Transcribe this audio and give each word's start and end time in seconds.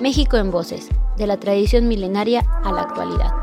México 0.00 0.38
en 0.38 0.50
Voces, 0.50 0.88
de 1.18 1.26
la 1.26 1.38
tradición 1.38 1.86
milenaria 1.86 2.40
a 2.64 2.72
la 2.72 2.80
actualidad. 2.80 3.34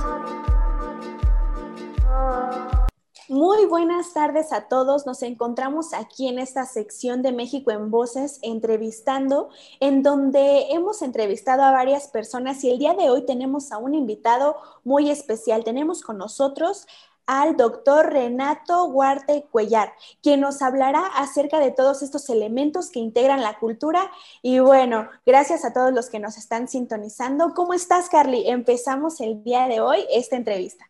Muy 3.29 3.65
buenas 3.67 4.11
tardes 4.13 4.51
a 4.51 4.67
todos. 4.67 5.05
Nos 5.05 5.21
encontramos 5.21 5.93
aquí 5.93 6.27
en 6.27 6.39
esta 6.39 6.65
sección 6.65 7.21
de 7.21 7.31
México 7.31 7.69
en 7.69 7.91
Voces, 7.91 8.39
entrevistando, 8.41 9.49
en 9.79 10.01
donde 10.01 10.71
hemos 10.71 11.03
entrevistado 11.03 11.61
a 11.61 11.71
varias 11.71 12.07
personas 12.07 12.63
y 12.63 12.71
el 12.71 12.79
día 12.79 12.95
de 12.95 13.11
hoy 13.11 13.23
tenemos 13.23 13.71
a 13.71 13.77
un 13.77 13.93
invitado 13.93 14.55
muy 14.83 15.11
especial. 15.11 15.63
Tenemos 15.63 16.01
con 16.01 16.17
nosotros 16.17 16.87
al 17.27 17.57
doctor 17.57 18.11
Renato 18.11 18.85
Huarte 18.85 19.45
Cuellar, 19.51 19.93
quien 20.23 20.39
nos 20.39 20.61
hablará 20.61 21.05
acerca 21.05 21.59
de 21.59 21.71
todos 21.71 22.01
estos 22.01 22.29
elementos 22.29 22.89
que 22.89 22.99
integran 22.99 23.41
la 23.41 23.59
cultura. 23.59 24.09
Y 24.41 24.59
bueno, 24.59 25.09
gracias 25.25 25.65
a 25.65 25.73
todos 25.73 25.93
los 25.93 26.09
que 26.09 26.19
nos 26.19 26.37
están 26.37 26.67
sintonizando. 26.67 27.53
¿Cómo 27.53 27.73
estás, 27.73 28.09
Carly? 28.09 28.49
Empezamos 28.49 29.21
el 29.21 29.43
día 29.43 29.67
de 29.67 29.81
hoy 29.81 29.99
esta 30.09 30.37
entrevista. 30.37 30.89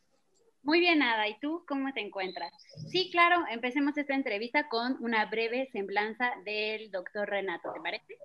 Muy 0.64 0.80
bien, 0.80 1.02
Ada. 1.02 1.28
¿Y 1.28 1.40
tú 1.40 1.64
cómo 1.68 1.92
te 1.94 2.02
encuentras? 2.02 2.52
Sí, 2.92 3.10
claro, 3.10 3.44
empecemos 3.50 3.98
esta 3.98 4.14
entrevista 4.14 4.68
con 4.68 4.98
una 5.04 5.26
breve 5.26 5.70
semblanza 5.72 6.32
del 6.44 6.92
doctor 6.92 7.30
Renato, 7.30 7.72
¿te 7.74 7.80
parece? 7.80 8.18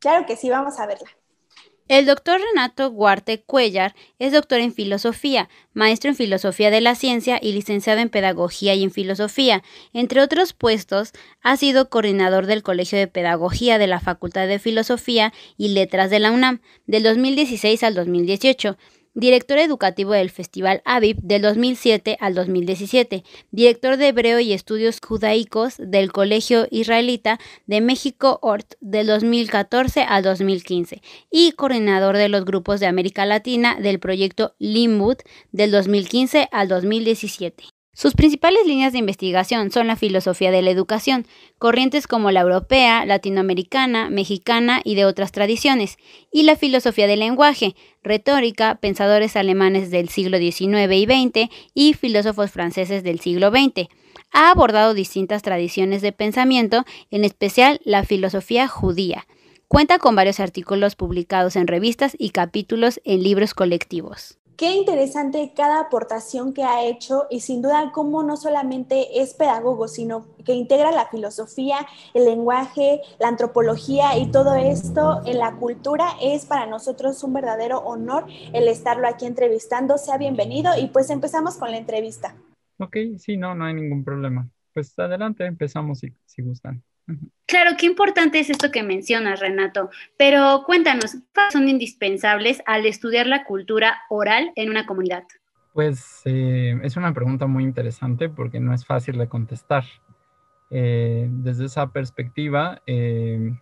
Claro 0.00 0.26
que 0.26 0.36
sí, 0.36 0.50
vamos 0.50 0.78
a 0.78 0.86
verla. 0.86 1.08
El 1.88 2.04
doctor 2.04 2.38
Renato 2.38 2.90
Guarte 2.90 3.40
Cuellar 3.40 3.94
es 4.18 4.34
doctor 4.34 4.60
en 4.60 4.74
filosofía, 4.74 5.48
maestro 5.72 6.10
en 6.10 6.16
filosofía 6.16 6.70
de 6.70 6.82
la 6.82 6.94
ciencia 6.94 7.38
y 7.40 7.52
licenciado 7.52 8.00
en 8.00 8.10
pedagogía 8.10 8.74
y 8.74 8.82
en 8.82 8.90
filosofía. 8.90 9.62
Entre 9.94 10.20
otros 10.20 10.52
puestos, 10.52 11.12
ha 11.40 11.56
sido 11.56 11.88
coordinador 11.88 12.44
del 12.44 12.62
Colegio 12.62 12.98
de 12.98 13.06
Pedagogía 13.06 13.78
de 13.78 13.86
la 13.86 14.00
Facultad 14.00 14.46
de 14.46 14.58
Filosofía 14.58 15.32
y 15.56 15.68
Letras 15.68 16.10
de 16.10 16.18
la 16.18 16.30
UNAM 16.30 16.60
del 16.86 17.04
2016 17.04 17.82
al 17.82 17.94
2018 17.94 18.76
director 19.18 19.58
educativo 19.58 20.12
del 20.12 20.30
Festival 20.30 20.80
Aviv 20.84 21.16
del 21.22 21.42
2007 21.42 22.16
al 22.20 22.34
2017, 22.34 23.24
director 23.50 23.96
de 23.96 24.08
Hebreo 24.08 24.38
y 24.38 24.52
Estudios 24.52 25.00
Judaicos 25.04 25.74
del 25.78 26.12
Colegio 26.12 26.68
Israelita 26.70 27.40
de 27.66 27.80
México 27.80 28.38
ORT 28.42 28.74
del 28.80 29.08
2014 29.08 30.02
al 30.02 30.22
2015 30.22 31.02
y 31.30 31.52
coordinador 31.52 32.16
de 32.16 32.28
los 32.28 32.44
grupos 32.44 32.78
de 32.78 32.86
América 32.86 33.26
Latina 33.26 33.76
del 33.80 33.98
proyecto 33.98 34.54
Limud 34.58 35.16
del 35.50 35.72
2015 35.72 36.48
al 36.52 36.68
2017. 36.68 37.77
Sus 37.98 38.14
principales 38.14 38.64
líneas 38.64 38.92
de 38.92 39.00
investigación 39.00 39.72
son 39.72 39.88
la 39.88 39.96
filosofía 39.96 40.52
de 40.52 40.62
la 40.62 40.70
educación, 40.70 41.26
corrientes 41.58 42.06
como 42.06 42.30
la 42.30 42.42
europea, 42.42 43.04
latinoamericana, 43.04 44.08
mexicana 44.08 44.80
y 44.84 44.94
de 44.94 45.04
otras 45.04 45.32
tradiciones, 45.32 45.98
y 46.30 46.44
la 46.44 46.54
filosofía 46.54 47.08
del 47.08 47.18
lenguaje, 47.18 47.74
retórica, 48.04 48.76
pensadores 48.76 49.34
alemanes 49.34 49.90
del 49.90 50.10
siglo 50.10 50.38
XIX 50.38 50.92
y 50.92 51.06
XX 51.06 51.50
y 51.74 51.94
filósofos 51.94 52.52
franceses 52.52 53.02
del 53.02 53.18
siglo 53.18 53.50
XX. 53.50 53.88
Ha 54.30 54.52
abordado 54.52 54.94
distintas 54.94 55.42
tradiciones 55.42 56.00
de 56.00 56.12
pensamiento, 56.12 56.84
en 57.10 57.24
especial 57.24 57.80
la 57.82 58.04
filosofía 58.04 58.68
judía. 58.68 59.26
Cuenta 59.66 59.98
con 59.98 60.14
varios 60.14 60.38
artículos 60.38 60.94
publicados 60.94 61.56
en 61.56 61.66
revistas 61.66 62.14
y 62.16 62.30
capítulos 62.30 63.00
en 63.02 63.24
libros 63.24 63.54
colectivos. 63.54 64.37
Qué 64.58 64.74
interesante 64.74 65.52
cada 65.54 65.78
aportación 65.78 66.52
que 66.52 66.64
ha 66.64 66.84
hecho 66.84 67.28
y 67.30 67.42
sin 67.42 67.62
duda 67.62 67.92
cómo 67.94 68.24
no 68.24 68.36
solamente 68.36 69.22
es 69.22 69.32
pedagogo, 69.32 69.86
sino 69.86 70.26
que 70.44 70.52
integra 70.52 70.90
la 70.90 71.06
filosofía, 71.06 71.86
el 72.12 72.24
lenguaje, 72.24 73.02
la 73.20 73.28
antropología 73.28 74.18
y 74.18 74.32
todo 74.32 74.56
esto 74.56 75.22
en 75.26 75.38
la 75.38 75.54
cultura. 75.54 76.08
Es 76.20 76.44
para 76.44 76.66
nosotros 76.66 77.22
un 77.22 77.34
verdadero 77.34 77.78
honor 77.78 78.26
el 78.52 78.66
estarlo 78.66 79.06
aquí 79.06 79.26
entrevistando. 79.26 79.96
Sea 79.96 80.18
bienvenido 80.18 80.72
y 80.76 80.88
pues 80.88 81.08
empezamos 81.10 81.54
con 81.54 81.70
la 81.70 81.76
entrevista. 81.76 82.34
Ok, 82.78 82.96
sí, 83.16 83.36
no, 83.36 83.54
no 83.54 83.64
hay 83.64 83.74
ningún 83.74 84.02
problema. 84.02 84.50
Pues 84.74 84.98
adelante, 84.98 85.46
empezamos 85.46 86.00
si, 86.00 86.16
si 86.24 86.42
gustan. 86.42 86.82
Claro, 87.46 87.70
qué 87.78 87.86
importante 87.86 88.38
es 88.38 88.50
esto 88.50 88.70
que 88.70 88.82
mencionas, 88.82 89.40
Renato, 89.40 89.88
pero 90.18 90.64
cuéntanos, 90.66 91.16
¿cuáles 91.32 91.54
son 91.54 91.68
indispensables 91.68 92.62
al 92.66 92.84
estudiar 92.84 93.26
la 93.26 93.44
cultura 93.44 94.02
oral 94.10 94.52
en 94.54 94.68
una 94.68 94.84
comunidad? 94.84 95.24
Pues 95.72 96.22
eh, 96.26 96.78
es 96.82 96.96
una 96.96 97.14
pregunta 97.14 97.46
muy 97.46 97.64
interesante 97.64 98.28
porque 98.28 98.60
no 98.60 98.74
es 98.74 98.84
fácil 98.84 99.16
de 99.16 99.28
contestar. 99.28 99.84
Eh, 100.70 101.26
desde 101.30 101.64
esa 101.64 101.90
perspectiva, 101.90 102.82
eh, 102.86 103.58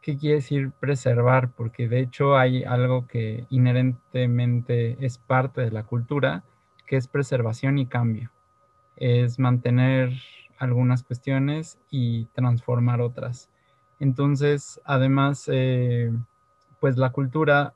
¿qué 0.00 0.16
quiere 0.16 0.36
decir 0.36 0.70
preservar? 0.78 1.50
Porque 1.50 1.88
de 1.88 2.00
hecho 2.00 2.36
hay 2.36 2.62
algo 2.62 3.08
que 3.08 3.46
inherentemente 3.50 4.96
es 5.04 5.18
parte 5.18 5.62
de 5.62 5.72
la 5.72 5.82
cultura, 5.82 6.44
que 6.86 6.96
es 6.96 7.08
preservación 7.08 7.78
y 7.78 7.86
cambio. 7.86 8.30
Es 8.96 9.38
mantener 9.38 10.12
algunas 10.58 11.02
cuestiones 11.02 11.78
y 11.90 12.26
transformar 12.26 13.00
otras. 13.00 13.48
Entonces, 14.00 14.80
además, 14.84 15.48
eh, 15.52 16.12
pues 16.80 16.96
la 16.96 17.10
cultura 17.10 17.74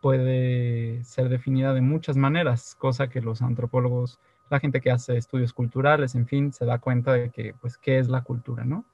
puede 0.00 1.02
ser 1.04 1.28
definida 1.28 1.72
de 1.72 1.80
muchas 1.80 2.16
maneras, 2.16 2.76
cosa 2.78 3.08
que 3.08 3.20
los 3.20 3.42
antropólogos, 3.42 4.20
la 4.50 4.60
gente 4.60 4.80
que 4.80 4.90
hace 4.90 5.16
estudios 5.16 5.52
culturales, 5.52 6.14
en 6.14 6.26
fin, 6.26 6.52
se 6.52 6.66
da 6.66 6.78
cuenta 6.78 7.12
de 7.14 7.30
que, 7.30 7.54
pues, 7.60 7.78
¿qué 7.78 7.98
es 7.98 8.08
la 8.08 8.22
cultura, 8.22 8.64
no? 8.64 8.84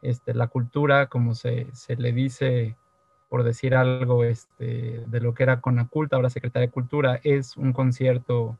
Este, 0.00 0.32
la 0.34 0.46
cultura, 0.46 1.08
como 1.08 1.34
se, 1.34 1.66
se 1.72 1.96
le 1.96 2.12
dice, 2.12 2.76
por 3.28 3.42
decir 3.42 3.74
algo, 3.74 4.22
este, 4.24 5.02
de 5.06 5.20
lo 5.20 5.34
que 5.34 5.42
era 5.42 5.60
Conaculta, 5.60 6.16
ahora 6.16 6.30
Secretaría 6.30 6.68
de 6.68 6.72
Cultura, 6.72 7.20
es 7.24 7.56
un 7.56 7.72
concierto 7.72 8.56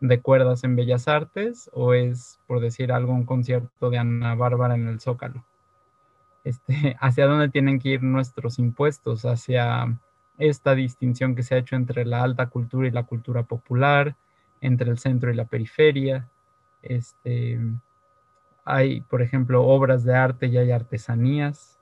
de 0.00 0.20
cuerdas 0.20 0.64
en 0.64 0.76
Bellas 0.76 1.08
Artes 1.08 1.70
o 1.72 1.94
es, 1.94 2.38
por 2.46 2.60
decir 2.60 2.92
algo, 2.92 3.12
un 3.12 3.24
concierto 3.24 3.90
de 3.90 3.98
Ana 3.98 4.34
Bárbara 4.34 4.74
en 4.74 4.88
el 4.88 5.00
Zócalo? 5.00 5.44
Este, 6.44 6.96
¿Hacia 7.00 7.26
dónde 7.26 7.48
tienen 7.48 7.78
que 7.78 7.90
ir 7.90 8.02
nuestros 8.02 8.58
impuestos? 8.58 9.24
¿Hacia 9.24 9.98
esta 10.38 10.74
distinción 10.74 11.34
que 11.34 11.42
se 11.42 11.54
ha 11.54 11.58
hecho 11.58 11.76
entre 11.76 12.04
la 12.04 12.22
alta 12.22 12.46
cultura 12.46 12.86
y 12.88 12.92
la 12.92 13.04
cultura 13.04 13.42
popular, 13.42 14.16
entre 14.60 14.90
el 14.90 14.98
centro 14.98 15.30
y 15.30 15.34
la 15.34 15.46
periferia? 15.46 16.28
Este, 16.82 17.58
hay, 18.64 19.00
por 19.00 19.22
ejemplo, 19.22 19.64
obras 19.64 20.04
de 20.04 20.14
arte 20.14 20.46
y 20.46 20.58
hay 20.58 20.70
artesanías, 20.70 21.78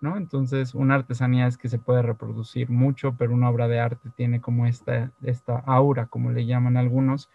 ¿no? 0.00 0.16
Entonces, 0.16 0.74
una 0.74 0.94
artesanía 0.94 1.46
es 1.46 1.56
que 1.56 1.68
se 1.68 1.78
puede 1.78 2.02
reproducir 2.02 2.70
mucho, 2.70 3.14
pero 3.16 3.32
una 3.32 3.50
obra 3.50 3.68
de 3.68 3.80
arte 3.80 4.10
tiene 4.14 4.40
como 4.40 4.66
esta, 4.66 5.10
esta 5.22 5.58
aura, 5.60 6.06
como 6.06 6.30
le 6.30 6.46
llaman 6.46 6.76
algunos, 6.76 7.30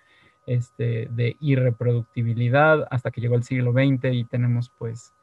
este, 0.45 1.07
de 1.11 1.37
irreproductibilidad 1.39 2.87
hasta 2.89 3.11
que 3.11 3.21
llegó 3.21 3.35
el 3.35 3.43
siglo 3.43 3.71
XX 3.73 4.13
y 4.13 4.23
tenemos 4.23 4.69
pues 4.77 5.13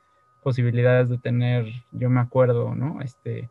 posibilidades 0.43 1.09
de 1.09 1.19
tener, 1.19 1.67
yo 1.93 2.11
me 2.11 2.21
acuerdo, 2.21 2.75
¿no? 2.75 3.01
Este, 3.03 3.51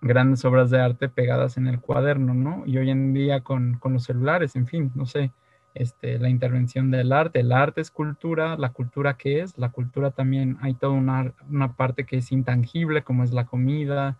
grandes 0.00 0.44
obras 0.44 0.70
de 0.70 0.80
arte 0.80 1.08
pegadas 1.08 1.56
en 1.56 1.66
el 1.66 1.80
cuaderno, 1.80 2.34
¿no? 2.34 2.64
Y 2.66 2.78
hoy 2.78 2.90
en 2.90 3.12
día 3.12 3.42
con, 3.42 3.80
los 3.84 4.04
celulares, 4.04 4.56
en 4.56 4.66
fin, 4.66 4.90
no 4.94 5.06
sé, 5.06 5.32
este, 5.74 6.18
la 6.18 6.28
intervención 6.28 6.90
del 6.90 7.12
arte. 7.12 7.40
El 7.40 7.52
arte 7.52 7.80
es 7.80 7.90
cultura, 7.90 8.56
la 8.56 8.70
cultura 8.70 9.14
qué 9.14 9.40
es, 9.40 9.56
la 9.58 9.70
cultura 9.70 10.10
también 10.10 10.58
hay 10.60 10.74
toda 10.74 10.92
una, 10.92 11.32
una, 11.48 11.72
parte 11.74 12.04
que 12.04 12.18
es 12.18 12.32
intangible, 12.32 13.02
como 13.02 13.24
es 13.24 13.32
la 13.32 13.46
comida, 13.46 14.18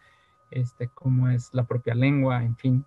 este, 0.50 0.88
como 0.88 1.28
es 1.28 1.52
la 1.52 1.64
propia 1.64 1.94
lengua, 1.94 2.42
en 2.44 2.56
fin. 2.56 2.84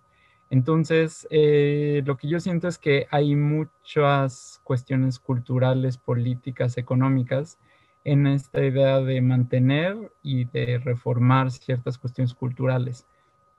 Entonces, 0.50 1.26
eh, 1.30 2.02
lo 2.06 2.16
que 2.16 2.28
yo 2.28 2.38
siento 2.40 2.68
es 2.68 2.78
que 2.78 3.06
hay 3.10 3.34
muchas 3.34 4.60
cuestiones 4.64 5.18
culturales, 5.18 5.98
políticas, 5.98 6.78
económicas 6.78 7.58
en 8.04 8.26
esta 8.28 8.64
idea 8.64 9.00
de 9.00 9.20
mantener 9.20 10.12
y 10.22 10.44
de 10.46 10.78
reformar 10.78 11.50
ciertas 11.50 11.98
cuestiones 11.98 12.34
culturales. 12.34 13.06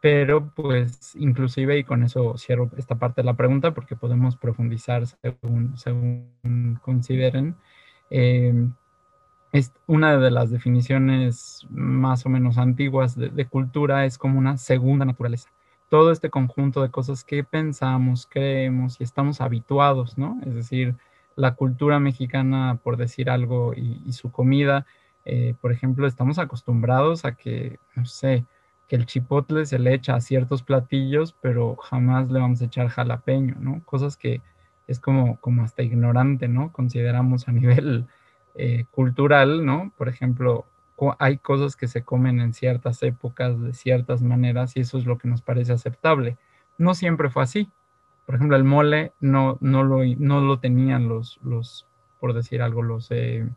Pero 0.01 0.51
pues 0.55 1.15
inclusive, 1.15 1.77
y 1.79 1.83
con 1.83 2.03
eso 2.03 2.37
cierro 2.37 2.71
esta 2.77 2.95
parte 2.95 3.21
de 3.21 3.25
la 3.25 3.35
pregunta 3.35 3.73
porque 3.73 3.95
podemos 3.97 4.37
profundizar 4.37 5.05
según, 5.07 5.75
consideren, 6.81 7.55
eh, 8.09 8.53
es 9.51 9.73
una 9.87 10.17
de 10.17 10.31
las 10.31 10.51
definiciones 10.51 11.65
más 11.69 12.25
o 12.25 12.29
menos 12.29 12.57
antiguas 12.57 13.15
de 13.17 13.45
cultura 13.47 14.05
es 14.05 14.17
como 14.17 14.39
una 14.39 14.57
segunda 14.57 15.05
naturaleza 15.05 15.49
todo 15.89 16.11
este 16.11 16.29
conjunto 16.29 16.81
de 16.81 16.89
cosas 16.91 17.23
que 17.23 17.43
pensamos, 17.43 18.27
creemos 18.29 18.99
y 18.99 19.03
estamos 19.03 19.41
habituados, 19.41 20.17
¿no? 20.17 20.39
Es 20.45 20.53
decir, 20.53 20.95
la 21.35 21.55
cultura 21.55 21.99
mexicana, 21.99 22.79
por 22.83 22.97
decir 22.97 23.29
algo, 23.29 23.73
y, 23.75 24.11
su 24.13 24.31
comida, 24.31 24.85
eh, 25.25 25.53
por 25.61 25.71
ejemplo, 25.71 26.07
estamos 26.07 26.39
acostumbrados 26.39 27.25
a 27.25 27.35
que, 27.35 27.79
no 27.95 28.05
sé, 28.05 28.45
que 28.87 28.95
el 28.95 29.05
chipotle 29.05 29.65
se 29.65 29.79
le 29.79 29.93
echa 29.93 30.15
a 30.15 30.21
ciertos 30.21 30.63
platillos, 30.63 31.35
pero 31.41 31.75
jamás 31.75 32.29
le 32.31 32.39
vamos 32.39 32.61
a 32.61 32.65
echar 32.65 32.87
jalapeño, 32.89 33.55
¿no? 33.59 33.81
Cosas 33.85 34.17
que 34.17 34.41
es 34.87 34.99
como, 34.99 35.39
como 35.39 35.63
hasta 35.63 35.83
ignorante, 35.83 36.47
¿no? 36.47 36.71
Consideramos 36.71 37.47
a 37.47 37.51
nivel 37.53 38.07
eh, 38.55 38.85
cultural, 38.91 39.65
¿no? 39.65 39.91
Por 39.97 40.09
ejemplo, 40.09 40.65
hay 41.19 41.37
cosas 41.37 41.75
que 41.75 41.87
se 41.87 42.03
comen 42.03 42.39
en 42.39 42.53
ciertas 42.53 43.03
épocas 43.03 43.59
de 43.61 43.73
ciertas 43.73 44.21
maneras 44.21 44.75
y 44.75 44.81
eso 44.81 44.97
es 44.97 45.05
lo 45.05 45.17
que 45.17 45.27
nos 45.27 45.41
parece 45.41 45.73
aceptable. 45.73 46.37
No 46.77 46.93
siempre 46.95 47.29
fue 47.29 47.43
así. 47.43 47.69
Por 48.25 48.35
ejemplo, 48.35 48.57
el 48.57 48.63
mole 48.63 49.13
no, 49.19 49.57
no, 49.61 49.83
lo, 49.83 50.03
no 50.17 50.41
lo 50.41 50.59
tenían 50.59 51.07
los, 51.07 51.39
los, 51.43 51.85
por 52.19 52.33
decir 52.33 52.61
algo, 52.61 52.81
los, 52.81 53.07
eh, 53.11 53.47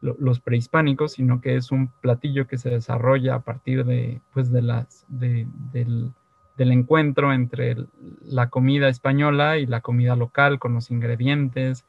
los 0.00 0.40
prehispánicos, 0.40 1.12
sino 1.12 1.40
que 1.40 1.56
es 1.56 1.72
un 1.72 1.88
platillo 1.88 2.46
que 2.46 2.58
se 2.58 2.70
desarrolla 2.70 3.34
a 3.34 3.40
partir 3.40 3.84
de, 3.84 4.20
pues 4.32 4.52
de 4.52 4.62
las, 4.62 5.04
del, 5.08 6.12
del 6.58 6.72
encuentro 6.72 7.32
entre 7.32 7.76
la 8.22 8.50
comida 8.50 8.88
española 8.88 9.58
y 9.58 9.66
la 9.66 9.80
comida 9.80 10.16
local 10.16 10.58
con 10.58 10.74
los 10.74 10.90
ingredientes, 10.90 11.84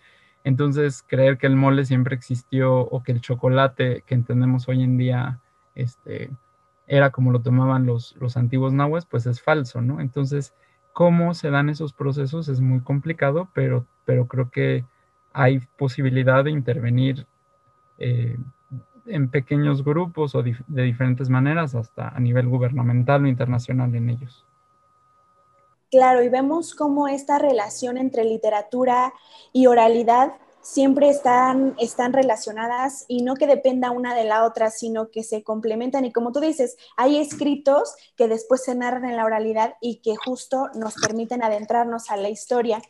entonces, 0.50 1.04
creer 1.06 1.38
que 1.38 1.48
el 1.48 1.56
mole 1.56 1.86
siempre 1.86 2.16
existió 2.16 2.80
o 2.80 3.04
que 3.04 3.12
el 3.12 3.22
chocolate 3.22 4.04
que 4.06 4.16
entendemos 4.16 4.68
hoy 4.68 4.84
en 4.84 4.98
día 4.98 5.40
este, 5.76 6.32
era 6.88 7.12
como 7.12 7.32
lo 7.32 7.42
tomaban 7.42 7.86
los, 7.86 8.16
antiguos 8.36 8.74
nahuas, 8.74 9.06
pues 9.06 9.28
es 9.28 9.42
falso, 9.42 9.82
¿no? 9.82 10.02
Entonces, 10.02 10.56
cómo 10.92 11.36
se 11.36 11.52
dan 11.52 11.70
esos 11.70 11.94
procesos 11.94 12.50
es 12.50 12.62
muy 12.62 12.82
complicado, 12.82 13.50
pero, 13.54 13.86
pero 14.06 14.28
creo 14.28 14.50
que 14.50 14.86
hay 15.34 15.60
posibilidad 15.78 16.44
de 16.44 16.52
intervenir 16.52 17.28
eh, 18.00 18.38
en 19.06 19.30
pequeños 19.30 19.84
grupos 19.84 20.34
o 20.34 20.42
de 20.42 20.84
diferentes 20.84 21.30
maneras, 21.30 21.76
hasta 21.76 22.10
a 22.10 22.20
nivel 22.20 22.48
gubernamental 22.48 23.24
o 23.24 23.28
internacional 23.28 23.94
en 23.94 24.10
ellos. 24.10 24.46
Claro, 25.92 26.22
y 26.22 26.30
vemos 26.30 26.76
cómo 26.76 27.08
esta 27.08 27.40
relación 27.40 27.98
entre 27.98 28.24
literatura 28.24 29.14
y 29.52 29.66
oralidad 29.66 30.34
siempre 30.62 31.10
están, 31.10 31.76
están 31.80 32.14
relacionadas 32.14 33.06
y 33.08 33.24
no 33.24 33.36
que 33.36 33.48
dependa 33.48 33.90
una 33.90 34.14
de 34.14 34.24
la 34.24 34.46
otra, 34.46 34.70
sino 34.70 35.10
que 35.10 35.24
se 35.24 35.44
complementan. 35.44 36.06
Y 36.06 36.12
como 36.12 36.32
tú 36.32 36.40
dices, 36.40 36.78
hay 36.96 37.18
escritos 37.18 37.96
que 38.16 38.28
después 38.28 38.64
se 38.64 38.76
narran 38.76 39.06
en 39.06 39.16
la 39.16 39.26
oralidad 39.26 39.76
y 39.82 39.98
que 39.98 40.16
justo 40.16 40.68
nos 40.76 40.94
permiten 40.96 41.44
adentrarnos 41.44 42.12
a 42.12 42.18
la 42.18 42.30
historia. 42.30 42.82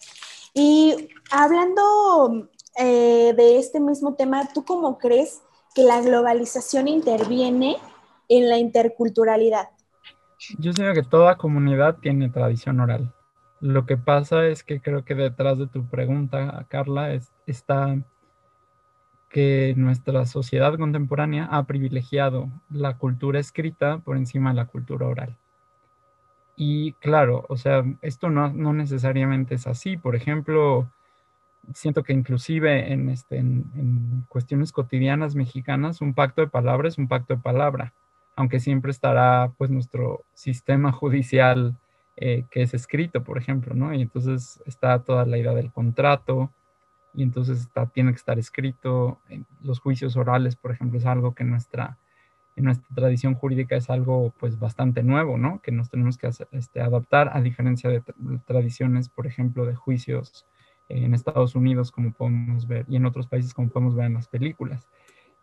Y 0.53 1.09
hablando 1.31 2.49
eh, 2.77 3.33
de 3.35 3.59
este 3.59 3.79
mismo 3.79 4.15
tema, 4.15 4.49
¿tú 4.53 4.65
cómo 4.65 4.97
crees 4.97 5.41
que 5.73 5.83
la 5.83 6.01
globalización 6.01 6.87
interviene 6.87 7.77
en 8.27 8.49
la 8.49 8.57
interculturalidad? 8.57 9.69
Yo 10.57 10.71
sé 10.71 10.93
que 10.93 11.03
toda 11.03 11.35
comunidad 11.35 11.97
tiene 11.97 12.29
tradición 12.29 12.79
oral. 12.79 13.13
Lo 13.59 13.85
que 13.85 13.97
pasa 13.97 14.47
es 14.47 14.63
que 14.63 14.79
creo 14.79 15.03
que 15.03 15.13
detrás 15.13 15.57
de 15.57 15.67
tu 15.67 15.85
pregunta, 15.87 16.65
Carla, 16.69 17.13
está 17.45 17.97
que 19.29 19.73
nuestra 19.75 20.25
sociedad 20.25 20.77
contemporánea 20.77 21.45
ha 21.51 21.65
privilegiado 21.65 22.49
la 22.69 22.97
cultura 22.97 23.39
escrita 23.39 23.99
por 23.99 24.15
encima 24.15 24.51
de 24.51 24.55
la 24.55 24.65
cultura 24.65 25.07
oral. 25.07 25.37
Y 26.55 26.93
claro, 26.93 27.45
o 27.49 27.57
sea, 27.57 27.83
esto 28.01 28.29
no, 28.29 28.49
necesariamente 28.73 29.55
es 29.55 29.67
así. 29.67 29.97
Por 29.97 30.15
ejemplo, 30.15 30.89
siento 31.73 32.01
que 32.01 32.13
inclusive 32.13 32.93
en, 32.93 33.09
este, 33.09 33.37
en 33.39 34.25
cuestiones 34.29 34.71
cotidianas 34.71 35.35
mexicanas, 35.35 35.99
un 35.99 36.13
pacto 36.13 36.41
de 36.41 36.47
palabra 36.47 36.87
es 36.87 36.97
un 36.97 37.09
pacto 37.09 37.35
de 37.35 37.41
palabra 37.41 37.93
aunque 38.39 38.61
siempre 38.61 38.91
estará 38.91 39.51
pues 39.57 39.69
nuestro 39.69 40.23
sistema 40.33 40.93
judicial 40.93 41.75
eh, 42.15 42.45
que 42.49 42.61
es 42.61 42.73
escrito, 42.73 43.21
por 43.21 43.37
ejemplo, 43.37 43.75
¿no? 43.75 43.93
Y 43.93 44.01
entonces 44.01 44.61
está 44.65 44.99
toda 44.99 45.25
la 45.25 45.37
idea 45.37 45.51
del 45.51 45.73
contrato, 45.73 46.49
y 47.13 47.23
entonces 47.23 47.59
está, 47.59 47.87
tiene 47.87 48.11
que 48.11 48.15
estar 48.15 48.39
escrito. 48.39 49.19
Los 49.61 49.81
juicios 49.81 50.15
orales, 50.15 50.55
por 50.55 50.71
ejemplo, 50.71 50.97
es 50.97 51.05
algo 51.05 51.35
que 51.35 51.43
nuestra, 51.43 51.97
en 52.55 52.63
nuestra 52.63 52.87
tradición 52.95 53.33
jurídica 53.33 53.75
es 53.75 53.89
algo 53.89 54.33
pues 54.39 54.57
bastante 54.57 55.03
nuevo, 55.03 55.37
¿no? 55.37 55.59
Que 55.61 55.73
nos 55.73 55.89
tenemos 55.89 56.17
que 56.17 56.27
hacer, 56.27 56.47
este, 56.51 56.79
adaptar 56.79 57.31
a 57.33 57.41
diferencia 57.41 57.89
de, 57.89 58.01
tradiciones, 58.45 59.09
por 59.09 59.27
ejemplo, 59.27 59.65
de 59.65 59.75
juicios 59.75 60.45
en 60.87 61.13
Estados 61.13 61.55
Unidos, 61.55 61.91
como 61.91 62.13
podemos 62.13 62.69
ver, 62.69 62.85
y 62.87 62.95
en 62.95 63.05
otros 63.05 63.27
países, 63.27 63.53
como 63.53 63.67
podemos 63.67 63.95
ver 63.95 64.05
en 64.05 64.13
las 64.13 64.29
películas. 64.29 64.87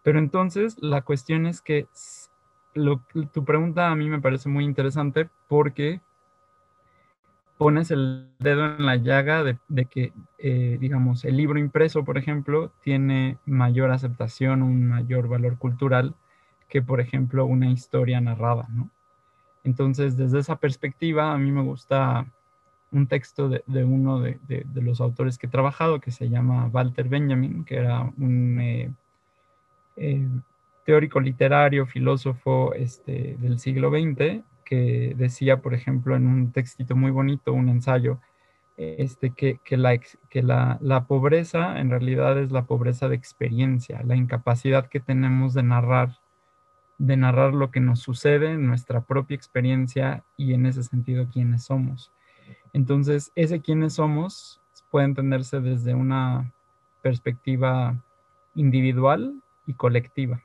Pero 0.02 0.18
entonces 0.18 0.76
la 0.80 1.02
cuestión 1.02 1.44
es 1.44 1.60
que 1.60 1.88
tu 3.32 3.44
pregunta 3.44 3.90
a 3.90 3.96
mí 3.96 4.08
me 4.08 4.20
parece 4.20 4.48
muy 4.48 4.64
interesante 4.64 5.28
porque 5.48 6.00
pones 7.58 7.90
el 7.90 8.28
dedo 8.38 8.66
en 8.66 8.84
la 8.84 8.96
llaga 8.96 9.42
de, 9.42 9.84
que, 9.86 10.12
eh, 10.38 10.76
digamos, 10.78 11.24
el 11.24 11.36
libro 11.36 11.58
impreso, 11.58 12.04
por 12.04 12.18
ejemplo, 12.18 12.70
tiene 12.82 13.38
mayor 13.46 13.90
aceptación, 13.90 14.62
un 14.62 14.86
mayor 14.86 15.28
valor 15.28 15.56
cultural 15.58 16.14
que, 16.68 16.82
por 16.82 17.00
ejemplo, 17.00 17.46
una 17.46 17.70
historia 17.70 18.20
narrada, 18.20 18.66
¿no? 18.70 18.90
Entonces, 19.64 20.16
desde 20.16 20.38
esa 20.38 20.56
perspectiva, 20.56 21.32
a 21.32 21.38
mí 21.38 21.50
me 21.50 21.62
gusta 21.62 22.26
un 22.92 23.06
texto 23.06 23.48
de, 23.48 23.84
uno 23.84 24.20
de, 24.20 24.38
los 24.74 25.00
autores 25.00 25.38
que 25.38 25.46
he 25.46 25.50
trabajado, 25.50 26.00
que 26.00 26.12
se 26.12 26.28
llama 26.28 26.66
Walter 26.66 27.08
Benjamin, 27.08 27.64
que 27.64 27.76
era 27.76 28.02
un 28.16 28.60
eh, 28.60 28.92
eh, 29.96 30.28
teórico 30.86 31.20
literario, 31.20 31.84
filósofo 31.84 32.72
este, 32.72 33.36
del 33.40 33.58
siglo 33.58 33.90
XX, 33.90 34.42
que 34.64 35.14
decía, 35.16 35.58
por 35.58 35.74
ejemplo, 35.74 36.14
en 36.16 36.26
un 36.28 36.52
textito 36.52 36.94
muy 36.96 37.10
bonito, 37.10 37.52
un 37.52 37.68
ensayo, 37.68 38.20
este, 38.76 39.30
que, 39.30 39.58
la, 39.76 39.98
que 39.98 40.42
la, 40.42 40.78
la, 40.80 41.06
pobreza 41.06 41.80
en 41.80 41.90
realidad 41.90 42.38
es 42.38 42.52
la 42.52 42.66
pobreza 42.66 43.08
de 43.08 43.16
experiencia, 43.16 44.02
la 44.04 44.16
incapacidad 44.16 44.88
que 44.88 45.00
tenemos 45.00 45.54
de 45.54 45.62
narrar, 45.62 46.18
de 46.98 47.16
narrar 47.16 47.54
lo 47.54 47.70
que 47.70 47.80
nos 47.80 48.00
sucede 48.00 48.52
en 48.52 48.66
nuestra 48.66 49.00
propia 49.00 49.34
experiencia 49.34 50.24
y 50.36 50.52
en 50.52 50.66
ese 50.66 50.82
sentido 50.82 51.26
quiénes 51.32 51.64
somos. 51.64 52.12
Entonces, 52.72 53.32
ese 53.34 53.60
quiénes 53.60 53.94
somos 53.94 54.60
puede 54.90 55.06
entenderse 55.06 55.60
desde 55.60 55.94
una 55.94 56.52
perspectiva 57.02 57.96
individual 58.54 59.42
y 59.66 59.74
colectiva. 59.74 60.42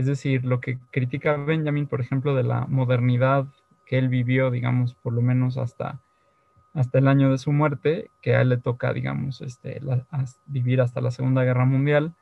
Es 0.00 0.06
decir, 0.06 0.46
lo 0.46 0.62
que 0.62 0.78
critica 0.90 1.36
Benjamin, 1.36 1.86
por 1.86 2.00
ejemplo, 2.00 2.34
de 2.34 2.42
la 2.42 2.64
modernidad 2.64 3.44
que 3.84 3.98
él 3.98 4.08
vivió, 4.08 4.50
digamos, 4.50 4.94
por 4.94 5.12
lo 5.12 5.20
menos 5.20 5.58
hasta, 5.58 6.00
hasta 6.72 6.98
el 6.98 7.06
año 7.06 7.30
de 7.30 7.36
su 7.36 7.52
muerte, 7.52 8.10
que 8.22 8.34
a 8.34 8.40
él 8.40 8.48
le 8.48 8.56
toca, 8.56 8.94
digamos, 8.94 9.42
este, 9.42 9.78
vivir 10.46 10.80
hasta 10.80 11.02
la 11.02 11.10
Segunda 11.10 11.44
Guerra 11.44 11.66
Mundial, 11.66 12.14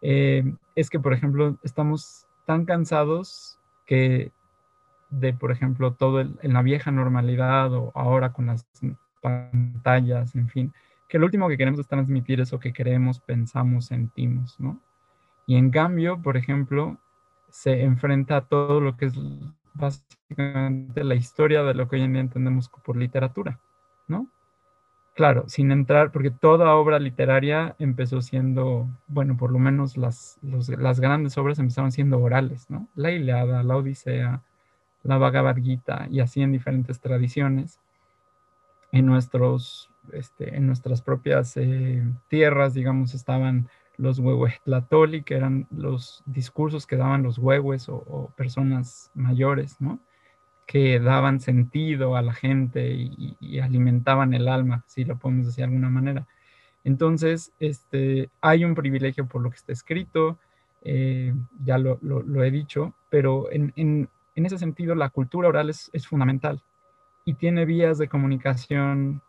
eh, 0.00 0.44
es 0.76 0.90
que, 0.90 1.00
por 1.00 1.12
ejemplo, 1.12 1.58
estamos 1.64 2.28
tan 2.46 2.64
cansados 2.64 3.58
que 3.84 4.30
de, 5.10 5.32
por 5.32 5.50
ejemplo, 5.50 5.94
todo 5.94 6.20
en 6.20 6.52
la 6.52 6.62
vieja 6.62 6.92
normalidad 6.92 7.74
o 7.74 7.90
ahora 7.96 8.32
con 8.32 8.46
las 8.46 8.64
pantallas, 9.20 10.36
en 10.36 10.48
fin, 10.48 10.72
que 11.08 11.18
lo 11.18 11.26
último 11.26 11.48
que 11.48 11.58
queremos 11.58 11.80
es 11.80 11.88
transmitir 11.88 12.40
eso 12.40 12.60
que 12.60 12.72
queremos, 12.72 13.18
pensamos, 13.18 13.86
sentimos, 13.86 14.60
¿no? 14.60 14.80
Y 15.48 15.56
en 15.56 15.70
cambio, 15.70 16.22
por 16.22 16.36
ejemplo, 16.36 16.98
se 17.50 17.82
enfrenta 17.82 18.36
a 18.36 18.40
todo 18.46 18.80
lo 18.80 18.96
que 18.96 19.06
es 19.06 19.14
básicamente 19.74 21.04
la 21.04 21.14
historia 21.14 21.62
de 21.62 21.74
lo 21.74 21.88
que 21.88 21.96
hoy 21.96 22.02
en 22.02 22.12
día 22.12 22.20
entendemos 22.20 22.68
por 22.68 22.96
literatura, 22.96 23.60
¿no? 24.06 24.28
Claro, 25.14 25.48
sin 25.48 25.72
entrar, 25.72 26.12
porque 26.12 26.30
toda 26.30 26.76
obra 26.76 27.00
literaria 27.00 27.74
empezó 27.80 28.22
siendo, 28.22 28.88
bueno, 29.08 29.36
por 29.36 29.50
lo 29.50 29.58
menos 29.58 29.96
las, 29.96 30.38
las 30.42 31.00
grandes 31.00 31.36
obras 31.38 31.58
empezaron 31.58 31.90
siendo 31.90 32.20
orales, 32.20 32.70
¿no? 32.70 32.86
La 32.94 33.10
Iliada, 33.10 33.64
la 33.64 33.76
Odisea, 33.76 34.42
la 35.02 35.18
Bhagavad 35.18 35.56
Gita, 35.56 36.06
y 36.08 36.20
así 36.20 36.42
en 36.42 36.52
diferentes 36.52 37.00
tradiciones. 37.00 37.80
En, 38.92 39.06
nuestros, 39.06 39.90
este, 40.12 40.56
en 40.56 40.66
nuestras 40.66 41.02
propias 41.02 41.56
eh, 41.56 42.02
tierras, 42.28 42.72
digamos, 42.74 43.12
estaban 43.12 43.68
los 43.98 44.18
huehuetlatoli, 44.20 45.22
que 45.22 45.34
eran 45.34 45.66
los 45.70 46.22
discursos 46.24 46.86
que 46.86 46.96
daban 46.96 47.22
los 47.22 47.38
huehues 47.38 47.88
o, 47.88 48.32
personas 48.36 49.10
mayores, 49.14 49.80
¿no? 49.80 50.00
Que 50.66 51.00
daban 51.00 51.40
sentido 51.40 52.16
a 52.16 52.22
la 52.22 52.32
gente 52.32 52.90
y, 52.92 53.58
alimentaban 53.60 54.34
el 54.34 54.48
alma, 54.48 54.84
si 54.86 55.04
lo 55.04 55.18
podemos 55.18 55.46
decir 55.46 55.58
de 55.58 55.64
alguna 55.64 55.90
manera. 55.90 56.26
Entonces, 56.84 57.52
este, 57.58 58.30
hay 58.40 58.64
un 58.64 58.74
privilegio 58.74 59.26
por 59.26 59.42
lo 59.42 59.50
que 59.50 59.56
está 59.56 59.72
escrito, 59.72 60.38
eh, 60.82 61.34
ya 61.64 61.76
lo, 61.78 61.98
he 62.44 62.50
dicho, 62.50 62.94
pero 63.10 63.50
en, 63.50 64.08
ese 64.34 64.58
sentido 64.58 64.94
la 64.94 65.10
cultura 65.10 65.48
oral 65.48 65.70
es 65.70 66.06
fundamental 66.06 66.62
y 67.24 67.34
tiene 67.34 67.66
vías 67.66 67.98
de 67.98 68.08
comunicación 68.08 69.20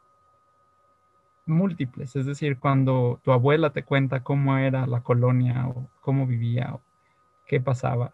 múltiples, 1.50 2.16
es 2.16 2.26
decir, 2.26 2.60
cuando 2.60 3.20
tu 3.24 3.32
abuela 3.32 3.72
te 3.72 3.84
cuenta 3.84 4.24
cómo 4.24 4.58
era 4.58 4.88
la 4.88 5.02
colonia 5.02 5.68
o 5.68 5.90
cómo 6.02 6.28
vivía 6.28 6.74
o 6.74 6.82
qué 7.46 7.60
pasaba, 7.60 8.14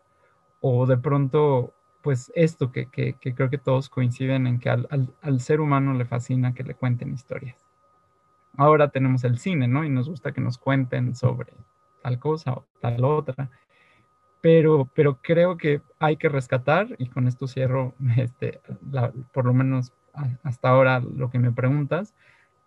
o 0.61 0.85
de 0.87 0.97
pronto, 0.97 1.73
pues 2.01 2.31
esto 2.35 2.71
que, 2.71 2.87
creo 2.89 3.49
que 3.49 3.57
todos 3.57 3.89
coinciden 3.89 4.47
en 4.47 4.59
que 4.59 4.69
al, 4.69 5.39
ser 5.39 5.61
humano 5.61 5.93
le 5.93 6.05
fascina 6.05 6.53
que 6.53 6.63
le 6.63 6.73
cuenten 6.75 7.13
historias. 7.13 7.57
Ahora 8.57 8.89
tenemos 8.89 9.23
el 9.25 9.37
cine, 9.37 9.67
¿no? 9.67 9.83
Y 9.83 9.89
nos 9.89 10.09
gusta 10.09 10.31
que 10.31 10.41
nos 10.41 10.57
cuenten 10.57 11.15
sobre 11.15 11.53
tal 12.01 12.19
cosa 12.19 12.53
o 12.53 12.65
tal 12.81 13.03
otra. 13.03 13.49
pero, 14.41 14.89
pero 14.93 15.19
creo 15.21 15.57
que 15.57 15.81
hay 15.99 16.17
que 16.17 16.29
rescatar, 16.29 16.87
y 16.97 17.07
con 17.09 17.27
esto 17.27 17.47
cierro, 17.47 17.93
este, 18.17 18.61
por 19.33 19.45
lo 19.45 19.53
menos 19.53 19.93
hasta 20.43 20.69
ahora 20.69 20.99
lo 20.99 21.29
que 21.29 21.39
me 21.39 21.51
preguntas, 21.51 22.13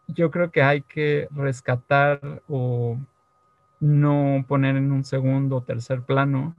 yo 0.08 0.30
creo 0.30 0.50
que 0.50 0.62
hay 0.62 0.82
que 0.82 1.28
rescatar 1.30 2.42
o 2.48 2.98
no 3.80 4.44
poner 4.48 4.76
en 4.76 4.90
un 4.90 5.04
segundo 5.04 5.56
o 5.56 5.62
tercer 5.62 6.02
plano 6.02 6.56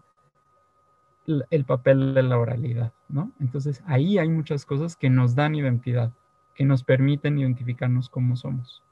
el 1.50 1.66
papel 1.66 2.14
de 2.14 2.24
la 2.24 2.40
oralidad, 2.40 2.92
¿no? 3.08 3.32
Entonces 3.40 3.84
ahí 3.86 4.18
hay 4.18 4.30
muchas 4.30 4.66
cosas 4.66 4.96
que 4.96 5.10
nos 5.10 5.36
dan 5.36 5.54
identidad, 5.54 6.12
que 6.56 6.66
nos 6.66 6.84
permiten 6.84 7.38
identificarnos 7.38 8.10
como 8.10 8.36
somos. 8.36 8.84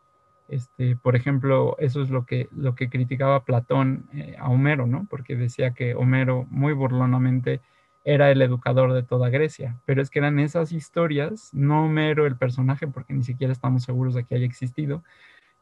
Este, 0.48 0.96
por 0.96 1.16
ejemplo, 1.16 1.76
eso 1.80 2.02
es 2.02 2.10
lo 2.10 2.26
que, 2.26 2.48
lo 2.56 2.76
que 2.76 2.90
criticaba 2.90 3.44
Platón 3.44 4.08
eh, 4.14 4.36
a 4.40 4.50
Homero, 4.50 4.88
¿no? 4.88 5.08
Porque 5.10 5.36
decía 5.36 5.72
que 5.72 5.96
Homero 5.96 6.46
muy 6.50 6.74
burlonamente 6.74 7.60
era 8.08 8.32
el 8.32 8.42
educador 8.42 8.94
de 8.94 9.04
toda 9.04 9.30
Grecia, 9.30 9.82
pero 9.84 10.02
es 10.02 10.10
que 10.10 10.20
eran 10.20 10.40
esas 10.40 10.72
historias, 10.72 11.50
no 11.54 11.86
Homero 11.86 12.26
el 12.26 12.38
personaje, 12.38 12.88
porque 12.88 13.14
ni 13.14 13.24
siquiera 13.24 13.52
estamos 13.52 13.84
seguros 13.84 14.14
de 14.14 14.24
que 14.24 14.36
haya 14.36 14.46
existido, 14.46 15.04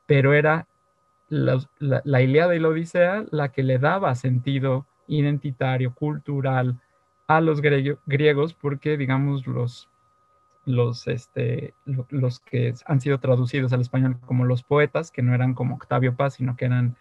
pero 0.06 0.32
era 0.32 0.68
la, 1.28 1.60
la, 1.80 2.22
Ilíada 2.22 2.56
y 2.56 2.60
la 2.60 2.68
Odisea 2.68 3.26
la 3.32 3.52
que 3.52 3.64
le 3.64 3.80
daba 3.80 4.14
sentido 4.14 4.86
identitario, 5.08 5.96
cultural 5.96 6.80
a 7.26 7.42
los 7.42 7.62
griegos, 7.62 8.54
porque 8.54 8.96
digamos 8.96 9.48
los 9.48 9.90
los, 10.66 11.08
este, 11.08 11.74
los 11.86 12.40
que 12.40 12.74
han 12.86 13.02
sido 13.02 13.20
traducidos 13.20 13.74
al 13.74 13.82
español 13.82 14.20
como 14.20 14.46
los 14.46 14.64
poetas, 14.64 15.12
que 15.12 15.22
no 15.24 15.34
eran 15.34 15.56
como 15.56 15.76
Octavio 15.76 16.16
Paz, 16.16 16.36
sino 16.36 16.56
que 16.56 16.66
eran 16.66 16.96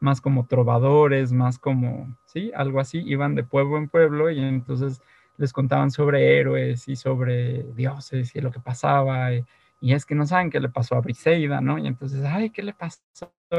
más 0.00 0.20
como 0.20 0.46
trovadores, 0.46 1.32
más 1.32 1.58
como, 1.58 2.16
sí, 2.26 2.50
algo 2.54 2.80
así, 2.80 3.02
iban 3.06 3.34
de 3.34 3.44
pueblo 3.44 3.76
en 3.76 3.88
pueblo 3.88 4.30
y 4.30 4.40
entonces 4.40 5.00
les 5.36 5.52
contaban 5.52 5.90
sobre 5.90 6.38
héroes 6.38 6.88
y 6.88 6.96
sobre 6.96 7.62
dioses 7.74 8.34
y 8.34 8.40
lo 8.40 8.50
que 8.50 8.60
pasaba. 8.60 9.32
Y, 9.32 9.44
es 9.80 10.04
que 10.04 10.14
no 10.14 10.26
saben 10.26 10.50
qué 10.50 10.60
le 10.60 10.68
pasó 10.68 10.96
a 10.96 11.00
Briseida, 11.00 11.60
¿no? 11.62 11.78
Y 11.78 11.86
entonces, 11.86 12.22
ay, 12.24 12.50
¿qué 12.50 12.62
le 12.62 12.74
pasó? 12.74 13.02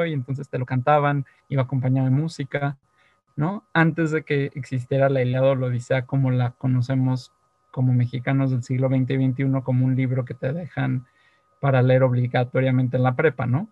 Y 0.05 0.13
entonces 0.13 0.49
te 0.49 0.59
lo 0.59 0.65
cantaban, 0.65 1.25
iba 1.49 1.63
acompañado 1.63 2.05
de 2.07 2.15
música, 2.15 2.77
¿no? 3.35 3.65
Antes 3.73 4.11
de 4.11 4.23
que 4.23 4.51
existiera 4.53 5.09
la 5.09 5.23
Ilíada 5.23 5.51
o 5.51 5.55
la 5.55 6.05
como 6.05 6.31
la 6.31 6.51
conocemos 6.51 7.31
como 7.71 7.93
mexicanos 7.93 8.51
del 8.51 8.63
siglo 8.63 8.89
XX 8.89 9.09
y 9.11 9.31
XXI 9.31 9.61
como 9.63 9.85
un 9.85 9.95
libro 9.95 10.25
que 10.25 10.33
te 10.33 10.53
dejan 10.53 11.07
para 11.59 11.81
leer 11.81 12.03
obligatoriamente 12.03 12.97
en 12.97 13.03
la 13.03 13.15
prepa, 13.15 13.45
¿no? 13.47 13.69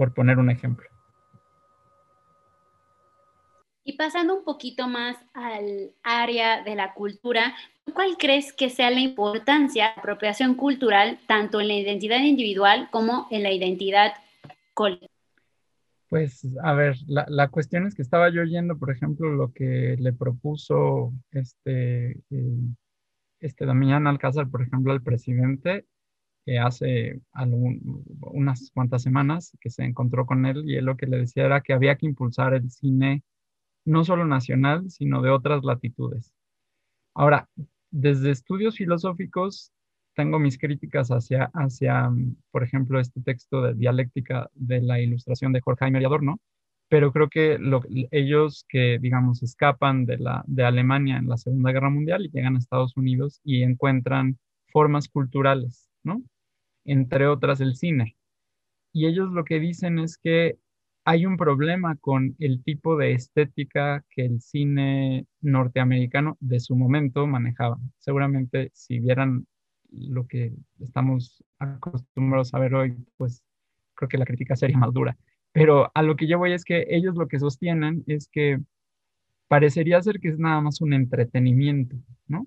Por 0.00 0.14
poner 0.14 0.38
un 0.38 0.48
ejemplo. 0.48 0.88
Y 3.84 3.98
pasando 3.98 4.34
un 4.34 4.44
poquito 4.44 4.88
más 4.88 5.18
al 5.34 5.90
área 6.02 6.62
de 6.62 6.74
la 6.74 6.94
cultura, 6.94 7.54
¿cuál 7.92 8.16
crees 8.18 8.54
que 8.54 8.70
sea 8.70 8.90
la 8.90 9.00
importancia 9.00 9.88
de 9.88 9.90
la 9.90 10.00
apropiación 10.00 10.54
cultural 10.54 11.18
tanto 11.26 11.60
en 11.60 11.68
la 11.68 11.74
identidad 11.74 12.20
individual 12.20 12.88
como 12.90 13.28
en 13.30 13.42
la 13.42 13.52
identidad 13.52 14.14
colectiva? 14.72 15.12
Pues, 16.08 16.48
a 16.62 16.72
ver, 16.72 16.96
la, 17.06 17.48
cuestión 17.48 17.86
es 17.86 17.94
que 17.94 18.00
estaba 18.00 18.30
yo 18.30 18.40
oyendo, 18.40 18.78
por 18.78 18.90
ejemplo, 18.90 19.28
lo 19.28 19.52
que 19.52 19.96
le 19.98 20.14
propuso 20.14 21.12
este, 21.30 22.12
eh, 22.30 22.56
este 23.38 23.66
Damián 23.66 24.06
Alcázar, 24.06 24.48
por 24.48 24.62
ejemplo, 24.62 24.92
al 24.92 25.02
presidente, 25.02 25.84
que 26.44 26.58
hace 26.58 27.20
unas 28.32 28.70
cuantas 28.72 29.02
semanas 29.02 29.56
que 29.60 29.70
se 29.70 29.84
encontró 29.84 30.26
con 30.26 30.46
él 30.46 30.68
y 30.68 30.76
él 30.76 30.86
lo 30.86 30.96
que 30.96 31.06
le 31.06 31.18
decía 31.18 31.46
era 31.46 31.60
que 31.60 31.72
había 31.72 31.96
que 31.96 32.06
impulsar 32.06 32.54
el 32.54 32.70
cine 32.70 33.22
no 33.84 34.04
solo 34.04 34.24
nacional, 34.26 34.90
sino 34.90 35.22
de 35.22 35.30
otras 35.30 35.64
latitudes. 35.64 36.32
Ahora, 37.14 37.48
desde 37.90 38.30
estudios 38.30 38.76
filosóficos 38.76 39.72
tengo 40.14 40.38
mis 40.38 40.58
críticas 40.58 41.08
hacia, 41.10 41.50
hacia, 41.54 42.08
mm, 42.10 42.36
por 42.50 42.62
ejemplo, 42.64 43.00
este 43.00 43.20
texto 43.22 43.62
de 43.62 43.74
dialéctica 43.74 44.50
de 44.54 44.82
la 44.82 45.00
ilustración 45.00 45.52
de 45.52 45.60
Jorge 45.60 45.88
y 45.90 46.04
Adorno, 46.04 46.40
pero 46.88 47.12
creo 47.12 47.28
que 47.28 47.58
ellos 48.10 48.64
que, 48.68 48.98
digamos, 49.00 49.42
escapan 49.42 50.06
de, 50.06 50.18
la, 50.18 50.42
de 50.46 50.64
Alemania 50.64 51.18
en 51.18 51.28
la 51.28 51.36
Segunda 51.36 51.72
Guerra 51.72 51.90
Mundial 51.90 52.26
y 52.26 52.30
llegan 52.30 52.56
a 52.56 52.58
Estados 52.58 52.96
Unidos 52.96 53.40
y 53.44 53.62
encuentran 53.62 54.38
formas 54.72 55.08
culturales, 55.08 55.89
Entre 56.84 57.26
otras 57.26 57.60
el 57.60 57.76
cine. 57.76 58.16
Y 58.92 59.06
ellos 59.06 59.30
lo 59.30 59.44
que 59.44 59.60
dicen 59.60 59.98
es 59.98 60.18
que 60.18 60.58
hay 61.04 61.26
un 61.26 61.36
problema 61.36 61.96
con 61.96 62.36
el 62.38 62.62
tipo 62.62 62.96
de 62.96 63.12
estética 63.12 64.04
que 64.10 64.24
el 64.24 64.40
cine 64.40 65.26
norteamericano 65.40 66.36
de 66.40 66.60
su 66.60 66.76
momento 66.76 67.26
manejaba. 67.26 67.78
Seguramente 67.98 68.70
si 68.74 68.98
vieran 68.98 69.46
lo 69.90 70.26
que 70.26 70.52
estamos 70.78 71.42
acostumbrados 71.58 72.54
a 72.54 72.58
ver 72.58 72.74
hoy, 72.74 72.96
pues 73.16 73.42
creo 73.94 74.08
que 74.08 74.18
la 74.18 74.24
crítica 74.24 74.56
sería 74.56 74.78
más 74.78 74.92
dura. 74.92 75.16
Pero 75.52 75.90
a 75.94 76.02
lo 76.02 76.16
que 76.16 76.26
yo 76.26 76.38
voy 76.38 76.52
es 76.52 76.64
que 76.64 76.86
ellos 76.90 77.16
lo 77.16 77.28
que 77.28 77.38
sostienen 77.38 78.04
es 78.06 78.28
que 78.30 78.60
parecería 79.48 80.00
ser 80.02 80.20
que 80.20 80.28
es 80.28 80.38
nada 80.38 80.60
más 80.60 80.80
un 80.80 80.92
entretenimiento, 80.92 81.96
¿no? 82.28 82.46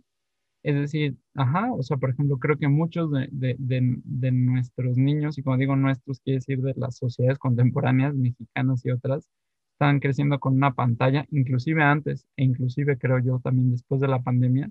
Es 0.64 0.76
decir, 0.76 1.18
ajá, 1.36 1.74
o 1.74 1.84
sea, 1.84 1.98
por 1.98 2.12
ejemplo, 2.12 2.38
creo 2.40 2.58
que 2.58 2.70
muchos 2.70 3.12
de, 3.12 3.28
de, 3.32 3.56
de, 3.60 4.32
nuestros 4.32 4.98
niños, 4.98 5.38
y 5.38 5.44
como 5.44 5.58
digo 5.58 5.76
nuestros, 5.76 6.22
quiere 6.22 6.38
decir 6.38 6.62
de 6.62 6.74
las 6.78 6.98
sociedades 6.98 7.38
contemporáneas, 7.38 8.16
mexicanas 8.16 8.86
y 8.86 8.92
otras, 8.92 9.28
están 9.74 10.00
creciendo 10.00 10.40
con 10.40 10.54
una 10.56 10.74
pantalla, 10.74 11.26
inclusive 11.32 11.84
antes, 11.84 12.26
e 12.38 12.46
inclusive 12.46 12.98
creo 12.98 13.20
yo 13.20 13.40
también 13.44 13.72
después 13.72 14.00
de 14.02 14.08
la 14.08 14.22
pandemia, 14.22 14.70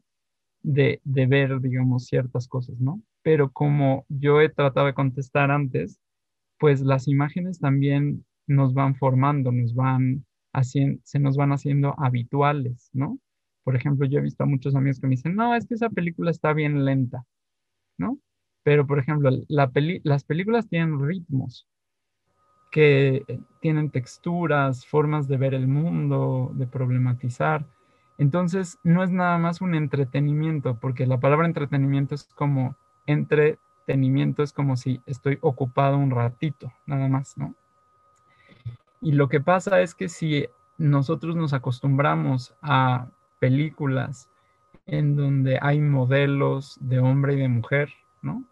de, 0.62 1.00
ver, 1.04 1.60
digamos, 1.60 2.06
ciertas 2.06 2.48
cosas, 2.48 2.78
¿no? 2.80 3.02
Pero 3.22 3.50
como 3.52 4.06
yo 4.08 4.40
he 4.40 4.48
tratado 4.48 4.86
de 4.86 4.94
contestar 4.94 5.50
antes, 5.50 6.00
pues 6.58 6.80
las 6.82 7.08
imágenes 7.08 7.58
también 7.60 8.24
nos 8.46 8.74
van 8.74 8.94
formando, 8.96 9.52
nos 9.52 9.74
van 9.74 10.24
haciendo, 10.52 11.00
se 11.04 11.18
nos 11.18 11.36
van 11.36 11.52
haciendo 11.52 11.94
habituales, 11.98 12.90
¿no? 12.92 13.18
Por 13.64 13.76
ejemplo, 13.76 14.06
yo 14.06 14.18
he 14.18 14.22
visto 14.22 14.42
a 14.42 14.46
muchos 14.46 14.74
amigos 14.74 15.00
que 15.00 15.06
me 15.06 15.16
dicen, 15.16 15.36
no, 15.36 15.54
es 15.54 15.66
que 15.66 15.74
esa 15.74 15.88
película 15.88 16.30
está 16.30 16.52
bien 16.52 16.84
lenta, 16.84 17.24
¿no? 17.96 18.18
Pero, 18.64 18.86
por 18.86 18.98
ejemplo, 18.98 19.30
la 19.48 19.70
las 20.04 20.24
películas 20.24 20.68
tienen 20.68 21.00
ritmos, 21.00 21.68
que 22.70 23.24
tienen 23.60 23.90
texturas, 23.90 24.86
formas 24.86 25.28
de 25.28 25.36
ver 25.36 25.54
el 25.54 25.68
mundo, 25.68 26.52
de 26.54 26.66
problematizar. 26.66 27.66
Entonces, 28.18 28.78
no 28.82 29.02
es 29.04 29.10
nada 29.10 29.38
más 29.38 29.60
un 29.60 29.74
entretenimiento, 29.74 30.78
porque 30.80 31.06
la 31.06 31.20
palabra 31.20 31.46
entretenimiento 31.46 32.14
es 32.14 32.24
como 32.34 32.76
entretenimiento, 33.06 34.42
es 34.42 34.52
como 34.52 34.76
si 34.76 35.00
estoy 35.06 35.38
ocupado 35.42 35.98
un 35.98 36.10
ratito, 36.10 36.72
nada 36.86 37.08
más, 37.08 37.36
¿no? 37.36 37.54
Y 39.00 39.12
lo 39.12 39.28
que 39.28 39.40
pasa 39.40 39.80
es 39.80 39.94
que 39.94 40.08
si 40.08 40.46
nosotros 40.78 41.36
nos 41.36 41.52
acostumbramos 41.52 42.54
a 42.62 43.10
películas 43.42 44.28
en 44.86 45.16
donde 45.16 45.58
hay 45.60 45.80
modelos 45.80 46.78
de 46.80 47.00
hombre 47.00 47.34
y 47.34 47.40
de 47.40 47.48
mujer, 47.48 47.92
¿no? 48.22 48.44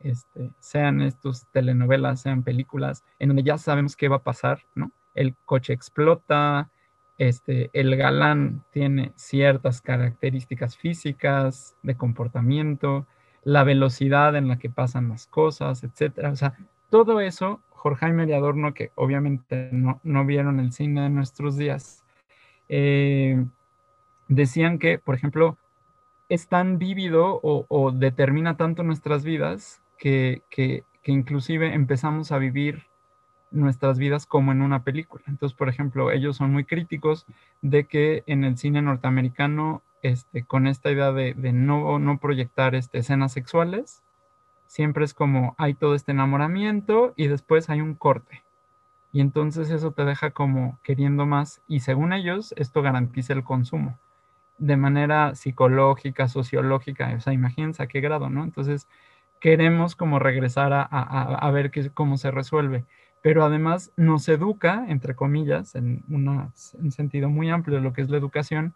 Este, 0.00 0.50
sean 0.58 1.00
estos 1.00 1.46
telenovelas, 1.52 2.20
sean 2.20 2.42
películas, 2.42 3.04
en 3.20 3.28
donde 3.28 3.44
ya 3.44 3.56
sabemos 3.56 3.94
qué 3.94 4.08
va 4.08 4.16
a 4.16 4.24
pasar, 4.24 4.62
¿no? 4.74 4.90
El 5.14 5.36
coche 5.44 5.72
explota, 5.72 6.70
este, 7.18 7.70
el 7.72 7.94
galán 7.94 8.64
tiene 8.72 9.12
ciertas 9.14 9.80
características 9.80 10.76
físicas, 10.76 11.76
de 11.84 11.94
comportamiento, 11.94 13.06
la 13.44 13.62
velocidad 13.62 14.34
en 14.34 14.48
la 14.48 14.58
que 14.58 14.70
pasan 14.70 15.08
las 15.08 15.28
cosas, 15.28 15.84
etcétera. 15.84 16.30
O 16.30 16.36
sea, 16.36 16.56
todo 16.90 17.20
eso, 17.20 17.60
Jorge 17.70 18.12
y 18.26 18.32
Adorno, 18.32 18.74
que 18.74 18.90
obviamente 18.96 19.70
no, 19.70 20.24
vieron 20.24 20.58
el 20.58 20.72
cine 20.72 21.02
de 21.02 21.10
nuestros 21.10 21.56
días, 21.56 22.02
eh, 22.68 23.44
decían 24.30 24.78
que, 24.78 24.98
por 24.98 25.14
ejemplo, 25.14 25.58
es 26.30 26.48
tan 26.48 26.78
vívido 26.78 27.40
o, 27.42 27.90
determina 27.92 28.56
tanto 28.56 28.82
nuestras 28.84 29.24
vidas 29.24 29.82
que, 29.98 30.42
que 30.48 30.84
inclusive 31.04 31.74
empezamos 31.74 32.32
a 32.32 32.38
vivir 32.38 32.86
nuestras 33.50 33.98
vidas 33.98 34.26
como 34.26 34.52
en 34.52 34.62
una 34.62 34.84
película. 34.84 35.24
Entonces, 35.26 35.56
por 35.56 35.68
ejemplo, 35.68 36.12
ellos 36.12 36.36
son 36.36 36.52
muy 36.52 36.64
críticos 36.64 37.26
de 37.62 37.84
que 37.84 38.22
en 38.26 38.44
el 38.44 38.56
cine 38.56 38.80
norteamericano, 38.80 39.82
este, 40.02 40.44
con 40.44 40.68
esta 40.68 40.90
idea 40.92 41.10
de, 41.12 41.34
no, 41.52 41.98
no 41.98 42.18
proyectar 42.18 42.76
este, 42.76 42.98
escenas 42.98 43.32
sexuales, 43.32 44.02
siempre 44.66 45.04
es 45.04 45.14
como 45.14 45.56
hay 45.58 45.74
todo 45.74 45.96
este 45.96 46.12
enamoramiento 46.12 47.12
y 47.16 47.26
después 47.26 47.68
hay 47.68 47.80
un 47.80 47.94
corte. 47.94 48.44
Y 49.12 49.20
entonces 49.20 49.70
eso 49.70 49.90
te 49.90 50.04
deja 50.04 50.30
como 50.30 50.78
queriendo 50.84 51.26
más 51.26 51.60
y 51.66 51.80
según 51.80 52.12
ellos 52.12 52.54
esto 52.56 52.80
garantiza 52.80 53.32
el 53.32 53.42
consumo 53.42 53.98
de 54.60 54.76
manera 54.76 55.34
psicológica, 55.34 56.28
sociológica, 56.28 57.12
o 57.16 57.20
sea, 57.20 57.32
imagínense 57.32 57.82
a 57.82 57.88
qué 57.88 58.00
grado, 58.00 58.30
¿no? 58.30 58.44
Entonces 58.44 58.86
queremos 59.40 59.96
como 59.96 60.18
regresar 60.20 60.72
a, 60.72 60.82
a, 60.82 61.34
a 61.34 61.50
ver 61.50 61.70
qué, 61.70 61.90
cómo 61.90 62.16
se 62.16 62.30
resuelve 62.30 62.84
pero 63.22 63.44
además 63.44 63.92
nos 63.96 64.28
educa, 64.28 64.86
entre 64.88 65.14
comillas, 65.14 65.74
en 65.74 66.02
un 66.08 66.90
sentido 66.90 67.28
muy 67.28 67.50
amplio 67.50 67.76
de 67.76 67.82
lo 67.82 67.92
que 67.92 68.02
es 68.02 68.08
la 68.10 68.16
educación, 68.16 68.74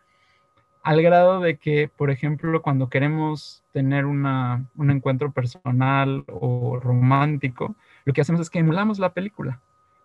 al 0.83 1.00
grado 1.00 1.41
de 1.41 1.57
que, 1.57 1.88
por 1.88 2.11
ejemplo, 2.11 2.61
cuando 2.61 2.91
queremos 2.91 3.64
tener 3.73 4.05
un 4.05 4.91
encuentro 4.91 5.33
personal 5.33 6.25
o 6.26 6.79
romántico, 6.79 7.75
lo 8.05 8.12
que 8.12 8.21
hacemos 8.21 8.43
es 8.43 8.50
que 8.50 8.59
emulamos 8.59 8.99
la 8.99 9.14
película. 9.14 9.61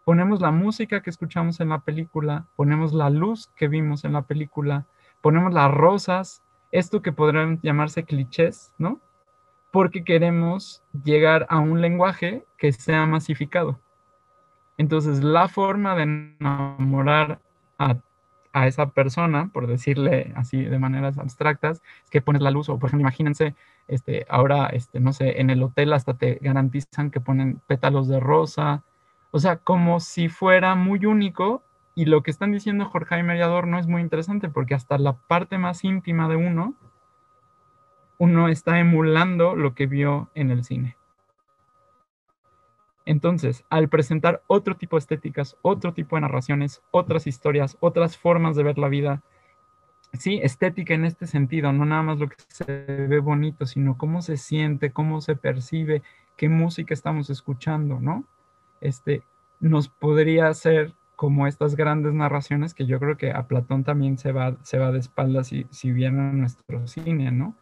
Ponemos 0.05 0.39
la 0.39 0.51
música 0.51 1.01
que 1.01 1.09
escuchamos 1.09 1.59
en 1.59 1.69
la 1.69 1.79
película, 1.79 2.45
ponemos 2.55 2.93
la 2.93 3.09
luz 3.09 3.49
que 3.57 3.67
vimos 3.67 4.05
en 4.05 4.13
la 4.13 4.21
película, 4.21 4.85
ponemos 5.21 5.53
las 5.53 5.71
rosas, 5.71 6.43
esto 6.71 7.01
que 7.01 7.11
podrían 7.11 7.59
llamarse 7.61 8.03
clichés, 8.03 8.73
¿no? 8.77 8.99
Porque 9.71 10.03
queremos 10.03 10.83
llegar 11.03 11.45
a 11.49 11.59
un 11.59 11.81
lenguaje 11.81 12.45
que 12.57 12.71
sea 12.71 13.05
masificado. 13.05 13.79
Entonces, 14.77 15.23
la 15.23 15.47
forma 15.47 15.95
de 15.95 16.03
enamorar 16.03 17.39
a 17.77 17.97
a 18.53 18.67
esa 18.67 18.89
persona, 18.89 19.49
por 19.53 19.67
decirle 19.67 20.33
así 20.35 20.63
de 20.63 20.79
maneras 20.79 21.17
abstractas, 21.17 21.81
es 22.03 22.09
que 22.09 22.21
pones 22.21 22.41
la 22.41 22.51
luz, 22.51 22.69
o 22.69 22.79
por 22.79 22.89
ejemplo, 22.89 23.01
imagínense, 23.03 23.55
este, 23.87 24.25
ahora, 24.29 24.67
este, 24.67 24.99
no 24.99 25.13
sé, 25.13 25.39
en 25.41 25.49
el 25.49 25.61
hotel 25.63 25.93
hasta 25.93 26.15
te 26.15 26.39
garantizan 26.41 27.11
que 27.11 27.21
ponen 27.21 27.61
pétalos 27.67 28.07
de 28.07 28.19
rosa, 28.19 28.83
o 29.31 29.39
sea, 29.39 29.57
como 29.57 29.99
si 29.99 30.29
fuera 30.29 30.75
muy 30.75 31.05
único, 31.05 31.63
y 31.99 32.05
lo 32.05 32.23
que 32.23 32.31
están 32.31 32.53
diciendo 32.53 32.85
Jorge 32.85 33.19
y 33.19 33.23
Mediador 33.23 33.67
no 33.67 33.77
es 33.77 33.87
muy 33.87 34.01
interesante, 34.01 34.47
porque 34.47 34.73
hasta 34.73 34.97
la 34.97 35.17
parte 35.17 35.57
más 35.57 35.83
íntima 35.83 36.29
de 36.29 36.37
uno, 36.37 36.73
uno 38.17 38.47
está 38.47 38.79
emulando 38.79 39.53
lo 39.53 39.75
que 39.75 39.85
vio 39.85 40.29
en 40.33 40.49
el 40.49 40.63
cine. 40.63 40.95
Entonces, 43.05 43.65
al 43.69 43.89
presentar 43.89 44.43
otro 44.47 44.77
tipo 44.77 44.95
de 44.95 44.99
estéticas, 44.99 45.57
otro 45.61 45.93
tipo 45.93 46.15
de 46.15 46.21
narraciones, 46.21 46.81
otras 46.91 47.27
historias, 47.27 47.75
otras 47.81 48.15
formas 48.17 48.55
de 48.55 48.63
ver 48.63 48.77
la 48.77 48.87
vida, 48.87 49.21
sí, 50.13 50.39
estética 50.41 50.93
en 50.93 51.03
este 51.03 51.27
sentido, 51.27 51.73
no 51.73 51.83
nada 51.83 52.03
más 52.03 52.19
lo 52.19 52.29
que 52.29 52.37
se 52.47 52.63
ve 53.09 53.19
bonito, 53.19 53.65
sino 53.65 53.97
cómo 53.97 54.21
se 54.21 54.37
siente, 54.37 54.93
cómo 54.93 55.19
se 55.19 55.35
percibe, 55.35 56.01
qué 56.37 56.47
música 56.47 56.93
estamos 56.93 57.29
escuchando, 57.29 57.99
¿no? 57.99 58.23
Este, 58.79 59.21
nos 59.59 59.89
podría 59.89 60.47
hacer 60.47 60.93
como 61.19 61.47
estas 61.47 61.75
grandes 61.75 62.13
narraciones 62.13 62.73
que 62.73 62.85
yo 62.85 62.97
creo 62.97 63.17
que 63.17 63.31
a 63.31 63.45
Platón 63.45 63.83
también 63.83 64.17
se 64.17 64.31
va, 64.31 64.55
se 64.61 64.79
va 64.79 64.93
de 64.93 64.99
espaldas 64.99 65.47
si, 65.47 65.67
si 65.69 65.91
viene 65.91 66.21
a 66.21 66.31
nuestro 66.31 66.87
cine, 66.87 67.29
¿no? 67.29 67.57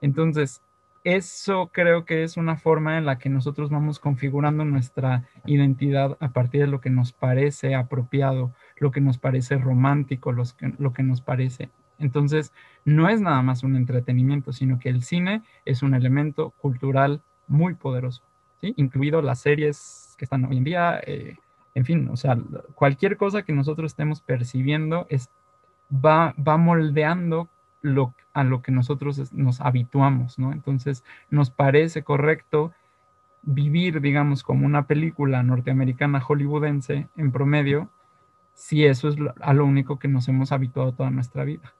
Entonces, 0.00 0.62
eso 1.04 1.68
creo 1.74 2.06
que 2.06 2.22
es 2.22 2.38
una 2.38 2.56
forma 2.56 2.96
en 2.96 3.04
la 3.04 3.18
que 3.18 3.28
nosotros 3.28 3.68
vamos 3.68 3.98
configurando 3.98 4.64
nuestra 4.64 5.28
identidad 5.44 6.16
a 6.20 6.30
partir 6.30 6.62
de 6.62 6.68
lo 6.68 6.80
que 6.80 6.88
nos 6.88 7.12
parece 7.12 7.74
apropiado, 7.74 8.54
lo 8.78 8.92
que 8.92 9.02
nos 9.02 9.18
parece 9.18 9.58
romántico, 9.58 10.32
lo 10.32 10.92
que 10.94 11.02
nos 11.02 11.20
parece. 11.20 11.68
Entonces, 11.98 12.54
no 12.86 13.10
es 13.10 13.20
nada 13.20 13.42
más 13.42 13.62
un 13.62 13.76
entretenimiento, 13.76 14.54
sino 14.54 14.78
que 14.78 14.88
el 14.88 15.02
cine 15.02 15.42
es 15.66 15.82
un 15.82 15.92
elemento 15.92 16.52
cultural 16.52 17.20
muy 17.46 17.74
poderoso, 17.74 18.22
¿sí? 18.62 18.72
incluido 18.78 19.20
las 19.20 19.40
series 19.40 20.14
que 20.16 20.24
están 20.24 20.46
hoy 20.46 20.56
en 20.56 20.64
día, 20.64 20.98
eh, 21.06 21.36
en 21.74 21.84
fin, 21.84 22.08
o 22.10 22.16
sea, 22.16 22.38
cualquier 22.74 23.16
cosa 23.16 23.42
que 23.42 23.52
nosotros 23.52 23.92
estemos 23.92 24.20
percibiendo 24.20 25.06
es, 25.08 25.30
va, 25.92 26.34
va 26.36 26.56
moldeando 26.56 27.48
a 28.32 28.44
lo 28.44 28.62
que 28.62 28.72
nosotros 28.72 29.32
nos 29.32 29.60
habituamos, 29.60 30.38
¿no? 30.38 30.52
Entonces, 30.52 31.04
nos 31.30 31.50
parece 31.50 32.02
correcto 32.02 32.72
vivir, 33.42 34.00
digamos, 34.00 34.42
como 34.42 34.66
una 34.66 34.86
película 34.86 35.42
norteamericana 35.42 36.20
hollywoodense 36.20 37.08
en 37.16 37.32
promedio, 37.32 37.90
si 38.54 38.84
eso 38.84 39.08
es 39.08 39.16
a 39.40 39.52
lo 39.54 39.64
único 39.64 39.98
que 39.98 40.08
nos 40.08 40.28
hemos 40.28 40.52
habituado 40.52 40.92
toda 40.92 41.10
nuestra 41.10 41.44
vida. 41.44 41.74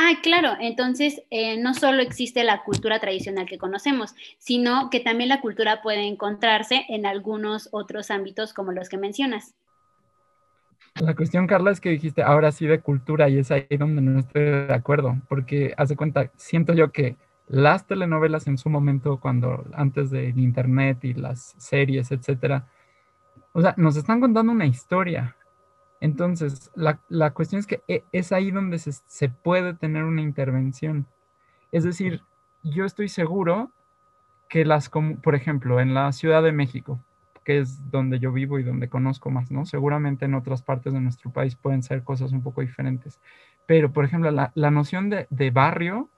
Ah, 0.00 0.12
claro, 0.22 0.50
entonces 0.60 1.24
eh, 1.28 1.60
no 1.60 1.74
solo 1.74 2.02
existe 2.02 2.44
la 2.44 2.62
cultura 2.62 3.00
tradicional 3.00 3.46
que 3.46 3.58
conocemos, 3.58 4.14
sino 4.38 4.90
que 4.90 5.00
también 5.00 5.28
la 5.28 5.40
cultura 5.40 5.82
puede 5.82 6.06
encontrarse 6.06 6.84
en 6.88 7.04
algunos 7.04 7.68
otros 7.72 8.12
ámbitos 8.12 8.54
como 8.54 8.70
los 8.70 8.88
que 8.88 8.96
mencionas. 8.96 9.56
La 11.00 11.16
cuestión, 11.16 11.48
Carla, 11.48 11.72
es 11.72 11.80
que 11.80 11.90
dijiste 11.90 12.22
ahora 12.22 12.52
sí 12.52 12.64
de 12.68 12.78
cultura 12.78 13.28
y 13.28 13.38
es 13.38 13.50
ahí 13.50 13.66
donde 13.76 14.00
no 14.00 14.20
estoy 14.20 14.44
de 14.44 14.72
acuerdo, 14.72 15.16
porque 15.28 15.74
hace 15.76 15.96
cuenta, 15.96 16.30
siento 16.36 16.74
yo 16.74 16.92
que 16.92 17.16
las 17.48 17.84
telenovelas 17.88 18.46
en 18.46 18.56
su 18.56 18.70
momento, 18.70 19.18
cuando 19.18 19.64
antes 19.74 20.12
del 20.12 20.38
internet 20.38 21.02
y 21.02 21.14
las 21.14 21.56
series, 21.58 22.12
etcétera, 22.12 22.68
o 23.52 23.60
sea, 23.60 23.74
nos 23.76 23.96
están 23.96 24.20
contando 24.20 24.52
una 24.52 24.66
historia. 24.66 25.34
Entonces, 26.00 26.70
la, 26.74 27.00
la 27.08 27.32
cuestión 27.32 27.60
es 27.60 27.66
que 27.66 27.82
e, 27.88 28.04
es 28.12 28.32
ahí 28.32 28.50
donde 28.50 28.78
se, 28.78 28.92
se 28.92 29.28
puede 29.28 29.74
tener 29.74 30.04
una 30.04 30.22
intervención. 30.22 31.06
Es 31.72 31.84
decir, 31.84 32.22
yo 32.62 32.84
estoy 32.84 33.08
seguro 33.08 33.72
que 34.48 34.64
las, 34.64 34.88
por 34.88 35.34
ejemplo, 35.34 35.80
en 35.80 35.94
la 35.94 36.10
Ciudad 36.12 36.42
de 36.42 36.52
México, 36.52 37.00
que 37.44 37.60
es 37.60 37.90
donde 37.90 38.18
yo 38.18 38.32
vivo 38.32 38.58
y 38.58 38.62
donde 38.62 38.88
conozco 38.88 39.30
más, 39.30 39.50
¿no? 39.50 39.64
Seguramente 39.64 40.24
en 40.24 40.34
otras 40.34 40.62
partes 40.62 40.92
de 40.92 41.00
nuestro 41.00 41.30
país 41.30 41.54
pueden 41.54 41.82
ser 41.82 42.02
cosas 42.02 42.32
un 42.32 42.42
poco 42.42 42.60
diferentes. 42.60 43.20
Pero, 43.66 43.92
por 43.92 44.04
ejemplo, 44.04 44.30
la, 44.30 44.70
noción 44.70 45.10
de, 45.10 45.50
barrio, 45.50 46.08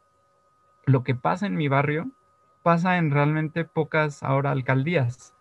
lo 0.86 1.02
que 1.02 1.14
pasa 1.14 1.46
en 1.46 1.56
mi 1.56 1.68
barrio, 1.68 2.10
pasa 2.62 2.98
en 2.98 3.10
realmente 3.10 3.64
pocas 3.64 4.22
ahora 4.22 4.50
alcaldías. 4.50 5.34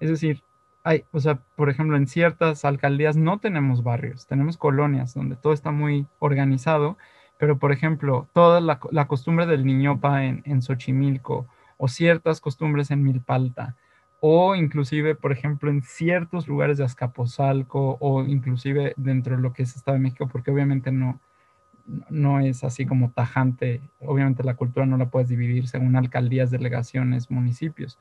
Es 0.00 0.10
decir, 0.10 0.42
hay, 0.84 1.04
o 1.12 1.20
sea, 1.20 1.36
por 1.56 1.70
ejemplo, 1.70 1.96
en 1.96 2.06
ciertas 2.06 2.64
alcaldías 2.64 3.16
no 3.16 3.38
tenemos 3.38 3.82
barrios, 3.82 4.26
tenemos 4.26 4.58
colonias 4.58 5.14
donde 5.14 5.36
todo 5.36 5.52
está 5.52 5.70
muy 5.70 6.06
organizado, 6.18 6.98
pero 7.38 7.58
por 7.58 7.72
ejemplo, 7.72 8.28
toda 8.32 8.60
la, 8.60 9.06
costumbre 9.06 9.46
del 9.46 9.64
niñopa 9.64 10.24
en, 10.24 10.42
en 10.44 10.62
Xochimilco 10.62 11.46
o 11.78 11.88
ciertas 11.88 12.40
costumbres 12.40 12.90
en 12.90 13.02
Milpalta 13.02 13.76
o 14.20 14.54
inclusive, 14.54 15.14
por 15.14 15.32
ejemplo, 15.32 15.70
en 15.70 15.82
ciertos 15.82 16.48
lugares 16.48 16.78
de 16.78 16.84
Azcapotzalco 16.84 17.98
o 18.00 18.24
inclusive 18.24 18.94
dentro 18.96 19.36
de 19.36 19.42
lo 19.42 19.52
que 19.52 19.64
es 19.64 19.76
Estado 19.76 19.96
de 19.96 20.02
México, 20.02 20.28
porque 20.28 20.50
obviamente 20.50 20.92
no, 20.92 21.20
no 22.08 22.40
es 22.40 22.64
así 22.64 22.86
como 22.86 23.10
tajante, 23.10 23.82
obviamente 24.00 24.42
la 24.42 24.54
cultura 24.56 24.86
no 24.86 24.96
la 24.96 25.10
puedes 25.10 25.28
dividir 25.28 25.68
según 25.68 25.96
alcaldías, 25.96 26.50
delegaciones, 26.50 27.30
municipios. 27.30 27.98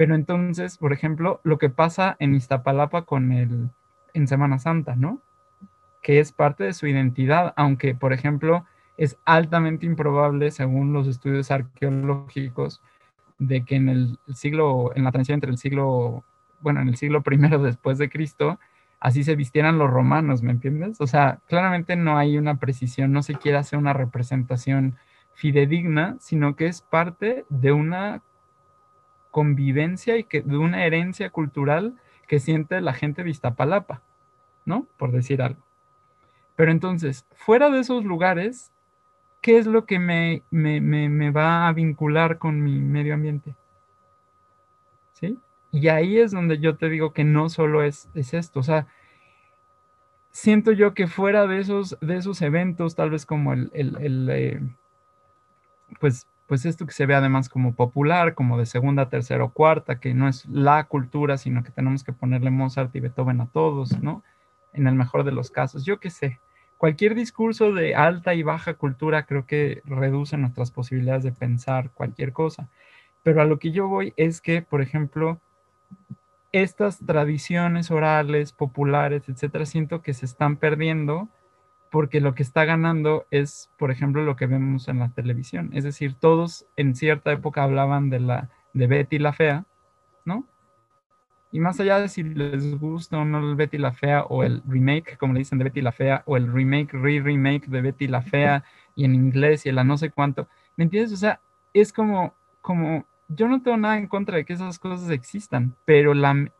Pero 0.00 0.14
entonces, 0.14 0.78
por 0.78 0.94
ejemplo, 0.94 1.42
lo 1.44 1.58
que 1.58 1.68
pasa 1.68 2.16
en 2.20 2.34
Iztapalapa 2.34 3.02
con 3.02 3.32
el, 3.32 3.68
en 4.14 4.28
Semana 4.28 4.58
Santa, 4.58 4.96
¿no? 4.96 5.20
Que 6.00 6.20
es 6.20 6.32
parte 6.32 6.64
de 6.64 6.72
su 6.72 6.86
identidad, 6.86 7.52
aunque, 7.54 7.94
por 7.94 8.14
ejemplo, 8.14 8.64
es 8.96 9.18
altamente 9.26 9.84
improbable, 9.84 10.52
según 10.52 10.94
los 10.94 11.06
estudios 11.06 11.50
arqueológicos, 11.50 12.80
de 13.38 13.62
que 13.66 13.76
en 13.76 13.90
el 13.90 14.18
siglo, 14.32 14.90
en 14.94 15.04
la 15.04 15.12
transición 15.12 15.34
entre 15.34 15.50
el 15.50 15.58
siglo, 15.58 16.24
bueno, 16.62 16.80
en 16.80 16.88
el 16.88 16.96
siglo 16.96 17.20
primero 17.20 17.58
después 17.62 17.98
de 17.98 18.08
Cristo, 18.08 18.58
así 19.00 19.22
se 19.22 19.36
vistieran 19.36 19.76
los 19.76 19.90
romanos, 19.90 20.42
¿me 20.42 20.52
entiendes? 20.52 20.98
O 21.02 21.06
sea, 21.06 21.40
claramente 21.46 21.94
no 21.96 22.16
hay 22.16 22.38
una 22.38 22.58
precisión, 22.58 23.12
no 23.12 23.22
se 23.22 23.34
quiere 23.34 23.58
hacer 23.58 23.78
una 23.78 23.92
representación 23.92 24.96
fidedigna, 25.34 26.16
sino 26.20 26.56
que 26.56 26.68
es 26.68 26.80
parte 26.80 27.44
de 27.50 27.72
una 27.72 28.22
convivencia 29.30 30.16
y 30.16 30.24
que, 30.24 30.42
de 30.42 30.56
una 30.56 30.84
herencia 30.84 31.30
cultural 31.30 31.94
que 32.26 32.40
siente 32.40 32.80
la 32.80 32.92
gente 32.92 33.24
de 33.24 33.30
Iztapalapa, 33.30 34.02
¿no? 34.64 34.86
Por 34.96 35.12
decir 35.12 35.42
algo. 35.42 35.62
Pero 36.56 36.72
entonces, 36.72 37.26
fuera 37.34 37.70
de 37.70 37.80
esos 37.80 38.04
lugares, 38.04 38.70
¿qué 39.40 39.58
es 39.58 39.66
lo 39.66 39.86
que 39.86 39.98
me, 39.98 40.42
va 41.30 41.68
a 41.68 41.72
vincular 41.72 42.38
con 42.38 42.62
mi 42.62 42.78
medio 42.78 43.14
ambiente? 43.14 43.54
¿Sí? 45.12 45.38
Y 45.72 45.88
ahí 45.88 46.18
es 46.18 46.32
donde 46.32 46.58
yo 46.58 46.76
te 46.76 46.88
digo 46.88 47.12
que 47.12 47.24
no 47.24 47.48
solo 47.48 47.82
es, 47.82 48.10
es 48.14 48.34
esto, 48.34 48.60
o 48.60 48.62
sea, 48.62 48.86
siento 50.30 50.72
yo 50.72 50.94
que 50.94 51.06
fuera 51.06 51.46
de 51.46 51.58
esos, 51.58 51.98
de 52.00 52.16
esos 52.16 52.42
eventos, 52.42 52.94
tal 52.94 53.10
vez 53.10 53.26
como 53.26 53.52
el, 53.52 53.70
eh, 53.74 54.60
pues, 55.98 56.26
pues 56.50 56.66
esto 56.66 56.84
que 56.84 56.92
se 56.92 57.06
ve 57.06 57.14
además 57.14 57.48
como 57.48 57.76
popular, 57.76 58.34
como 58.34 58.58
de 58.58 58.66
segunda, 58.66 59.08
tercera 59.08 59.44
o 59.44 59.52
cuarta, 59.52 60.00
que 60.00 60.14
no 60.14 60.26
es 60.26 60.46
la 60.46 60.82
cultura, 60.82 61.38
sino 61.38 61.62
que 61.62 61.70
tenemos 61.70 62.02
que 62.02 62.12
ponerle 62.12 62.50
Mozart 62.50 62.92
y 62.96 62.98
Beethoven 62.98 63.40
a 63.40 63.46
todos, 63.46 64.02
¿no? 64.02 64.24
En 64.72 64.88
el 64.88 64.96
mejor 64.96 65.22
de 65.22 65.30
los 65.30 65.52
casos, 65.52 65.84
yo 65.84 66.00
qué 66.00 66.10
sé 66.10 66.40
cualquier 66.76 67.14
discurso 67.14 67.72
de 67.72 67.94
alta 67.94 68.34
y 68.34 68.42
baja 68.42 68.74
cultura 68.74 69.26
creo 69.26 69.46
que 69.46 69.80
reduce 69.84 70.36
nuestras 70.38 70.72
posibilidades 70.72 71.22
de 71.22 71.30
pensar 71.30 71.90
cualquier 71.92 72.32
cosa. 72.32 72.68
Pero 73.22 73.40
a 73.40 73.44
lo 73.44 73.60
que 73.60 73.70
yo 73.70 73.86
voy 73.86 74.12
es 74.16 74.40
que, 74.40 74.60
por 74.60 74.82
ejemplo, 74.82 75.38
estas 76.50 76.98
tradiciones 76.98 77.92
orales, 77.92 78.52
populares, 78.52 79.28
etcétera, 79.28 79.66
siento 79.66 80.02
que 80.02 80.14
se 80.14 80.26
están 80.26 80.56
perdiendo 80.56 81.28
porque 81.90 82.20
lo 82.20 82.34
que 82.34 82.42
está 82.42 82.64
ganando 82.64 83.26
es, 83.30 83.70
por 83.78 83.90
ejemplo, 83.90 84.22
lo 84.24 84.36
que 84.36 84.46
vemos 84.46 84.88
en 84.88 85.00
la 85.00 85.10
televisión. 85.10 85.70
Es 85.72 85.84
decir, 85.84 86.14
todos 86.14 86.66
en 86.76 86.94
cierta 86.94 87.32
época 87.32 87.62
hablaban 87.62 88.10
de 88.10 88.20
la 88.20 88.50
de 88.72 88.86
Betty 88.86 89.18
la 89.18 89.32
fea, 89.32 89.64
¿no? 90.24 90.46
Y 91.52 91.58
más 91.58 91.80
allá 91.80 91.98
de 91.98 92.08
si 92.08 92.22
les 92.22 92.78
gusta 92.78 93.18
o 93.18 93.24
no 93.24 93.40
el 93.40 93.56
Betty 93.56 93.76
la 93.78 93.92
Fea 93.92 94.22
o 94.22 94.44
el 94.44 94.62
remake, 94.68 95.16
como 95.18 95.32
le 95.32 95.40
dicen 95.40 95.58
de 95.58 95.64
Betty 95.64 95.80
la 95.80 95.90
Fea, 95.90 96.22
o 96.26 96.36
el 96.36 96.52
remake, 96.52 96.92
re-remake 96.92 97.66
de 97.66 97.80
Betty 97.80 98.06
la 98.06 98.22
Fea, 98.22 98.64
y 98.94 99.04
en 99.04 99.14
inglés 99.14 99.66
y 99.66 99.70
en 99.70 99.74
la 99.74 99.84
no 99.84 99.98
sé 99.98 100.10
cuánto, 100.10 100.48
¿me 100.76 100.84
entiendes? 100.84 101.12
O 101.12 101.16
sea, 101.16 101.40
es 101.74 101.92
como, 101.92 102.34
como, 102.60 103.04
yo 103.28 103.48
no 103.48 103.62
tengo 103.62 103.76
nada 103.76 103.98
en 103.98 104.06
contra 104.06 104.36
de 104.36 104.44
que 104.44 104.52
esas 104.52 104.78
cosas 104.78 105.10
existan, 105.10 105.74
pero 105.84 106.14
la, 106.14 106.52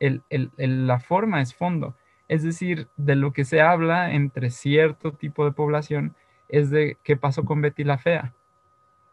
la 0.57 1.01
forma 1.01 1.41
es 1.41 1.55
fondo. 1.55 1.95
Es 2.31 2.45
decir, 2.45 2.87
de 2.97 3.17
lo 3.17 3.33
que 3.33 3.45
se 3.45 3.61
habla 3.61 4.13
entre 4.13 4.51
cierto 4.51 5.13
tipo 5.13 5.45
de 5.45 5.51
población 5.51 6.15
es 6.49 6.71
de 6.71 6.97
qué 7.03 7.17
pasó 7.17 7.45
con 7.45 7.61
Betty 7.61 7.83
la 7.83 7.99
Fea, 7.99 8.33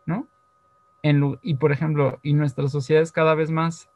¿no? 0.06 0.28
En, 1.02 1.40
y 1.42 1.56
por 1.56 1.72
ejemplo, 1.72 2.20
y 2.22 2.34
nuestras 2.34 2.72
sociedades 2.72 3.12
cada 3.12 3.34
vez 3.34 3.50
más 3.50 3.90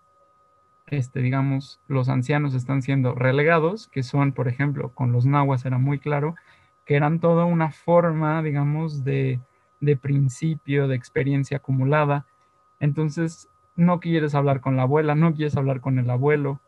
este, 0.87 1.21
digamos, 1.21 1.79
los 1.87 2.09
ancianos 2.09 2.55
están 2.55 2.81
siendo 2.81 3.13
relegados, 3.13 3.87
que 3.87 4.03
son, 4.03 4.33
por 4.33 4.47
ejemplo, 4.47 4.89
con 4.89 5.11
los 5.11 5.25
nahuas 5.25 5.65
era 5.65 5.77
muy 5.77 5.99
claro, 5.99 6.35
que 6.85 6.95
eran 6.95 7.19
toda 7.19 7.45
una 7.45 7.71
forma, 7.71 8.41
digamos, 8.41 9.03
de, 9.03 9.39
de 9.79 9.95
principio, 9.97 10.87
de 10.87 10.95
experiencia 10.95 11.57
acumulada. 11.57 12.25
Entonces, 12.79 13.47
no 13.75 13.99
quieres 13.99 14.33
hablar 14.35 14.61
con 14.61 14.75
la 14.75 14.83
abuela, 14.83 15.13
no 15.13 15.33
quieres 15.33 15.55
hablar 15.55 15.79
con 15.79 15.99
el 15.99 16.09
abuelo. 16.09 16.59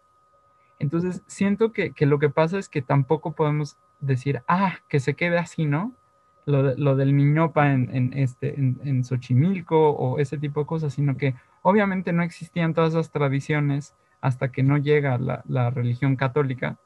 Entonces, 0.80 1.24
siento 1.28 1.72
que, 1.72 1.92
que 1.92 2.06
lo 2.06 2.20
que 2.20 2.30
pasa 2.30 2.58
es 2.60 2.70
que 2.70 2.82
tampoco 2.82 3.34
podemos 3.34 3.78
decir, 4.00 4.42
ah, 4.48 4.78
que 4.90 5.00
se 5.00 5.14
quede 5.14 5.38
así, 5.38 5.66
¿no? 5.66 5.94
Lo, 6.46 6.76
lo 6.76 6.96
del 6.96 7.16
niñopa 7.16 7.72
en, 7.72 7.90
en, 7.96 8.14
este, 8.14 8.60
en, 8.60 8.80
en 8.84 9.04
Xochimilco 9.04 9.92
o 9.92 10.20
ese 10.20 10.38
tipo 10.38 10.60
de 10.60 10.66
cosas, 10.66 10.94
sino 10.94 11.16
que 11.16 11.36
obviamente 11.62 12.12
no 12.14 12.22
existían 12.22 12.74
todas 12.74 12.94
esas 12.94 13.12
tradiciones 13.12 13.96
hasta 14.24 14.54
que 14.54 14.64
no 14.64 14.78
llega 14.78 15.18
la, 15.18 15.70
religión 15.70 16.16
católica, 16.16 16.78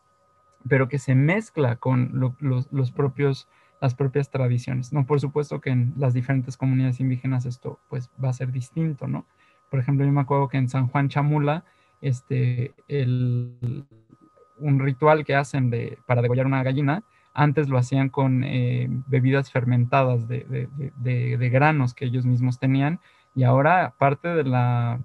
pero 0.68 0.88
que 0.88 0.98
se 0.98 1.14
mezcla 1.14 1.76
con 1.76 2.12
los, 2.42 2.92
propios, 2.92 3.48
las 3.80 3.94
propias 3.94 4.32
tradiciones. 4.32 4.92
No, 4.92 5.06
por 5.06 5.20
supuesto 5.20 5.62
que 5.62 5.70
en 5.70 5.94
las 5.98 6.16
diferentes 6.16 6.58
comunidades 6.58 7.00
indígenas 7.00 7.46
esto 7.46 7.80
pues 7.90 8.10
va 8.24 8.30
a 8.30 8.34
ser 8.34 8.52
distinto, 8.52 9.08
¿no? 9.08 9.28
Por 9.70 9.80
ejemplo, 9.80 10.04
yo 10.04 10.12
me 10.12 10.22
acuerdo 10.22 10.48
que 10.48 10.58
en 10.58 10.68
San 10.68 10.88
Juan 10.88 11.10
Chamula, 11.10 11.64
este, 12.02 12.74
un 12.90 14.80
ritual 14.80 15.26
que 15.26 15.36
hacen 15.36 15.70
de, 15.70 15.98
para 16.06 16.22
degollar 16.22 16.46
una 16.46 16.64
gallina, 16.64 17.04
antes 17.34 17.70
lo 17.70 17.78
hacían 17.78 18.10
con 18.10 18.44
eh, 18.44 18.88
bebidas 19.08 19.52
fermentadas 19.52 20.28
de, 20.28 20.68
de, 20.98 21.50
granos 21.50 21.94
que 21.94 22.06
ellos 22.06 22.26
mismos 22.26 22.58
tenían 22.58 23.00
y 23.36 23.44
ahora 23.44 23.94
parte 24.00 24.30
de 24.30 24.44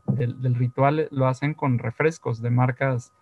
del, 0.07 0.55
ritual 0.55 1.09
lo 1.11 1.27
hacen 1.27 1.53
con 1.53 1.79
refrescos 1.79 2.41
de 2.41 2.49
marcas, 2.49 3.13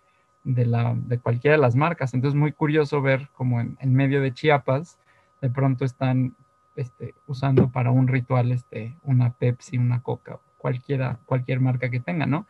de, 0.45 0.65
la, 0.65 0.95
de 0.95 1.19
cualquiera 1.19 1.57
de 1.57 1.61
las 1.61 1.75
marcas. 1.75 2.13
Entonces 2.13 2.35
es 2.35 2.39
muy 2.39 2.53
curioso 2.53 3.01
ver 3.01 3.27
como 3.33 3.59
en, 3.59 3.93
medio 3.93 4.21
de 4.21 4.33
Chiapas 4.33 4.97
de 5.41 5.49
pronto 5.49 5.83
están 5.83 6.33
este, 6.77 7.13
usando 7.27 7.69
para 7.69 7.91
un 7.91 8.07
ritual 8.07 8.53
este, 8.53 8.95
una 9.03 9.33
Pepsi, 9.33 9.77
una 9.77 10.01
Coca, 10.01 10.39
cualquiera, 10.57 11.19
cualquier 11.25 11.59
marca 11.59 11.89
que 11.89 11.99
tenga, 11.99 12.25
¿no? 12.25 12.47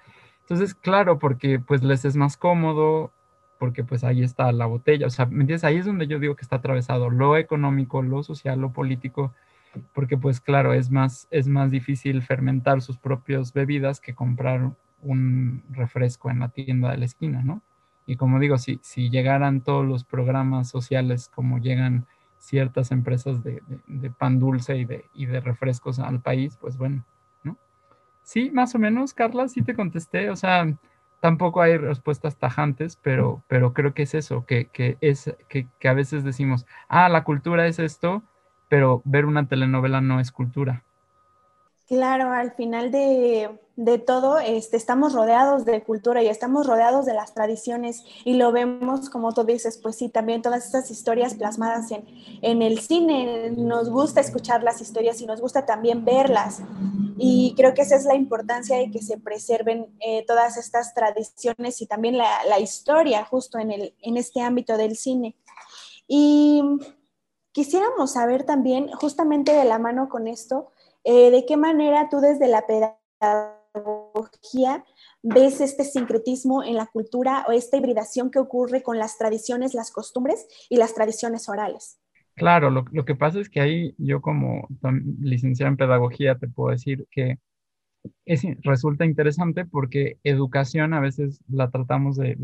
Entonces, 0.51 0.75
claro, 0.75 1.17
porque 1.17 1.61
pues 1.61 1.81
les 1.81 2.03
es 2.03 2.17
más 2.17 2.35
cómodo, 2.35 3.13
porque 3.57 3.85
pues 3.85 4.03
ahí 4.03 4.21
está 4.21 4.51
la 4.51 4.65
botella, 4.65 5.07
o 5.07 5.09
sea, 5.09 5.25
¿me 5.25 5.43
entiendes? 5.43 5.63
Ahí 5.63 5.77
es 5.77 5.85
donde 5.85 6.07
yo 6.07 6.19
digo 6.19 6.35
que 6.35 6.41
está 6.41 6.57
atravesado 6.57 7.09
lo 7.09 7.37
económico, 7.37 8.01
lo 8.01 8.21
social, 8.21 8.59
lo 8.59 8.73
político, 8.73 9.33
porque 9.93 10.17
pues 10.17 10.41
claro, 10.41 10.73
es 10.73 10.91
más, 10.91 11.29
es 11.31 11.47
más 11.47 11.71
difícil 11.71 12.21
fermentar 12.21 12.81
sus 12.81 12.97
propias 12.97 13.53
bebidas 13.53 14.01
que 14.01 14.13
comprar 14.13 14.71
un 15.01 15.63
refresco 15.69 16.29
en 16.29 16.39
la 16.39 16.49
tienda 16.49 16.91
de 16.91 16.97
la 16.97 17.05
esquina, 17.05 17.43
¿no? 17.43 17.61
Y 18.05 18.17
como 18.17 18.37
digo, 18.37 18.57
si, 18.57 18.77
si 18.83 19.09
llegaran 19.09 19.61
todos 19.61 19.85
los 19.85 20.03
programas 20.03 20.67
sociales 20.67 21.31
como 21.33 21.59
llegan 21.59 22.07
ciertas 22.39 22.91
empresas 22.91 23.41
de, 23.41 23.61
pan 24.17 24.37
dulce 24.37 24.75
y 24.75 24.83
de, 24.83 25.05
y 25.13 25.27
de 25.27 25.39
refrescos 25.39 25.99
al 25.99 26.19
país, 26.19 26.57
pues 26.59 26.75
bueno, 26.77 26.97
¿no? 26.97 27.10
Sí, 28.23 28.51
más 28.51 28.75
o 28.75 28.79
menos, 28.79 29.13
Carla, 29.13 29.47
sí 29.47 29.61
te 29.61 29.75
contesté, 29.75 30.29
o 30.29 30.35
sea, 30.35 30.65
tampoco 31.19 31.61
hay 31.61 31.77
respuestas 31.77 32.37
tajantes, 32.37 32.95
pero, 33.01 33.43
pero 33.47 33.73
creo 33.73 33.93
que 33.93 34.03
es 34.03 34.13
eso, 34.13 34.45
que, 34.45 34.67
que 34.67 34.97
es, 35.01 35.33
que, 35.49 35.67
que 35.79 35.87
a 35.87 35.93
veces 35.93 36.23
decimos, 36.23 36.65
ah, 36.87 37.09
la 37.09 37.23
cultura 37.23 37.67
es 37.67 37.79
esto, 37.79 38.23
pero 38.69 39.01
ver 39.05 39.25
una 39.25 39.47
telenovela 39.47 40.01
no 40.01 40.19
es 40.19 40.31
cultura. 40.31 40.83
Claro, 41.91 42.31
al 42.31 42.53
final 42.53 42.89
de, 42.89 43.49
todo 44.07 44.39
este, 44.39 44.77
estamos 44.77 45.11
rodeados 45.11 45.65
de 45.65 45.83
cultura 45.83 46.23
y 46.23 46.27
estamos 46.27 46.65
rodeados 46.65 47.05
de 47.05 47.13
las 47.13 47.33
tradiciones 47.33 48.05
y 48.23 48.35
lo 48.35 48.53
vemos, 48.53 49.09
como 49.09 49.33
tú 49.33 49.43
dices, 49.43 49.77
pues 49.77 49.97
sí, 49.97 50.07
también 50.07 50.41
todas 50.41 50.65
estas 50.65 50.89
historias 50.89 51.33
plasmadas 51.33 51.91
en, 51.91 52.05
en 52.41 52.61
el 52.61 52.79
cine. 52.79 53.51
Nos 53.57 53.89
gusta 53.89 54.21
escuchar 54.21 54.63
las 54.63 54.79
historias 54.79 55.19
y 55.19 55.25
nos 55.25 55.41
gusta 55.41 55.65
también 55.65 56.05
verlas. 56.05 56.61
Y 57.17 57.55
creo 57.57 57.73
que 57.73 57.81
esa 57.81 57.97
es 57.97 58.05
la 58.05 58.15
importancia 58.15 58.77
de 58.77 58.89
que 58.89 59.01
se 59.01 59.17
preserven 59.17 59.93
eh, 59.99 60.23
todas 60.25 60.55
estas 60.55 60.93
tradiciones 60.93 61.81
y 61.81 61.87
también 61.87 62.17
la, 62.17 62.45
la 62.45 62.61
historia 62.61 63.25
justo 63.25 63.59
en, 63.59 63.69
el, 63.69 63.95
en 64.01 64.15
este 64.15 64.39
ámbito 64.39 64.77
del 64.77 64.95
cine. 64.95 65.35
Y 66.07 66.63
Quisiéramos 67.53 68.13
saber 68.13 68.45
también, 68.45 68.89
justamente 68.93 69.51
de 69.51 69.65
la 69.65 69.77
mano 69.77 70.07
con 70.07 70.27
esto, 70.27 70.71
eh, 71.03 71.31
de 71.31 71.45
qué 71.45 71.57
manera 71.57 72.09
tú 72.09 72.19
desde 72.19 72.47
la 72.47 72.65
pedagogía 72.67 73.01
ves 75.23 75.61
este 75.61 75.83
sincretismo 75.83 76.63
en 76.63 76.75
la 76.75 76.87
cultura 76.87 77.45
o 77.47 77.51
esta 77.51 77.77
hibridación 77.77 78.31
que 78.31 78.39
ocurre 78.39 78.83
con 78.83 78.97
las 78.97 79.17
tradiciones, 79.17 79.73
las 79.73 79.91
costumbres 79.91 80.47
y 80.69 80.77
las 80.77 80.93
tradiciones 80.93 81.49
orales. 81.49 81.99
Claro, 82.35 82.69
lo, 82.69 82.85
que 82.85 83.15
pasa 83.15 83.39
es 83.39 83.49
que 83.49 83.61
ahí 83.61 83.95
yo 83.97 84.21
como 84.21 84.67
licenciado 85.19 85.69
en 85.69 85.77
pedagogía 85.77 86.37
te 86.37 86.47
puedo 86.47 86.71
decir 86.71 87.05
que 87.11 87.39
es, 88.25 88.43
resulta 88.61 89.05
interesante 89.05 89.65
porque 89.65 90.17
educación 90.23 90.93
a 90.93 90.99
veces 90.99 91.41
la 91.47 91.69
tratamos 91.69 92.17
de, 92.17 92.35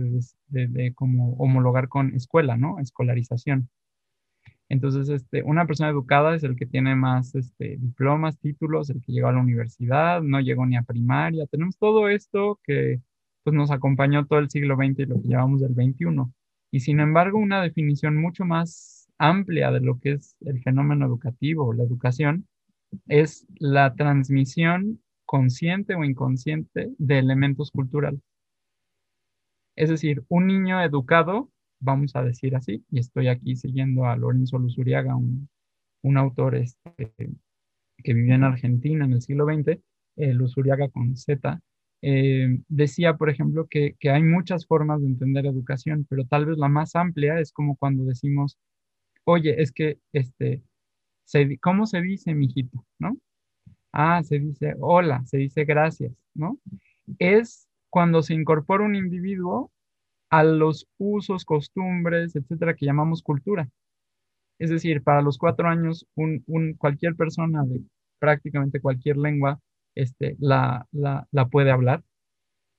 de 0.50 0.94
como 0.94 1.34
homologar 1.38 1.88
con 1.88 2.14
escuela, 2.14 2.58
¿no? 2.58 2.80
Escolarización. 2.80 3.70
Entonces, 4.70 5.10
este, 5.10 5.44
una 5.44 5.66
persona 5.66 5.90
educada 5.90 6.36
es 6.36 6.44
el 6.44 6.56
que 6.56 6.66
tiene 6.66 6.96
más 6.96 7.36
este, 7.36 7.78
diplomas, 7.78 8.38
títulos, 8.40 8.90
el 8.90 9.02
que 9.02 9.14
llegó 9.14 9.28
a 9.30 9.32
la 9.34 9.42
universidad, 9.42 10.22
no 10.22 10.42
llegó 10.42 10.66
ni 10.66 10.76
a 10.76 10.84
primaria. 10.84 11.46
Tenemos 11.48 11.78
todo 11.78 12.10
esto 12.10 12.60
que 12.64 13.02
pues, 13.44 13.56
nos 13.56 13.72
acompañó 13.72 14.26
todo 14.26 14.40
el 14.40 14.50
siglo 14.50 14.76
XX 14.76 15.00
y 15.00 15.06
lo 15.06 15.22
que 15.22 15.30
llevamos 15.30 15.62
del 15.62 15.74
XXI. 15.74 16.06
Y 16.72 16.82
sin 16.82 17.00
embargo, 17.00 17.40
una 17.40 17.62
definición 17.62 18.18
mucho 18.18 18.44
más 18.46 19.10
amplia 19.18 19.72
de 19.72 19.80
lo 19.80 20.00
que 20.00 20.14
es 20.14 20.36
el 20.42 20.62
fenómeno 20.62 21.06
educativo, 21.06 21.74
la 21.74 21.84
educación, 21.84 22.48
es 23.08 23.48
la 23.60 23.96
transmisión 23.96 25.02
consciente 25.26 25.96
o 25.96 26.04
inconsciente 26.04 26.92
de 26.98 27.20
elementos 27.20 27.72
culturales. 27.72 28.22
Es 29.76 29.90
decir, 29.90 30.24
un 30.28 30.48
niño 30.48 30.82
educado 30.82 31.50
vamos 31.80 32.16
a 32.16 32.24
decir 32.24 32.56
así, 32.56 32.84
y 32.92 33.00
estoy 33.00 33.28
aquí 33.28 33.56
siguiendo 33.56 34.06
a 34.06 34.18
Lorenzo 34.18 34.58
Luzuriaga, 34.60 35.16
un, 35.16 35.50
un 36.04 36.18
autor 36.18 36.56
este, 36.56 37.14
que 38.04 38.14
vivió 38.14 38.36
en 38.36 38.44
Argentina 38.44 39.06
en 39.06 39.14
el 39.14 39.22
siglo 39.22 39.46
XX, 39.46 39.80
eh, 40.18 40.34
Luzuriaga 40.34 40.90
con 40.90 41.16
Z, 41.16 41.60
eh, 42.02 42.60
decía, 42.68 43.16
por 43.18 43.30
ejemplo, 43.30 43.68
que, 43.68 43.96
que, 44.00 44.10
hay 44.10 44.24
muchas 44.24 44.68
formas 44.68 45.02
de 45.02 45.08
entender 45.08 45.46
educación, 45.46 46.06
pero 46.10 46.26
tal 46.26 46.46
vez 46.46 46.58
la 46.58 46.70
más 46.70 46.96
amplia 46.96 47.40
es 47.40 47.52
como 47.52 47.76
cuando 47.76 48.04
decimos, 48.06 48.58
oye, 49.26 49.62
es 49.62 49.72
que, 49.72 50.00
este, 50.14 50.64
¿cómo 51.62 51.86
se 51.86 52.02
dice, 52.02 52.34
mijito? 52.36 52.86
¿No? 53.00 53.18
Ah, 53.92 54.22
se 54.24 54.40
dice 54.40 54.76
hola, 54.80 55.26
se 55.26 55.38
dice 55.38 55.66
gracias, 55.66 56.14
¿no? 56.36 56.60
Es 57.20 57.68
cuando 57.90 58.22
se 58.22 58.34
incorpora 58.36 58.84
un 58.84 58.96
individuo 58.96 59.72
a 60.30 60.44
los 60.44 60.88
usos, 60.98 61.46
costumbres, 61.46 62.36
etcétera, 62.36 62.76
que 62.76 62.86
llamamos 62.86 63.22
cultura. 63.24 63.70
Es 64.60 64.70
decir, 64.70 65.04
para 65.04 65.22
los 65.22 65.38
cuatro 65.38 65.68
años, 65.68 66.06
un, 66.16 66.44
cualquier 66.78 67.16
persona 67.16 67.64
de 67.66 67.82
prácticamente 68.20 68.82
cualquier 68.82 69.18
lengua 69.18 69.60
este, 69.96 70.36
la, 70.40 70.88
la, 70.92 71.28
la 71.32 71.48
puede 71.48 71.72
hablar. 71.72 72.04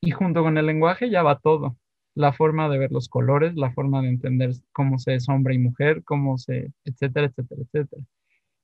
Y 0.00 0.10
junto 0.12 0.42
con 0.42 0.58
el 0.58 0.66
lenguaje 0.66 1.10
ya 1.10 1.22
va 1.22 1.38
todo. 1.38 1.76
La 2.14 2.32
forma 2.32 2.68
de 2.68 2.78
ver 2.78 2.92
los 2.92 3.08
colores, 3.08 3.54
la 3.54 3.72
forma 3.72 4.02
de 4.02 4.08
entender 4.08 4.52
cómo 4.72 4.98
se 4.98 5.14
es 5.14 5.28
hombre 5.28 5.54
y 5.54 5.58
mujer, 5.58 6.02
cómo 6.04 6.38
se, 6.38 6.72
etcétera, 6.84 7.26
etcétera, 7.26 7.62
etcétera. 7.62 8.02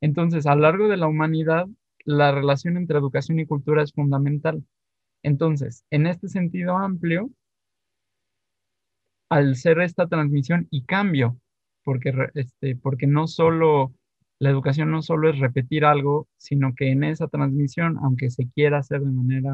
Entonces, 0.00 0.46
a 0.46 0.54
lo 0.54 0.62
largo 0.62 0.88
de 0.88 0.96
la 0.96 1.06
humanidad, 1.06 1.66
la 2.04 2.32
relación 2.32 2.76
entre 2.76 2.98
educación 2.98 3.38
y 3.40 3.46
cultura 3.46 3.82
es 3.82 3.92
fundamental. 3.92 4.64
Entonces, 5.22 5.84
en 5.90 6.06
este 6.06 6.28
sentido 6.28 6.76
amplio, 6.76 7.30
al 9.30 9.56
ser 9.56 9.80
esta 9.80 10.06
transmisión 10.08 10.68
y 10.70 10.84
cambio, 10.84 11.38
porque, 11.84 12.12
este, 12.34 12.76
porque 12.76 13.06
no 13.06 13.26
solo, 13.26 13.92
la 14.38 14.50
educación 14.50 14.90
no 14.90 15.02
solo 15.02 15.30
es 15.30 15.38
repetir 15.38 15.84
algo, 15.84 16.28
sino 16.38 16.74
que 16.74 16.90
en 16.90 17.04
esa 17.04 17.28
transmisión, 17.28 17.98
aunque 18.02 18.30
se 18.30 18.48
quiera 18.50 18.78
hacer 18.78 19.00
de 19.02 19.10
manera 19.12 19.52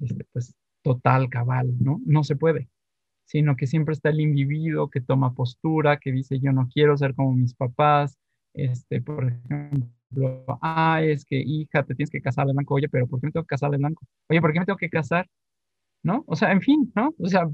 este, 0.00 0.24
pues, 0.32 0.54
total, 0.82 1.28
cabal, 1.30 1.74
¿no? 1.80 2.00
No 2.06 2.24
se 2.24 2.36
puede. 2.36 2.68
sino 3.24 3.56
que 3.56 3.66
siempre 3.66 3.94
está 3.94 4.10
el 4.10 4.20
individuo 4.20 4.90
que 4.90 5.00
toma 5.00 5.34
postura, 5.34 5.98
que 5.98 6.12
dice 6.12 6.40
yo 6.40 6.52
no 6.52 6.68
quiero 6.72 6.96
ser 6.96 7.14
como 7.14 7.34
mis 7.34 7.54
papás, 7.54 8.18
este, 8.54 9.00
por 9.02 9.26
ejemplo, 9.26 10.46
ah, 10.62 11.00
es 11.02 11.24
que 11.24 11.40
hija, 11.40 11.82
te 11.84 11.94
tienes 11.94 12.10
que 12.10 12.20
casar 12.20 12.46
de 12.46 12.52
blanco, 12.52 12.74
oye, 12.74 12.88
pero 12.88 13.06
¿por 13.06 13.20
qué 13.20 13.26
me 13.28 13.32
tengo 13.32 13.44
que 13.44 13.48
casar 13.48 13.70
de 13.70 13.78
blanco? 13.78 14.06
Oye, 14.28 14.40
¿por 14.40 14.52
qué 14.52 14.60
me 14.60 14.66
tengo 14.66 14.76
que 14.78 14.90
casar? 14.90 15.28
¿No? 16.04 16.24
O 16.26 16.36
sea, 16.36 16.52
en 16.52 16.60
fin, 16.62 16.92
¿no? 16.96 17.14
O 17.18 17.28
sea, 17.28 17.50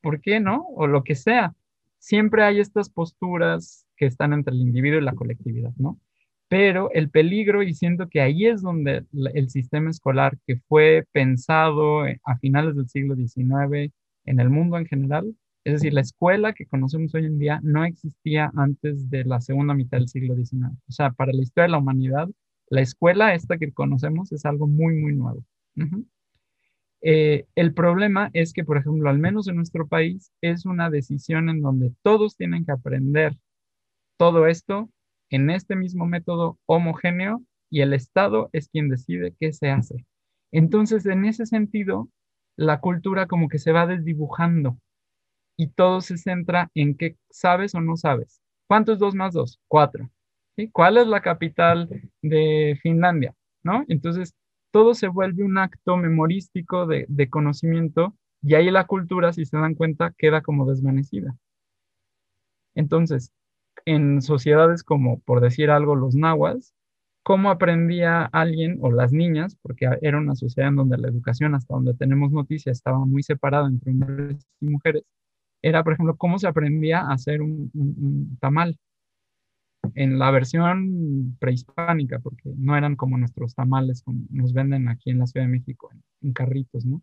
¿por 0.00 0.20
qué 0.20 0.40
no? 0.40 0.66
O 0.74 0.86
lo 0.86 1.04
que 1.04 1.14
sea. 1.14 1.54
Siempre 1.98 2.42
hay 2.42 2.60
estas 2.60 2.90
posturas 2.90 3.86
que 3.96 4.06
están 4.06 4.32
entre 4.32 4.54
el 4.54 4.60
individuo 4.60 4.98
y 5.00 5.04
la 5.04 5.14
colectividad, 5.14 5.72
¿no? 5.76 6.00
Pero 6.48 6.90
el 6.92 7.08
peligro, 7.08 7.62
y 7.62 7.74
siento 7.74 8.08
que 8.08 8.20
ahí 8.20 8.46
es 8.46 8.60
donde 8.60 9.06
el 9.34 9.48
sistema 9.50 9.90
escolar 9.90 10.36
que 10.46 10.56
fue 10.68 11.06
pensado 11.12 12.02
a 12.02 12.38
finales 12.38 12.76
del 12.76 12.88
siglo 12.88 13.14
XIX 13.16 13.92
en 14.24 14.40
el 14.40 14.50
mundo 14.50 14.76
en 14.76 14.86
general, 14.86 15.34
es 15.64 15.74
decir, 15.74 15.94
la 15.94 16.00
escuela 16.00 16.52
que 16.52 16.66
conocemos 16.66 17.14
hoy 17.14 17.24
en 17.24 17.38
día 17.38 17.60
no 17.62 17.84
existía 17.84 18.50
antes 18.56 19.08
de 19.08 19.24
la 19.24 19.40
segunda 19.40 19.74
mitad 19.74 19.98
del 19.98 20.08
siglo 20.08 20.34
XIX. 20.34 20.72
O 20.88 20.92
sea, 20.92 21.12
para 21.12 21.32
la 21.32 21.40
historia 21.40 21.64
de 21.64 21.70
la 21.70 21.78
humanidad, 21.78 22.28
la 22.68 22.80
escuela 22.80 23.34
esta 23.34 23.58
que 23.58 23.72
conocemos 23.72 24.32
es 24.32 24.44
algo 24.44 24.66
muy, 24.66 24.94
muy 24.94 25.14
nuevo. 25.14 25.44
Eh, 27.02 27.46
el 27.56 27.74
problema 27.74 28.30
es 28.32 28.52
que, 28.52 28.64
por 28.64 28.78
ejemplo, 28.78 29.10
al 29.10 29.18
menos 29.18 29.48
en 29.48 29.56
nuestro 29.56 29.88
país, 29.88 30.32
es 30.40 30.64
una 30.66 30.88
decisión 30.88 31.48
en 31.48 31.60
donde 31.60 31.92
todos 32.02 32.36
tienen 32.36 32.64
que 32.64 32.72
aprender 32.72 33.36
todo 34.18 34.46
esto 34.46 34.88
en 35.30 35.50
este 35.50 35.74
mismo 35.76 36.06
método 36.06 36.58
homogéneo 36.66 37.42
y 37.70 37.80
el 37.80 37.92
Estado 37.92 38.50
es 38.52 38.68
quien 38.68 38.88
decide 38.88 39.34
qué 39.40 39.52
se 39.52 39.70
hace. 39.70 40.06
Entonces, 40.52 41.06
en 41.06 41.24
ese 41.24 41.46
sentido, 41.46 42.08
la 42.56 42.80
cultura 42.80 43.26
como 43.26 43.48
que 43.48 43.58
se 43.58 43.72
va 43.72 43.86
desdibujando 43.86 44.78
y 45.56 45.68
todo 45.68 46.00
se 46.00 46.18
centra 46.18 46.70
en 46.74 46.96
qué 46.96 47.16
sabes 47.30 47.74
o 47.74 47.80
no 47.80 47.96
sabes. 47.96 48.40
¿Cuánto 48.68 48.92
es 48.92 48.98
2 48.98 49.14
más 49.14 49.32
2? 49.34 49.58
4. 49.68 50.10
¿Cuál 50.72 50.98
es 50.98 51.06
la 51.06 51.22
capital 51.22 51.88
de 52.22 52.78
Finlandia? 52.82 53.34
¿No? 53.64 53.84
Entonces, 53.88 54.34
todo 54.72 54.94
se 54.94 55.08
vuelve 55.08 55.44
un 55.44 55.58
acto 55.58 55.96
memorístico 55.96 56.86
de, 56.86 57.06
conocimiento 57.30 58.16
y 58.42 58.54
ahí 58.54 58.70
la 58.70 58.86
cultura, 58.86 59.32
si 59.32 59.44
se 59.44 59.56
dan 59.56 59.74
cuenta, 59.74 60.12
queda 60.18 60.42
como 60.42 60.66
desvanecida. 60.66 61.36
Entonces, 62.74 63.30
en 63.84 64.22
sociedades 64.22 64.82
como, 64.82 65.20
por 65.20 65.40
decir 65.40 65.70
algo, 65.70 65.94
los 65.94 66.14
nahuas, 66.16 66.74
cómo 67.22 67.50
aprendía 67.50 68.24
alguien 68.24 68.78
o 68.82 68.90
las 68.90 69.12
niñas, 69.12 69.56
porque 69.62 69.88
era 70.02 70.18
una 70.18 70.34
sociedad 70.34 70.70
en 70.70 70.76
donde 70.76 70.98
la 70.98 71.08
educación, 71.08 71.54
hasta 71.54 71.74
donde 71.74 71.94
tenemos 71.94 72.32
noticias, 72.32 72.78
estaba 72.78 73.04
muy 73.04 73.22
separada 73.22 73.68
entre 73.68 73.92
hombres 73.92 74.46
y 74.60 74.66
mujeres, 74.66 75.04
era, 75.62 75.84
por 75.84 75.92
ejemplo, 75.92 76.16
cómo 76.16 76.38
se 76.38 76.48
aprendía 76.48 77.00
a 77.00 77.12
hacer 77.12 77.40
un, 77.42 78.36
tamal 78.40 78.78
en 79.94 80.18
la 80.18 80.30
versión 80.30 81.36
prehispánica, 81.38 82.18
porque 82.20 82.50
no 82.56 82.76
eran 82.76 82.96
como 82.96 83.18
nuestros 83.18 83.54
tamales, 83.54 84.02
como 84.02 84.24
nos 84.30 84.52
venden 84.52 84.88
aquí 84.88 85.10
en 85.10 85.18
la 85.18 85.26
Ciudad 85.26 85.46
de 85.46 85.52
México, 85.52 85.90
en, 86.22 86.32
carritos, 86.32 86.84
¿no? 86.84 87.02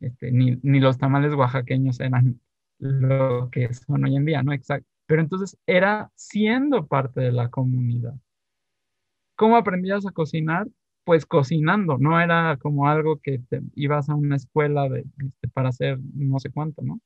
Este, 0.00 0.32
ni, 0.32 0.58
ni, 0.62 0.80
los 0.80 0.98
tamales 0.98 1.32
oaxaqueños 1.34 2.00
eran 2.00 2.40
lo 2.78 3.48
que 3.50 3.72
son 3.72 4.04
hoy 4.04 4.16
en 4.16 4.24
día, 4.24 4.42
¿no? 4.42 4.52
Exacto. 4.52 4.88
Pero 5.06 5.22
entonces 5.22 5.58
era 5.66 6.10
siendo 6.14 6.86
parte 6.86 7.20
de 7.20 7.32
la 7.32 7.50
comunidad. 7.50 8.14
¿Cómo 9.36 9.56
aprendías 9.56 10.06
a 10.06 10.12
cocinar? 10.12 10.66
Pues 11.04 11.26
cocinando, 11.26 11.98
no 11.98 12.20
era 12.20 12.56
como 12.58 12.88
algo 12.88 13.20
que 13.20 13.38
te 13.38 13.60
ibas 13.74 14.08
a 14.08 14.14
una 14.14 14.36
escuela 14.36 14.88
de, 14.88 15.04
este, 15.18 15.48
para 15.48 15.68
hacer 15.68 15.98
no 16.14 16.38
sé 16.38 16.50
cuánto, 16.50 16.82
¿no? 16.82 17.00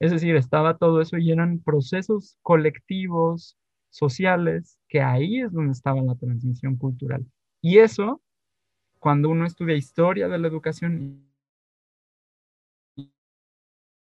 Es 0.00 0.10
decir, 0.10 0.34
estaba 0.34 0.78
todo 0.78 1.00
eso 1.00 1.18
y 1.18 1.30
eran 1.30 1.60
procesos 1.60 2.38
colectivos, 2.42 3.56
sociales, 3.90 4.78
que 4.88 5.02
ahí 5.02 5.40
es 5.40 5.52
donde 5.52 5.72
estaba 5.72 6.00
la 6.02 6.14
transmisión 6.14 6.76
cultural. 6.76 7.26
Y 7.60 7.78
eso, 7.78 8.22
cuando 8.98 9.28
uno 9.28 9.46
estudia 9.46 9.76
historia 9.76 10.28
de 10.28 10.38
la 10.38 10.48
educación, 10.48 11.26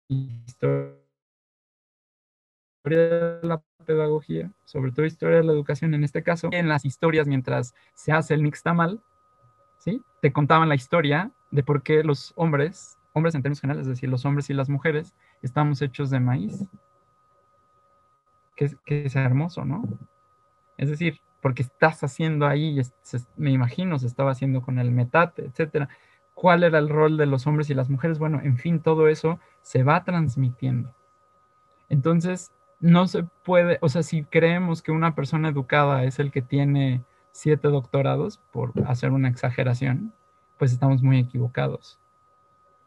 historia 0.10 0.98
de 2.84 3.40
la 3.44 3.64
pedagogía, 3.86 4.52
sobre 4.66 4.92
todo 4.92 5.06
historia 5.06 5.38
de 5.38 5.44
la 5.44 5.54
educación 5.54 5.94
en 5.94 6.04
este 6.04 6.24
caso, 6.24 6.50
en 6.52 6.68
las 6.68 6.86
historias 6.86 7.28
mientras 7.28 7.74
se 7.96 8.12
hace 8.12 8.34
el 8.34 8.44
nixtamal, 8.44 9.02
¿sí? 9.80 10.02
Te 10.22 10.34
contaban 10.34 10.70
la 10.70 10.76
historia 10.76 11.32
de 11.52 11.64
por 11.64 11.84
qué 11.84 12.04
los 12.04 12.34
hombres, 12.36 12.98
hombres 13.14 13.36
en 13.36 13.42
términos 13.42 13.62
generales, 13.62 13.88
es 13.88 13.96
decir, 13.96 14.10
los 14.10 14.26
hombres 14.26 14.50
y 14.50 14.54
las 14.54 14.70
mujeres, 14.70 15.16
estamos 15.42 15.82
hechos 15.82 16.10
de 16.10 16.20
maíz. 16.20 16.66
Que, 18.62 18.76
que 18.86 19.06
es 19.06 19.16
hermoso, 19.16 19.66
¿no? 19.66 19.84
Es 20.78 20.88
decir, 20.88 21.20
porque 21.42 21.64
estás 21.64 22.04
haciendo 22.04 22.46
ahí, 22.46 22.80
me 23.36 23.50
imagino, 23.50 23.98
se 23.98 24.06
estaba 24.06 24.30
haciendo 24.30 24.62
con 24.62 24.78
el 24.78 24.92
metate, 24.92 25.46
etcétera. 25.46 25.90
¿Cuál 26.36 26.64
era 26.64 26.78
el 26.78 26.88
rol 26.88 27.18
de 27.18 27.26
los 27.26 27.48
hombres 27.48 27.72
y 27.72 27.74
las 27.74 27.90
mujeres? 27.90 28.20
Bueno, 28.20 28.40
en 28.44 28.58
fin, 28.58 28.80
todo 28.80 29.08
eso 29.08 29.40
se 29.64 29.82
va 29.82 30.04
transmitiendo. 30.04 30.94
Entonces, 31.90 32.52
no 32.80 33.08
se 33.08 33.24
puede, 33.24 33.80
o 33.82 33.90
sea, 33.90 34.04
si 34.04 34.26
creemos 34.26 34.84
que 34.84 34.92
una 34.92 35.16
persona 35.16 35.50
educada 35.50 36.04
es 36.04 36.20
el 36.20 36.32
que 36.32 36.44
tiene 36.44 37.02
siete 37.32 37.68
doctorados, 37.68 38.40
por 38.52 38.74
hacer 38.86 39.10
una 39.10 39.30
exageración, 39.30 40.14
pues 40.60 40.72
estamos 40.72 41.02
muy 41.02 41.18
equivocados. 41.18 41.98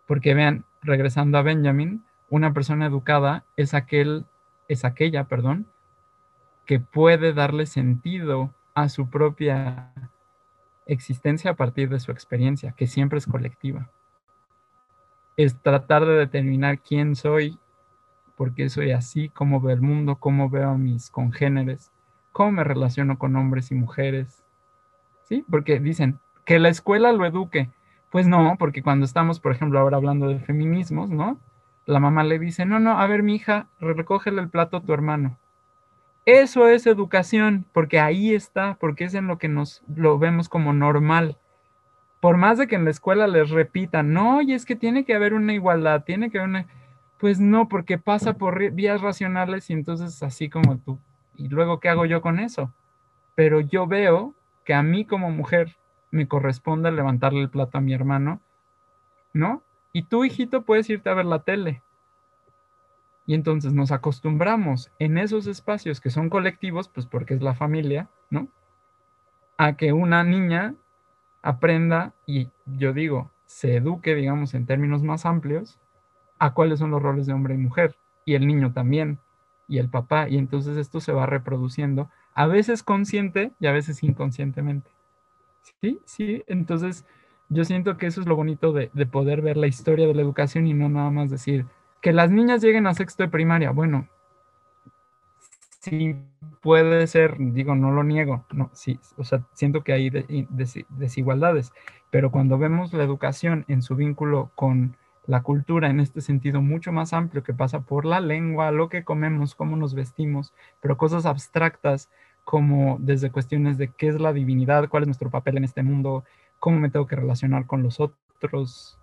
Porque 0.07 0.35
vean, 0.35 0.65
regresando 0.83 1.39
a 1.39 1.43
Benjamin, 1.43 2.05
una 2.31 2.53
persona 2.53 2.87
educada 2.87 3.45
es 3.57 3.75
aquel, 3.75 4.27
es 4.68 4.85
aquella, 4.85 5.24
perdón, 5.24 5.66
que 6.66 6.81
puede 6.81 7.33
darle 7.33 7.66
sentido 7.66 8.55
a 8.74 8.88
su 8.88 9.09
propia 9.09 9.92
existencia 10.87 11.53
a 11.53 11.57
partir 11.57 11.88
de 11.88 12.00
su 12.00 12.11
experiencia, 12.11 12.72
que 12.72 12.87
siempre 12.87 13.18
es 13.18 13.27
colectiva. 13.27 13.90
Es 15.37 15.61
tratar 15.61 16.05
de 16.05 16.14
determinar 16.14 16.81
quién 16.81 17.16
soy 17.16 17.59
porque 18.37 18.68
soy 18.68 18.90
así, 18.90 19.29
cómo 19.29 19.61
veo 19.61 19.74
el 19.74 19.83
mundo, 19.83 20.16
cómo 20.16 20.50
veo 20.50 20.70
a 20.70 20.79
mis 20.79 21.11
congéneres, 21.11 21.92
cómo 22.33 22.53
me 22.53 22.64
relaciono 22.64 23.18
con 23.18 23.37
hombres 23.37 23.70
y 23.70 23.74
mujeres. 23.74 24.44
¿Sí? 25.24 25.44
Porque 25.50 25.81
dicen 25.81 26.18
que 26.44 26.59
la 26.59 26.68
escuela 26.68 27.12
lo 27.12 27.24
eduque. 27.24 27.70
Pues 28.11 28.27
no, 28.27 28.57
porque 28.59 28.83
cuando 28.83 29.05
estamos, 29.07 29.40
por 29.40 29.53
ejemplo, 29.53 29.79
ahora 29.79 29.96
hablando 29.96 30.29
de 30.29 30.38
feminismos, 30.38 31.11
¿no? 31.11 31.38
La 31.87 32.01
mamá 32.01 32.25
le 32.25 32.38
dice, 32.38 32.64
no, 32.64 32.79
no, 32.79 32.99
a 32.99 33.07
ver, 33.07 33.23
mi 33.23 33.37
hija, 33.37 33.68
recógele 33.81 34.40
el 34.40 34.49
plato 34.49 34.79
a 34.79 34.83
tu 34.83 34.92
hermano. 34.92 35.38
Eso 36.27 36.68
es 36.68 36.87
educación, 36.87 37.66
porque 37.73 38.01
ahí 38.01 38.35
está, 38.35 38.77
porque 38.81 39.05
es 39.05 39.14
en 39.14 39.27
lo 39.27 39.38
que 39.38 39.49
nos 39.49 39.83
lo 39.94 40.18
vemos 40.18 40.49
como 40.49 40.73
normal. 40.73 41.37
Por 42.20 42.38
más 42.38 42.57
de 42.57 42.66
que 42.66 42.77
en 42.77 42.85
la 42.85 42.90
escuela 42.90 43.27
les 43.27 43.51
repitan, 43.51 44.14
no, 44.14 44.40
y 44.40 44.55
es 44.55 44.64
que 44.64 44.77
tiene 44.77 45.05
que 45.05 45.14
haber 45.14 45.35
una 45.35 45.53
igualdad, 45.53 46.05
tiene 46.05 46.31
que 46.31 46.38
haber 46.38 46.51
una 46.51 46.66
pues 47.25 47.40
no, 47.40 47.68
porque 47.68 47.97
pasa 47.97 48.35
por 48.35 48.70
vías 48.73 49.01
racionales 49.01 49.70
y 49.70 49.73
entonces 49.73 50.23
así 50.23 50.51
como 50.51 50.77
tú, 50.77 50.99
¿y 51.37 51.49
luego 51.49 51.81
qué 51.81 51.88
hago 51.88 52.05
yo 52.05 52.20
con 52.20 52.38
eso? 52.38 52.75
Pero 53.35 53.61
yo 53.61 53.87
veo 53.87 54.35
que 54.64 54.75
a 54.75 54.83
mí 54.83 55.05
como 55.07 55.31
mujer 55.31 55.77
me 56.11 56.29
corresponde 56.29 56.92
levantarle 56.92 57.40
el 57.40 57.49
plato 57.49 57.79
a 57.79 57.81
mi 57.81 57.94
hermano, 57.94 58.40
¿no? 59.33 59.62
Y 59.94 60.02
tú, 60.02 60.24
hijito, 60.24 60.62
puedes 60.62 60.90
irte 60.90 61.09
a 61.09 61.14
ver 61.14 61.24
la 61.24 61.44
tele. 61.44 61.80
Y 63.26 63.35
entonces 63.35 63.72
nos 63.72 63.92
acostumbramos 63.92 64.90
en 64.98 65.16
esos 65.18 65.46
espacios 65.46 66.00
que 66.00 66.11
son 66.11 66.28
colectivos, 66.28 66.88
pues 66.88 67.07
porque 67.07 67.35
es 67.35 67.40
la 67.40 67.54
familia, 67.54 68.11
¿no? 68.28 68.48
A 69.57 69.76
que 69.76 69.92
una 69.92 70.24
niña 70.24 70.74
aprenda 71.42 72.12
y 72.26 72.48
yo 72.66 72.92
digo, 72.92 73.30
se 73.46 73.76
eduque, 73.76 74.16
digamos, 74.16 74.52
en 74.54 74.66
términos 74.66 75.04
más 75.04 75.26
amplios, 75.26 75.78
a 76.40 76.54
cuáles 76.54 76.80
son 76.80 76.90
los 76.90 77.00
roles 77.00 77.26
de 77.26 77.33
hombre 77.33 77.54
y 77.54 77.59
mujer, 77.59 77.94
y 78.24 78.35
el 78.35 78.48
niño 78.48 78.72
también, 78.72 79.20
y 79.68 79.78
el 79.78 79.88
papá, 79.88 80.28
y 80.28 80.38
entonces 80.38 80.76
esto 80.76 81.00
se 81.00 81.12
va 81.12 81.26
reproduciendo, 81.26 82.11
a 82.35 82.48
veces 82.48 82.83
consciente 82.83 83.52
y 83.61 83.68
a 83.68 83.72
veces 83.72 84.02
inconscientemente. 84.02 84.90
Sí, 85.80 86.00
sí, 86.04 86.42
entonces 86.48 87.07
yo 87.48 87.64
siento 87.64 87.96
que 87.96 88.07
eso 88.07 88.20
es 88.20 88.26
lo 88.26 88.37
bonito 88.37 88.72
de, 88.72 88.88
poder 89.07 89.42
ver 89.42 89.57
la 89.57 89.66
historia 89.66 90.07
de 90.07 90.14
la 90.14 90.22
educación 90.22 90.66
y 90.66 90.74
no 90.74 90.88
nada 90.88 91.11
más 91.11 91.30
decir 91.30 91.66
que 92.00 92.12
las 92.12 92.30
niñas 92.30 92.62
lleguen 92.62 92.87
a 92.87 92.94
sexto 92.94 93.22
de 93.22 93.28
primaria. 93.28 93.70
Bueno, 93.70 94.09
sí 95.80 96.16
puede 96.61 97.07
ser, 97.07 97.37
digo, 97.38 97.74
no 97.74 97.92
lo 97.92 98.02
niego, 98.04 98.44
no, 98.52 98.70
sí, 98.72 98.98
o 99.16 99.24
sea, 99.24 99.42
siento 99.52 99.83
que 99.83 99.92
hay 99.92 100.11
desigualdades, 100.90 101.72
pero 102.11 102.30
cuando 102.30 102.59
vemos 102.59 102.92
la 102.92 103.04
educación 103.04 103.64
en 103.68 103.83
su 103.83 103.96
vínculo 103.96 104.50
con 104.54 104.96
la 105.26 105.42
cultura 105.42 105.88
en 105.88 106.00
este 106.00 106.20
sentido 106.20 106.61
mucho 106.61 106.92
más 106.92 107.12
amplio 107.12 107.42
que 107.42 107.54
pasa 107.54 107.80
por 107.80 108.04
la 108.04 108.20
lengua, 108.20 108.70
lo 108.70 108.88
que 108.88 109.04
comemos, 109.04 109.54
cómo 109.54 109.76
nos 109.76 109.94
vestimos, 109.94 110.52
pero 110.80 110.96
cosas 110.96 111.26
abstractas 111.26 112.11
como 112.44 112.98
desde 113.00 113.30
cuestiones 113.30 113.78
de 113.78 113.88
qué 113.88 114.09
es 114.09 114.20
la 114.20 114.33
divinidad, 114.33 114.88
cuál 114.88 115.04
es 115.04 115.07
nuestro 115.09 115.30
papel 115.30 115.57
en 115.57 115.64
este 115.64 115.83
mundo, 115.83 116.24
cómo 116.64 116.81
me 116.81 116.88
tengo 116.88 117.07
que 117.07 117.16
relacionar 117.16 117.66
con 117.66 117.83
los 117.83 118.00
otros, 118.00 118.98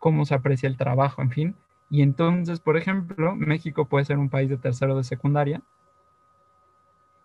cómo 0.00 0.24
se 0.24 0.34
aprecia 0.34 0.68
el 0.68 0.76
trabajo, 0.76 1.22
en 1.22 1.30
fin. 1.30 1.54
Y 1.88 2.02
entonces, 2.02 2.58
por 2.58 2.76
ejemplo, 2.76 3.36
México 3.36 3.84
puede 3.84 4.04
ser 4.04 4.18
un 4.18 4.28
país 4.28 4.50
de 4.50 4.56
tercero 4.56 4.96
de 4.96 5.04
secundaria. 5.04 5.62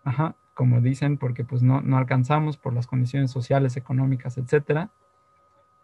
Ajá, 0.04 0.36
como 0.54 0.80
dicen, 0.80 1.18
porque 1.18 1.42
pues 1.42 1.64
no, 1.64 1.80
no 1.80 1.98
alcanzamos 1.98 2.56
por 2.56 2.72
las 2.72 2.86
condiciones 2.86 3.32
sociales, 3.32 3.76
económicas, 3.76 4.38
etcétera. 4.38 4.90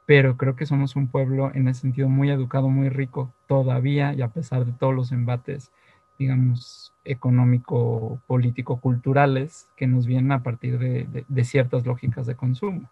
Pero 0.06 0.36
creo 0.36 0.54
que 0.54 0.66
somos 0.66 0.94
un 0.94 1.08
pueblo 1.08 1.50
en 1.52 1.66
ese 1.66 1.80
sentido 1.80 2.08
muy 2.08 2.30
educado, 2.30 2.68
muy 2.68 2.90
rico 2.90 3.34
todavía, 3.48 4.14
y 4.14 4.22
a 4.22 4.28
pesar 4.28 4.66
de 4.66 4.72
todos 4.72 4.94
los 4.94 5.10
embates, 5.10 5.72
digamos, 6.16 6.94
económico, 7.04 8.20
político, 8.28 8.80
culturales 8.80 9.68
que 9.76 9.88
nos 9.88 10.06
vienen 10.06 10.30
a 10.30 10.44
partir 10.44 10.78
de, 10.78 11.24
de 11.26 11.44
ciertas 11.44 11.84
lógicas 11.84 12.26
de 12.26 12.36
consumo. 12.36 12.88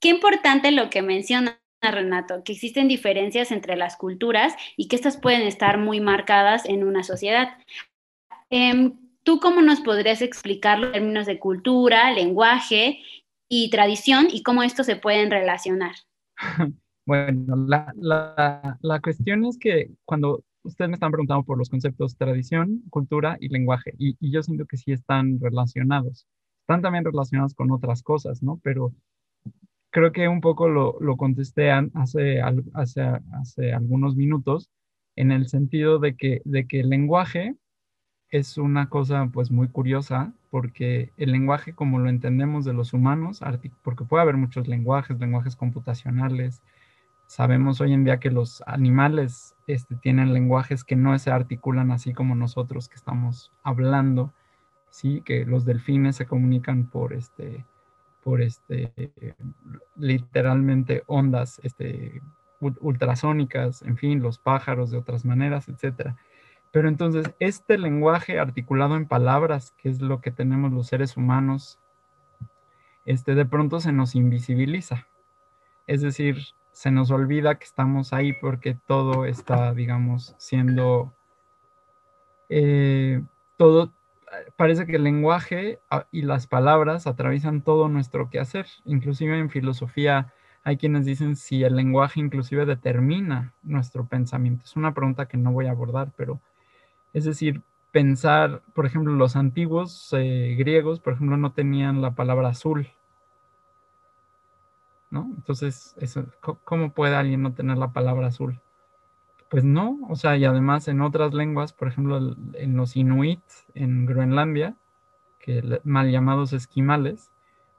Qué 0.00 0.10
importante 0.10 0.70
lo 0.70 0.90
que 0.90 1.02
menciona 1.02 1.60
Renato, 1.90 2.42
que 2.44 2.52
existen 2.52 2.88
diferencias 2.88 3.52
entre 3.52 3.76
las 3.76 3.96
culturas 3.96 4.54
y 4.76 4.88
que 4.88 4.96
estas 4.96 5.16
pueden 5.16 5.42
estar 5.42 5.78
muy 5.78 6.00
marcadas 6.00 6.64
en 6.66 6.84
una 6.84 7.02
sociedad. 7.02 7.58
Em, 8.50 8.98
¿Tú 9.22 9.40
cómo 9.40 9.62
nos 9.62 9.80
podrías 9.80 10.20
explicar 10.20 10.78
los 10.78 10.92
términos 10.92 11.26
de 11.26 11.38
cultura, 11.38 12.12
lenguaje 12.12 13.00
y 13.48 13.70
tradición 13.70 14.28
y 14.30 14.42
cómo 14.42 14.62
estos 14.62 14.86
se 14.86 14.96
pueden 14.96 15.30
relacionar? 15.30 15.94
Bueno, 17.06 17.54
la, 17.68 19.00
cuestión 19.02 19.44
es 19.44 19.58
que 19.58 19.90
cuando 20.06 20.42
ustedes 20.62 20.88
me 20.88 20.94
están 20.94 21.10
preguntando 21.10 21.44
por 21.44 21.58
los 21.58 21.68
conceptos 21.68 22.16
tradición, 22.16 22.82
cultura 22.88 23.36
y 23.40 23.50
lenguaje, 23.50 23.92
y, 23.98 24.16
y, 24.20 24.32
yo 24.32 24.42
siento 24.42 24.64
que 24.64 24.78
sí 24.78 24.90
están 24.92 25.38
relacionados. 25.38 26.26
Están 26.62 26.80
también 26.80 27.04
relacionados 27.04 27.52
con 27.52 27.70
otras 27.72 28.02
cosas, 28.02 28.42
¿no? 28.42 28.58
Pero 28.62 28.94
creo 29.94 30.10
que 30.10 30.26
un 30.26 30.40
poco 30.40 30.68
lo, 30.68 31.16
contesté 31.16 31.70
hace, 31.70 32.42
algunos 33.72 34.16
minutos 34.16 34.68
en 35.14 35.30
el 35.30 35.46
sentido 35.46 36.00
de 36.00 36.16
que, 36.16 36.42
de 36.44 36.66
que 36.66 36.80
el 36.80 36.88
lenguaje 36.88 37.54
es 38.28 38.58
una 38.58 38.88
cosa 38.88 39.30
pues 39.32 39.52
muy 39.52 39.68
curiosa 39.68 40.32
porque 40.50 41.12
el 41.16 41.30
lenguaje 41.30 41.74
como 41.74 42.00
lo 42.00 42.10
entendemos 42.10 42.64
de 42.64 42.72
los 42.72 42.92
humanos, 42.92 43.40
porque 43.84 44.04
puede 44.04 44.22
haber 44.22 44.36
muchos 44.36 44.66
lenguajes, 44.66 45.20
lenguajes 45.20 45.54
computacionales, 45.54 46.60
sabemos 47.28 47.80
hoy 47.80 47.92
en 47.92 48.02
día 48.02 48.18
que 48.18 48.32
los 48.32 48.64
animales 48.66 49.54
este, 49.68 49.94
tienen 49.94 50.34
lenguajes 50.34 50.82
que 50.82 50.96
no 50.96 51.16
se 51.20 51.30
articulan 51.30 51.92
así 51.92 52.12
como 52.14 52.34
nosotros 52.34 52.88
que 52.88 52.96
estamos 52.96 53.52
hablando, 53.62 54.34
¿sí? 54.90 55.22
que 55.24 55.44
los 55.46 55.64
delfines 55.64 56.16
se 56.16 56.26
comunican 56.26 56.90
por, 56.90 57.12
este, 57.12 57.64
por 58.24 58.40
este, 58.40 58.90
literalmente 59.94 61.04
ondas 61.06 61.60
este, 61.62 62.22
ultrasónicas, 62.58 63.82
en 63.82 63.98
fin, 63.98 64.22
los 64.22 64.38
pájaros 64.38 64.90
de 64.90 64.98
otras 64.98 65.26
maneras, 65.26 65.68
etc. 65.68 66.14
Pero 66.72 66.88
entonces, 66.88 67.30
este 67.38 67.76
lenguaje 67.76 68.40
articulado 68.40 68.96
en 68.96 69.06
palabras, 69.06 69.72
que 69.76 69.90
es 69.90 70.00
lo 70.00 70.22
que 70.22 70.30
tenemos 70.30 70.72
los 70.72 70.86
seres 70.86 71.18
humanos, 71.18 71.78
este, 73.04 73.34
de 73.34 73.44
pronto 73.44 73.78
se 73.78 73.92
nos 73.92 74.14
invisibiliza. 74.14 75.06
Es 75.86 76.00
decir, 76.00 76.38
se 76.72 76.90
nos 76.90 77.10
olvida 77.10 77.56
que 77.56 77.64
estamos 77.64 78.14
ahí 78.14 78.32
porque 78.40 78.76
todo 78.86 79.26
está, 79.26 79.74
digamos, 79.74 80.34
siendo, 80.38 81.12
eh, 82.48 83.22
todo, 83.58 83.92
parece 84.56 84.86
que 84.86 84.96
el 84.96 85.04
lenguaje 85.04 85.80
ah, 85.90 86.06
y 86.12 86.22
las 86.22 86.46
palabras 86.46 87.06
atraviesan 87.06 87.62
todo 87.62 87.88
nuestro 87.88 88.30
quehacer. 88.30 88.66
Inclusive 88.84 89.38
en 89.38 89.50
filosofía 89.50 90.32
hay 90.64 90.76
quienes 90.78 91.04
dicen 91.04 91.36
si 91.36 91.62
el 91.62 91.76
lenguaje 91.76 92.20
inclusive 92.20 92.66
determina 92.66 93.52
nuestro 93.62 94.06
pensamiento. 94.06 94.64
Es 94.64 94.76
una 94.76 94.94
pregunta 94.94 95.26
que 95.26 95.36
no 95.36 95.52
voy 95.52 95.66
a 95.66 95.72
abordar, 95.72 96.12
pero 96.16 96.40
es 97.12 97.24
decir, 97.24 97.62
pensar, 97.92 98.62
por 98.74 98.86
ejemplo, 98.86 99.12
los 99.14 99.36
antiguos 99.36 100.08
eh, 100.12 100.56
griegos, 100.58 101.00
por 101.00 101.14
ejemplo, 101.14 101.36
no 101.36 101.52
tenían 101.52 102.02
la 102.02 102.14
palabra 102.14 102.48
azul. 102.48 102.88
¿No? 105.10 105.30
Entonces, 105.36 105.94
¿cómo 106.64 106.92
puede 106.92 107.14
alguien 107.14 107.42
no 107.42 107.52
tener 107.52 107.78
la 107.78 107.92
palabra 107.92 108.26
azul? 108.28 108.60
Pues 109.54 109.62
no, 109.62 110.00
o 110.08 110.16
sea, 110.16 110.36
y 110.36 110.44
además 110.44 110.88
en 110.88 111.00
otras 111.00 111.32
lenguas, 111.32 111.72
por 111.72 111.86
ejemplo, 111.86 112.18
en 112.54 112.76
los 112.76 112.96
inuit 112.96 113.38
en 113.76 114.04
Groenlandia, 114.04 114.74
que 115.38 115.80
mal 115.84 116.10
llamados 116.10 116.52
esquimales, 116.52 117.30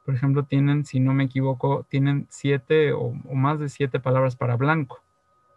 por 0.06 0.16
ejemplo, 0.16 0.44
tienen, 0.44 0.86
si 0.86 1.02
no 1.02 1.14
me 1.14 1.26
equivoco, 1.26 1.86
tienen 1.90 2.28
siete 2.30 2.94
o, 2.94 3.12
más 3.12 3.60
de 3.60 3.68
siete 3.68 4.00
palabras 4.00 4.38
para 4.38 4.56
blanco, 4.56 5.04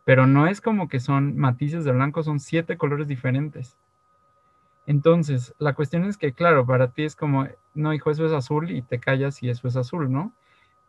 pero 0.05 0.27
no 0.27 0.49
es 0.49 0.61
como 0.61 0.89
que 0.89 0.99
son 0.99 1.37
matices 1.37 1.85
de 1.85 1.93
blanco, 1.93 2.25
son 2.25 2.41
siete 2.41 2.77
colores 2.77 3.07
diferentes. 3.07 3.79
Entonces, 4.87 5.55
la 5.61 5.77
cuestión 5.77 6.05
es 6.05 6.19
que, 6.19 6.33
claro, 6.33 6.67
para 6.67 6.91
ti 6.91 7.05
es 7.05 7.15
como, 7.15 7.47
no, 7.75 7.95
hijo, 7.95 8.11
eso 8.11 8.27
es 8.27 8.33
azul 8.33 8.73
y 8.73 8.83
te 8.83 8.99
callas 8.99 9.41
y 9.45 9.51
eso 9.51 9.69
es 9.69 9.77
azul, 9.77 10.11
¿no? 10.11 10.33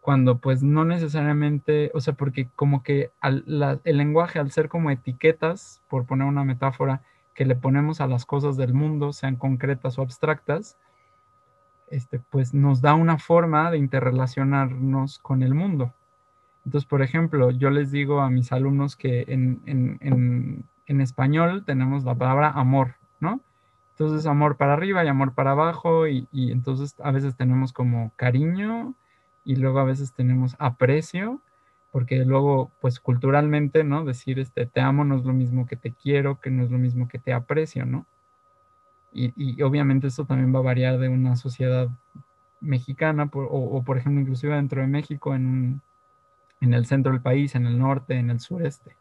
Cuando 0.09 0.39
pues 0.39 0.63
no 0.63 0.85
necesariamente, 0.85 1.91
o 1.93 2.01
sea, 2.01 2.15
porque 2.15 2.49
como 2.55 2.81
que 2.81 3.11
el 3.21 3.97
lenguaje 3.97 4.39
al 4.39 4.49
ser 4.49 4.67
como 4.67 4.89
etiquetas, 4.89 5.83
por 5.87 6.07
poner 6.07 6.25
una 6.25 6.43
metáfora, 6.43 7.03
que 7.35 7.45
le 7.45 7.55
ponemos 7.55 8.01
a 8.01 8.07
las 8.07 8.25
cosas 8.25 8.57
del 8.57 8.73
mundo, 8.73 9.13
sean 9.13 9.35
concretas 9.35 9.99
o 9.99 10.01
abstractas, 10.01 10.79
este, 11.91 12.17
pues 12.17 12.55
nos 12.55 12.81
da 12.81 12.95
una 12.95 13.19
forma 13.19 13.69
de 13.69 13.77
interrelacionarnos 13.77 15.19
con 15.19 15.43
el 15.43 15.53
mundo. 15.53 15.93
Entonces, 16.65 16.89
por 16.89 17.03
ejemplo, 17.03 17.51
yo 17.51 17.69
les 17.69 17.91
digo 17.91 18.21
a 18.21 18.31
mis 18.31 18.51
alumnos 18.51 18.95
que 18.95 19.25
en, 19.27 19.61
en 20.87 21.01
español 21.01 21.65
tenemos 21.65 22.03
la 22.03 22.15
palabra 22.15 22.49
amor, 22.49 22.95
¿no? 23.19 23.41
Entonces, 23.91 24.25
amor 24.25 24.57
para 24.57 24.73
arriba 24.73 25.05
y 25.05 25.07
amor 25.07 25.33
para 25.35 25.51
abajo, 25.51 26.07
y, 26.07 26.27
y 26.31 26.51
entonces 26.51 26.95
a 27.03 27.11
veces 27.11 27.35
tenemos 27.35 27.73
como 27.73 28.11
cariño, 28.15 28.95
y 29.49 29.55
luego 29.55 29.79
a 29.79 29.83
veces 29.83 30.13
tenemos 30.13 30.55
aprecio, 30.59 31.41
porque 31.91 32.23
luego, 32.23 32.69
pues 32.81 32.99
culturalmente, 32.99 33.83
¿no? 33.83 34.05
Decir, 34.05 34.37
este, 34.37 34.67
te 34.67 34.79
amo 34.79 35.05
no 35.05 35.15
es 35.15 35.23
lo 35.25 35.33
mismo 35.33 35.65
que 35.65 35.75
te 35.75 35.91
quiero, 35.91 36.39
que 36.39 36.51
no 36.51 36.63
es 36.63 36.69
lo 36.69 36.77
mismo 36.77 37.07
que 37.07 37.17
te 37.17 37.33
aprecio, 37.33 37.83
¿no? 37.83 38.05
Y, 39.11 39.59
obviamente 39.63 40.05
esto 40.05 40.25
también 40.25 40.53
va 40.53 40.59
a 40.59 40.61
variar 40.61 40.99
de 40.99 41.09
una 41.09 41.35
sociedad 41.35 41.89
mexicana, 42.61 43.27
o, 43.33 43.83
por 43.83 43.97
ejemplo, 43.97 44.21
inclusive 44.21 44.53
dentro 44.53 44.81
de 44.81 44.87
México, 44.87 45.33
en, 45.33 45.81
en 46.61 46.75
el 46.75 46.85
centro 46.85 47.11
del 47.11 47.21
país, 47.21 47.55
en 47.55 47.65
el 47.65 47.79
norte, 47.79 48.19
en 48.19 48.29
el 48.29 48.39
sureste. 48.39 48.95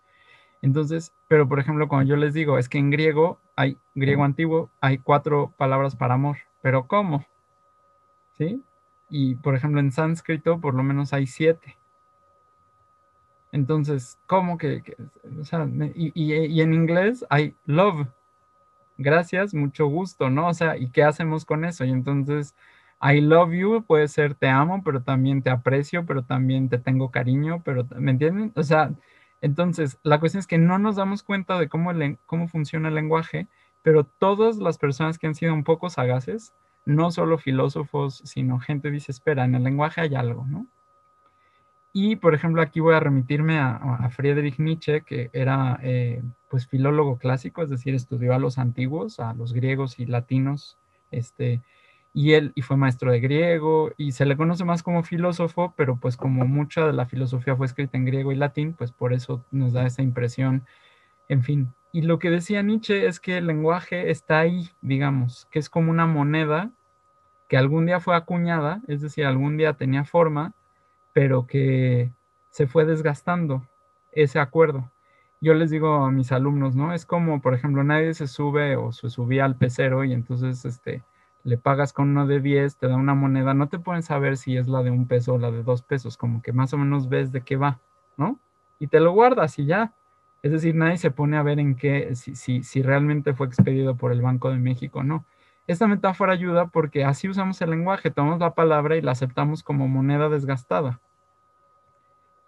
Entonces, 0.62 1.12
pero 1.28 1.46
por 1.46 1.60
ejemplo, 1.60 1.88
cuando 1.88 2.08
yo 2.08 2.16
les 2.16 2.32
digo, 2.32 2.56
es 2.56 2.70
que 2.70 2.78
en 2.78 2.88
griego, 2.88 3.38
hay, 3.54 3.76
griego 3.94 4.24
antiguo, 4.24 4.70
hay 4.80 4.96
cuatro 4.96 5.52
palabras 5.58 5.94
para 5.94 6.14
amor, 6.14 6.38
pero 6.62 6.86
¿cómo? 6.86 7.26
¿Sí? 8.38 8.62
Y 9.10 9.36
por 9.36 9.54
ejemplo 9.54 9.80
en 9.80 9.92
sánscrito 9.92 10.60
por 10.60 10.74
lo 10.74 10.82
menos 10.82 11.12
hay 11.12 11.26
siete. 11.26 11.76
Entonces, 13.52 14.18
¿cómo 14.26 14.58
que? 14.58 14.82
o 15.40 15.44
sea, 15.44 15.66
y, 15.94 16.12
y, 16.14 16.60
en 16.60 16.74
inglés 16.74 17.24
hay 17.30 17.54
love. 17.66 18.06
Gracias, 18.98 19.54
mucho 19.54 19.86
gusto, 19.86 20.28
¿no? 20.30 20.48
O 20.48 20.54
sea, 20.54 20.76
¿y 20.76 20.90
qué 20.90 21.04
hacemos 21.04 21.44
con 21.44 21.64
eso? 21.64 21.84
Y 21.84 21.90
entonces, 21.90 22.54
I 23.00 23.20
love 23.20 23.52
you 23.52 23.84
puede 23.86 24.08
ser 24.08 24.34
te 24.34 24.48
amo, 24.48 24.82
pero 24.84 25.02
también 25.02 25.42
te 25.42 25.50
aprecio, 25.50 26.04
pero 26.04 26.24
también 26.24 26.68
te 26.68 26.78
tengo 26.78 27.10
cariño, 27.10 27.62
pero, 27.64 27.86
¿me 27.96 28.10
entienden? 28.10 28.52
O 28.56 28.62
sea, 28.62 28.90
entonces, 29.40 29.98
la 30.02 30.18
cuestión 30.20 30.40
es 30.40 30.46
que 30.46 30.58
no 30.58 30.78
nos 30.78 30.96
damos 30.96 31.22
cuenta 31.22 31.58
de 31.58 31.68
cómo, 31.68 31.92
cómo 32.26 32.48
funciona 32.48 32.88
el 32.88 32.96
lenguaje, 32.96 33.46
pero 33.82 34.04
todas 34.04 34.56
las 34.58 34.78
personas 34.78 35.18
que 35.18 35.28
han 35.28 35.34
sido 35.34 35.54
un 35.54 35.64
poco 35.64 35.90
sagaces 35.90 36.52
no 36.88 37.10
solo 37.10 37.36
filósofos, 37.36 38.22
sino 38.24 38.58
gente 38.60 38.90
dice, 38.90 39.12
espera, 39.12 39.44
en 39.44 39.54
el 39.54 39.62
lenguaje 39.62 40.00
hay 40.00 40.14
algo, 40.14 40.46
¿no? 40.46 40.66
Y, 41.92 42.16
por 42.16 42.34
ejemplo, 42.34 42.62
aquí 42.62 42.80
voy 42.80 42.94
a 42.94 43.00
remitirme 43.00 43.58
a, 43.58 44.08
Friedrich 44.10 44.58
Nietzsche, 44.58 45.02
que 45.02 45.28
era, 45.34 45.78
eh, 45.82 46.22
pues, 46.48 46.66
filólogo 46.66 47.18
clásico, 47.18 47.62
es 47.62 47.68
decir, 47.68 47.94
estudió 47.94 48.34
a 48.34 48.38
los 48.38 48.56
antiguos, 48.56 49.20
a 49.20 49.34
los 49.34 49.52
griegos 49.52 49.98
y 49.98 50.06
latinos, 50.06 50.78
este, 51.10 51.60
y 52.14 52.32
él, 52.32 52.52
y 52.54 52.62
fue 52.62 52.78
maestro 52.78 53.12
de 53.12 53.20
griego, 53.20 53.92
y 53.98 54.12
se 54.12 54.24
le 54.24 54.38
conoce 54.38 54.64
más 54.64 54.82
como 54.82 55.02
filósofo, 55.02 55.74
pero 55.76 55.96
pues 55.96 56.16
como 56.16 56.46
mucha 56.46 56.86
de 56.86 56.94
la 56.94 57.04
filosofía 57.04 57.54
fue 57.54 57.66
escrita 57.66 57.98
en 57.98 58.06
griego 58.06 58.32
y 58.32 58.36
latín, 58.36 58.72
pues 58.72 58.92
por 58.92 59.12
eso 59.12 59.44
nos 59.50 59.74
da 59.74 59.86
esa 59.86 60.00
impresión, 60.02 60.64
en 61.28 61.42
fin. 61.42 61.68
Y 61.92 62.02
lo 62.02 62.18
que 62.18 62.30
decía 62.30 62.62
Nietzsche 62.62 63.06
es 63.06 63.20
que 63.20 63.38
el 63.38 63.46
lenguaje 63.46 64.10
está 64.10 64.40
ahí, 64.40 64.70
digamos, 64.80 65.46
que 65.50 65.58
es 65.58 65.68
como 65.68 65.90
una 65.90 66.06
moneda 66.06 66.70
que 67.48 67.56
algún 67.56 67.86
día 67.86 68.00
fue 68.00 68.14
acuñada, 68.14 68.82
es 68.86 69.00
decir, 69.00 69.26
algún 69.26 69.56
día 69.56 69.72
tenía 69.72 70.04
forma, 70.04 70.52
pero 71.12 71.46
que 71.46 72.12
se 72.50 72.66
fue 72.66 72.84
desgastando 72.84 73.66
ese 74.12 74.38
acuerdo. 74.38 74.90
Yo 75.40 75.54
les 75.54 75.70
digo 75.70 76.04
a 76.04 76.10
mis 76.10 76.32
alumnos, 76.32 76.74
¿no? 76.74 76.92
Es 76.92 77.06
como, 77.06 77.40
por 77.40 77.54
ejemplo, 77.54 77.84
nadie 77.84 78.12
se 78.14 78.26
sube 78.26 78.76
o 78.76 78.92
se 78.92 79.08
subía 79.08 79.44
al 79.44 79.56
pecero 79.56 80.04
y 80.04 80.12
entonces 80.12 80.64
este, 80.64 81.02
le 81.44 81.56
pagas 81.56 81.92
con 81.92 82.10
uno 82.10 82.26
de 82.26 82.40
10, 82.40 82.76
te 82.76 82.88
da 82.88 82.96
una 82.96 83.14
moneda, 83.14 83.54
no 83.54 83.68
te 83.68 83.78
pueden 83.78 84.02
saber 84.02 84.36
si 84.36 84.56
es 84.56 84.68
la 84.68 84.82
de 84.82 84.90
un 84.90 85.06
peso 85.06 85.34
o 85.34 85.38
la 85.38 85.50
de 85.50 85.62
dos 85.62 85.82
pesos, 85.82 86.16
como 86.16 86.42
que 86.42 86.52
más 86.52 86.72
o 86.74 86.78
menos 86.78 87.08
ves 87.08 87.32
de 87.32 87.42
qué 87.42 87.56
va, 87.56 87.78
¿no? 88.16 88.38
Y 88.78 88.88
te 88.88 89.00
lo 89.00 89.12
guardas 89.12 89.58
y 89.58 89.66
ya. 89.66 89.92
Es 90.42 90.52
decir, 90.52 90.74
nadie 90.74 90.98
se 90.98 91.10
pone 91.10 91.36
a 91.36 91.42
ver 91.42 91.58
en 91.58 91.74
qué, 91.74 92.14
si, 92.14 92.62
si, 92.62 92.82
realmente 92.82 93.34
fue 93.34 93.46
expedido 93.48 93.96
por 93.96 94.12
el 94.12 94.22
Banco 94.22 94.50
de 94.50 94.58
México 94.58 95.00
o 95.00 95.02
no. 95.02 95.24
Esta 95.68 95.86
metáfora 95.86 96.32
ayuda 96.32 96.66
porque 96.68 97.04
así 97.04 97.28
usamos 97.28 97.60
el 97.60 97.70
lenguaje, 97.70 98.10
tomamos 98.10 98.40
la 98.40 98.54
palabra 98.54 98.96
y 98.96 99.02
la 99.02 99.12
aceptamos 99.12 99.62
como 99.62 99.86
moneda 99.86 100.30
desgastada. 100.30 100.98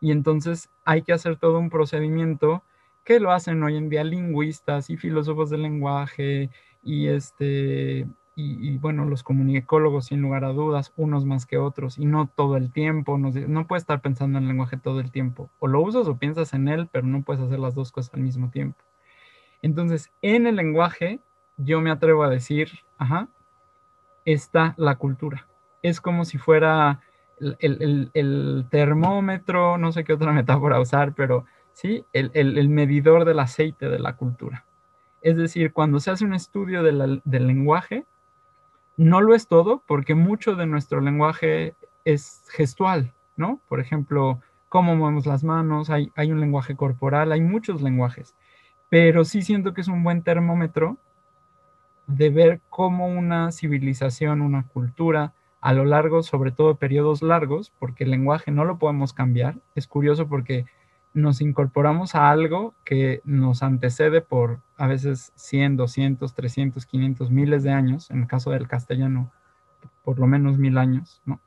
Y 0.01 0.11
entonces 0.11 0.71
hay 0.87 1.03
que 1.03 1.13
hacer 1.13 1.37
todo 1.37 1.59
un 1.59 1.69
procedimiento 1.69 2.63
que 3.05 3.21
lo 3.21 3.31
hacen 3.31 3.63
hoy 3.63 3.77
en 3.77 3.91
día 3.91 4.05
lingüistas 4.05 4.89
y 4.89 4.97
filósofos 4.97 5.51
del 5.51 5.63
lenguaje 5.63 6.49
y 6.83 7.09
este 7.09 8.09
y, 8.43 8.79
bueno, 8.79 9.05
los 9.05 9.23
comunicólogos 9.23 10.07
sin 10.07 10.23
lugar 10.23 10.45
a 10.45 10.55
dudas, 10.55 10.95
unos 10.97 11.27
más 11.27 11.45
que 11.45 11.59
otros, 11.59 11.99
y 11.99 12.07
no 12.07 12.27
todo 12.27 12.57
el 12.57 12.73
tiempo, 12.73 13.19
no, 13.19 13.31
no 13.33 13.67
puedes 13.67 13.83
estar 13.83 14.01
pensando 14.01 14.39
en 14.39 14.45
el 14.45 14.49
lenguaje 14.49 14.79
todo 14.79 15.01
el 15.01 15.11
tiempo, 15.11 15.51
o 15.59 15.67
lo 15.67 15.83
usas 15.83 16.09
o 16.09 16.17
piensas 16.17 16.55
en 16.55 16.69
él, 16.69 16.89
pero 16.91 17.07
no 17.07 17.23
puedes 17.23 17.43
hacer 17.43 17.59
las 17.59 17.75
dos 17.75 17.93
cosas 17.93 18.15
al 18.15 18.21
mismo 18.21 18.49
tiempo. 18.49 18.79
Entonces, 19.61 20.11
en 20.23 20.47
el 20.47 20.57
lenguaje, 20.57 21.21
yo 21.65 21.81
me 21.81 21.91
atrevo 21.91 22.25
a 22.25 22.31
decir, 22.31 22.71
ajá, 22.99 23.29
está 24.25 24.75
la 24.77 24.97
cultura. 24.97 25.47
Es 25.83 26.01
como 26.01 26.25
si 26.25 26.39
fuera 26.39 27.01
el, 27.41 28.67
termómetro, 28.71 29.79
no 29.79 29.93
sé 29.93 30.05
qué 30.05 30.13
otra 30.13 30.33
metáfora 30.33 30.81
usar, 30.81 31.15
pero 31.15 31.45
sí, 31.73 32.05
el, 32.13 32.69
medidor 32.69 33.25
del 33.25 33.41
aceite 33.41 33.89
de 33.89 33.99
la 33.99 34.17
cultura. 34.17 34.65
Es 35.23 35.37
decir, 35.37 35.73
cuando 35.73 36.01
se 36.01 36.11
hace 36.11 36.25
un 36.25 36.35
estudio 36.35 36.83
del 36.83 37.23
lenguaje, 37.25 38.07
no 38.97 39.21
lo 39.21 39.35
es 39.35 39.49
todo 39.49 39.83
porque 39.87 40.15
mucho 40.15 40.55
de 40.55 40.67
nuestro 40.67 41.01
lenguaje 41.01 41.75
es 42.05 42.45
gestual, 42.51 43.13
¿no? 43.37 43.61
Por 43.69 43.81
ejemplo, 43.81 44.41
cómo 44.69 44.97
movemos 44.97 45.27
las 45.27 45.45
manos, 45.45 45.91
hay, 45.91 46.11
hay 46.17 46.33
un 46.33 46.41
lenguaje 46.41 46.77
corporal, 46.77 47.33
hay 47.33 47.41
muchos 47.41 47.83
lenguajes, 47.83 48.35
pero 48.89 49.25
sí 49.25 49.43
siento 49.43 49.75
que 49.75 49.81
es 49.83 49.89
un 49.89 50.03
buen 50.03 50.23
termómetro 50.23 50.99
de 52.11 52.31
ver 52.31 52.61
cómo 52.69 53.07
una 53.07 53.53
civilización, 53.53 54.41
una 54.41 54.65
cultura, 54.65 55.33
a 55.61 55.75
lo 55.75 55.85
largo, 55.85 56.23
sobre 56.23 56.53
todo 56.53 56.77
periodos 56.77 57.23
largos, 57.23 57.73
porque 57.79 58.05
el 58.05 58.11
lenguaje 58.11 58.51
no 58.51 58.65
lo 58.65 58.79
podemos 58.79 59.13
cambiar. 59.13 59.57
Es 59.75 59.87
curioso 59.87 60.27
porque 60.27 60.65
nos 61.13 61.41
incorporamos 61.41 62.15
a 62.15 62.31
algo 62.31 62.75
que 62.85 63.21
nos 63.25 63.63
antecede 63.63 64.23
por 64.23 64.61
a 64.77 64.87
veces 64.87 65.33
100, 65.35 65.77
200, 65.77 66.35
300, 66.35 66.87
500, 66.87 67.31
miles 67.31 67.63
de 67.63 67.73
años, 67.73 68.11
en 68.11 68.21
el 68.21 68.27
caso 68.27 68.51
del 68.51 68.69
castellano, 68.69 69.31
por 70.03 70.19
lo 70.19 70.27
menos 70.27 70.57
mil 70.57 70.79
años, 70.79 71.21
¿no? 71.27 71.41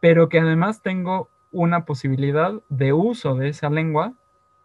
Pero 0.00 0.28
que 0.28 0.40
además 0.40 0.82
tengo 0.82 1.30
una 1.52 1.86
posibilidad 1.86 2.52
de 2.68 2.92
uso 2.92 3.34
de 3.34 3.48
esa 3.48 3.70
lengua 3.70 4.12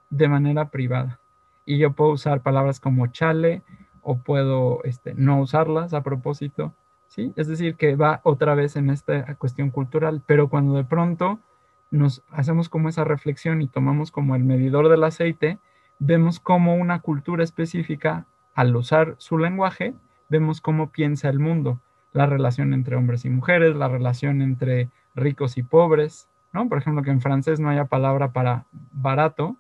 de 0.10 0.28
manera 0.28 0.70
privada. 0.70 1.20
Y 1.66 1.78
yo 1.78 1.94
puedo 1.94 2.12
usar 2.12 2.42
palabras 2.42 2.80
como 2.80 3.08
chale 3.08 3.62
o 4.02 4.18
puedo 4.18 4.84
este, 4.84 5.14
no 5.16 5.40
usarlas 5.40 5.94
a 5.94 6.04
propósito, 6.04 6.74
¿sí? 7.08 7.34
Es 7.36 7.48
decir, 7.48 7.76
que 7.76 7.96
va 7.96 8.22
otra 8.24 8.56
vez 8.56 8.76
en 8.76 8.90
esta 8.90 9.36
cuestión 9.36 9.70
cultural, 9.70 10.22
pero 10.26 10.50
cuando 10.50 10.74
de 10.76 10.84
pronto 10.84 11.40
nos 11.92 12.24
hacemos 12.32 12.70
como 12.70 12.90
esa 12.90 13.04
reflexión 13.04 13.62
y 13.62 13.68
tomamos 13.68 14.12
como 14.12 14.36
el 14.36 14.44
medidor 14.44 14.90
del 14.90 15.04
aceite, 15.04 15.60
vemos 16.00 16.40
cómo 16.40 16.76
una 16.76 17.00
cultura 17.00 17.44
específica, 17.44 18.26
al 18.56 18.76
usar 18.76 19.16
su 19.18 19.38
lenguaje, 19.38 19.94
vemos 20.30 20.62
cómo 20.62 20.90
piensa 20.90 21.30
el 21.30 21.40
mundo, 21.40 21.80
la 22.14 22.26
relación 22.26 22.74
entre 22.74 22.96
hombres 22.96 23.26
y 23.26 23.30
mujeres, 23.30 23.76
la 23.76 23.88
relación 23.88 24.42
entre 24.42 24.90
ricos 25.16 25.58
y 25.58 25.64
pobres, 25.64 26.28
¿no? 26.54 26.68
Por 26.68 26.78
ejemplo, 26.78 27.04
que 27.04 27.12
en 27.12 27.22
francés 27.22 27.60
no 27.60 27.70
haya 27.70 27.86
palabra 27.86 28.32
para 28.32 28.66
barato, 28.92 29.58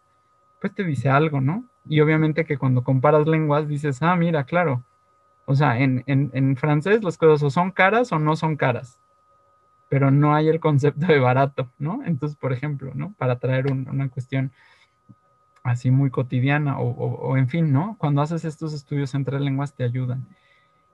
pues 0.59 0.73
te 0.73 0.83
dice 0.83 1.09
algo, 1.09 1.41
¿no? 1.41 1.65
Y 1.87 2.01
obviamente 2.01 2.45
que 2.45 2.57
cuando 2.57 2.83
comparas 2.83 3.27
lenguas 3.27 3.67
dices, 3.67 4.01
ah, 4.01 4.15
mira, 4.15 4.43
claro. 4.45 4.83
O 5.45 5.55
sea, 5.55 5.79
en, 5.79 6.03
en 6.05 6.55
francés 6.55 7.03
las 7.03 7.17
cosas 7.17 7.43
o 7.43 7.49
son 7.49 7.71
caras 7.71 8.11
o 8.11 8.19
no 8.19 8.35
son 8.35 8.55
caras 8.55 9.01
pero 9.91 10.09
no 10.09 10.33
hay 10.33 10.47
el 10.47 10.61
concepto 10.61 11.05
de 11.05 11.19
barato, 11.19 11.69
¿no? 11.77 12.01
Entonces, 12.05 12.37
por 12.37 12.53
ejemplo, 12.53 12.93
¿no? 12.95 13.13
Para 13.17 13.39
traer 13.39 13.69
una 13.69 14.07
cuestión 14.07 14.53
así 15.63 15.91
muy 15.91 16.09
cotidiana 16.09 16.79
o, 16.79 17.35
en 17.35 17.49
fin, 17.49 17.73
¿no? 17.73 17.97
Cuando 17.99 18.21
haces 18.21 18.45
estos 18.45 18.73
estudios 18.73 19.13
entre 19.15 19.37
lenguas 19.41 19.73
te 19.73 19.83
ayudan. 19.83 20.25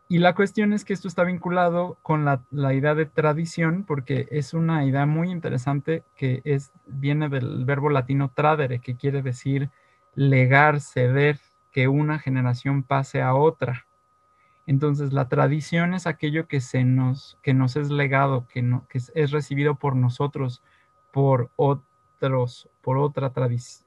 Y 0.09 0.17
la 0.17 0.33
cuestión 0.33 0.73
es 0.73 0.83
que 0.83 0.93
esto 0.93 1.07
está 1.07 1.23
vinculado 1.23 1.99
con 2.01 2.25
la, 2.25 2.41
idea 2.73 2.95
de 2.95 3.05
tradición, 3.05 3.83
porque 3.83 4.27
es 4.31 4.55
una 4.55 4.83
idea 4.83 5.05
muy 5.05 5.29
interesante 5.29 6.01
que 6.15 6.41
es, 6.43 6.71
viene 6.87 7.29
del 7.29 7.65
verbo 7.65 7.91
latino 7.91 8.31
tradere, 8.33 8.79
que 8.79 8.95
quiere 8.95 9.21
decir 9.21 9.69
legar, 10.17 10.81
ceder, 10.81 11.39
que 11.71 11.87
una 11.87 12.17
generación 12.17 12.81
pase 12.81 13.21
a 13.21 13.35
otra. 13.35 13.85
Entonces, 14.65 15.13
la 15.13 15.29
tradición 15.29 15.93
es 15.93 16.07
aquello 16.07 16.47
que, 16.47 16.59
se 16.59 16.83
nos, 16.83 17.37
que 17.43 17.53
nos 17.53 17.75
es 17.75 17.91
legado, 17.91 18.47
que, 18.47 18.63
no, 18.63 18.87
que 18.89 18.97
es, 18.97 19.31
recibido 19.31 19.75
por 19.75 19.95
nosotros, 19.95 20.63
por 21.13 21.51
otros, 21.55 22.67
por 22.81 22.97
otra 22.97 23.31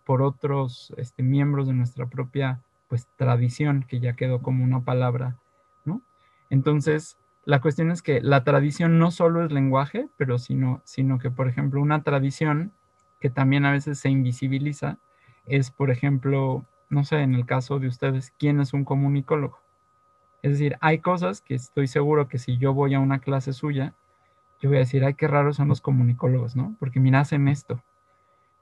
por 0.04 0.22
otros 0.22 0.94
este, 0.96 1.24
miembros 1.24 1.66
de 1.66 1.74
nuestra 1.74 2.06
propia 2.06 2.62
pues, 2.88 3.08
tradición, 3.16 3.84
que 3.88 3.98
ya 3.98 4.14
quedó 4.14 4.40
como 4.40 4.62
una 4.62 4.84
palabra, 4.84 5.36
¿no? 5.84 6.00
Entonces, 6.48 7.18
la 7.44 7.60
cuestión 7.60 7.90
es 7.90 8.02
que 8.02 8.20
la 8.20 8.44
tradición 8.44 9.00
no 9.00 9.10
solo 9.10 9.44
es 9.44 9.50
lenguaje, 9.50 10.08
pero 10.16 10.38
sino, 10.38 10.80
sino 10.84 11.18
que, 11.18 11.32
por 11.32 11.48
ejemplo, 11.48 11.82
una 11.82 12.04
tradición 12.04 12.72
que 13.18 13.30
también 13.30 13.64
a 13.64 13.72
veces 13.72 13.98
se 13.98 14.10
invisibiliza 14.10 14.98
es, 15.46 15.70
por 15.70 15.90
ejemplo, 15.90 16.64
no 16.88 17.04
sé, 17.04 17.20
en 17.20 17.34
el 17.34 17.46
caso 17.46 17.78
de 17.78 17.88
ustedes, 17.88 18.32
¿quién 18.38 18.60
es 18.60 18.72
un 18.72 18.84
comunicólogo? 18.84 19.58
Es 20.42 20.52
decir, 20.52 20.76
hay 20.80 20.98
cosas 21.00 21.40
que 21.40 21.54
estoy 21.54 21.86
seguro 21.86 22.28
que 22.28 22.38
si 22.38 22.56
yo 22.58 22.72
voy 22.72 22.94
a 22.94 23.00
una 23.00 23.20
clase 23.20 23.52
suya, 23.52 23.94
yo 24.60 24.68
voy 24.70 24.76
a 24.76 24.80
decir, 24.80 25.04
ay, 25.04 25.14
qué 25.14 25.26
raros 25.26 25.56
son 25.56 25.68
los 25.68 25.80
comunicólogos, 25.80 26.56
¿no? 26.56 26.76
Porque 26.78 27.00
mira, 27.00 27.20
hacen 27.20 27.48
esto. 27.48 27.82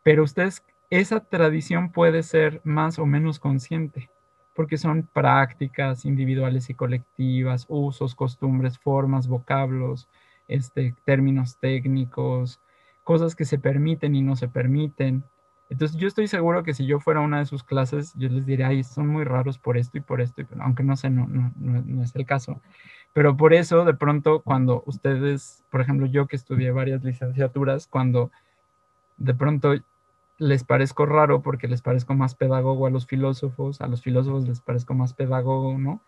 Pero 0.03 0.23
ustedes, 0.25 0.65
esa 0.91 1.21
tradición 1.21 1.91
puede 1.91 2.23
ser 2.23 2.61
más 2.65 2.99
o 2.99 3.07
menos 3.07 3.39
consciente, 3.41 4.11
porque 4.55 4.79
son 4.79 5.09
prácticas 5.13 6.05
individuales 6.05 6.71
y 6.71 6.75
colectivas, 6.75 7.67
usos, 7.69 8.15
costumbres, 8.15 8.79
formas, 8.79 9.29
vocablos, 9.29 10.09
este, 10.49 10.95
términos 11.05 11.59
técnicos, 11.59 12.61
cosas 13.05 13.35
que 13.35 13.45
se 13.45 13.59
permiten 13.59 14.15
y 14.15 14.23
no 14.23 14.37
se 14.37 14.49
permiten. 14.49 15.25
Entonces 15.71 15.97
yo 15.99 16.09
estoy 16.09 16.29
seguro 16.29 16.63
que 16.63 16.73
si 16.73 16.87
yo 16.87 16.99
fuera 16.99 17.21
una 17.21 17.41
de 17.41 17.47
sus 17.47 17.63
clases, 17.63 18.15
yo 18.17 18.29
les 18.29 18.47
diría, 18.47 18.69
ay, 18.69 18.85
son 18.85 19.07
muy 19.09 19.25
raros 19.25 19.59
por 19.59 19.77
esto 19.77 19.99
y 19.99 20.01
por 20.01 20.21
esto, 20.21 20.43
aunque 20.61 20.83
no 20.83 20.97
sé, 20.97 21.11
no, 21.11 21.27
no, 21.27 21.53
no, 21.57 22.03
es 22.03 22.15
el 22.17 22.25
caso. 22.25 22.61
Pero 23.13 23.37
por 23.37 23.53
eso, 23.53 23.85
de 23.85 23.95
pronto, 23.95 24.43
cuando 24.43 24.83
ustedes, 24.87 25.65
por 25.71 25.81
ejemplo, 25.81 26.07
yo 26.07 26.27
que 26.27 26.37
estudié 26.37 26.71
varias 26.71 27.05
licenciaturas, 27.05 27.87
cuando 27.87 28.31
de 29.19 29.35
pronto 29.35 29.75
les 30.39 30.65
parezco 30.65 31.05
raro 31.05 31.43
porque 31.43 31.69
les 31.69 31.83
parezco 31.83 32.15
más 32.15 32.35
pedagogo 32.35 32.87
a 32.87 32.91
los 32.91 33.07
filósofos, 33.07 33.81
a 33.81 33.89
los 33.89 34.03
filósofos 34.03 34.49
les 34.49 34.61
parezco 34.61 34.95
más 34.95 35.13
pedagogo, 35.13 35.77
¿no? 35.79 36.01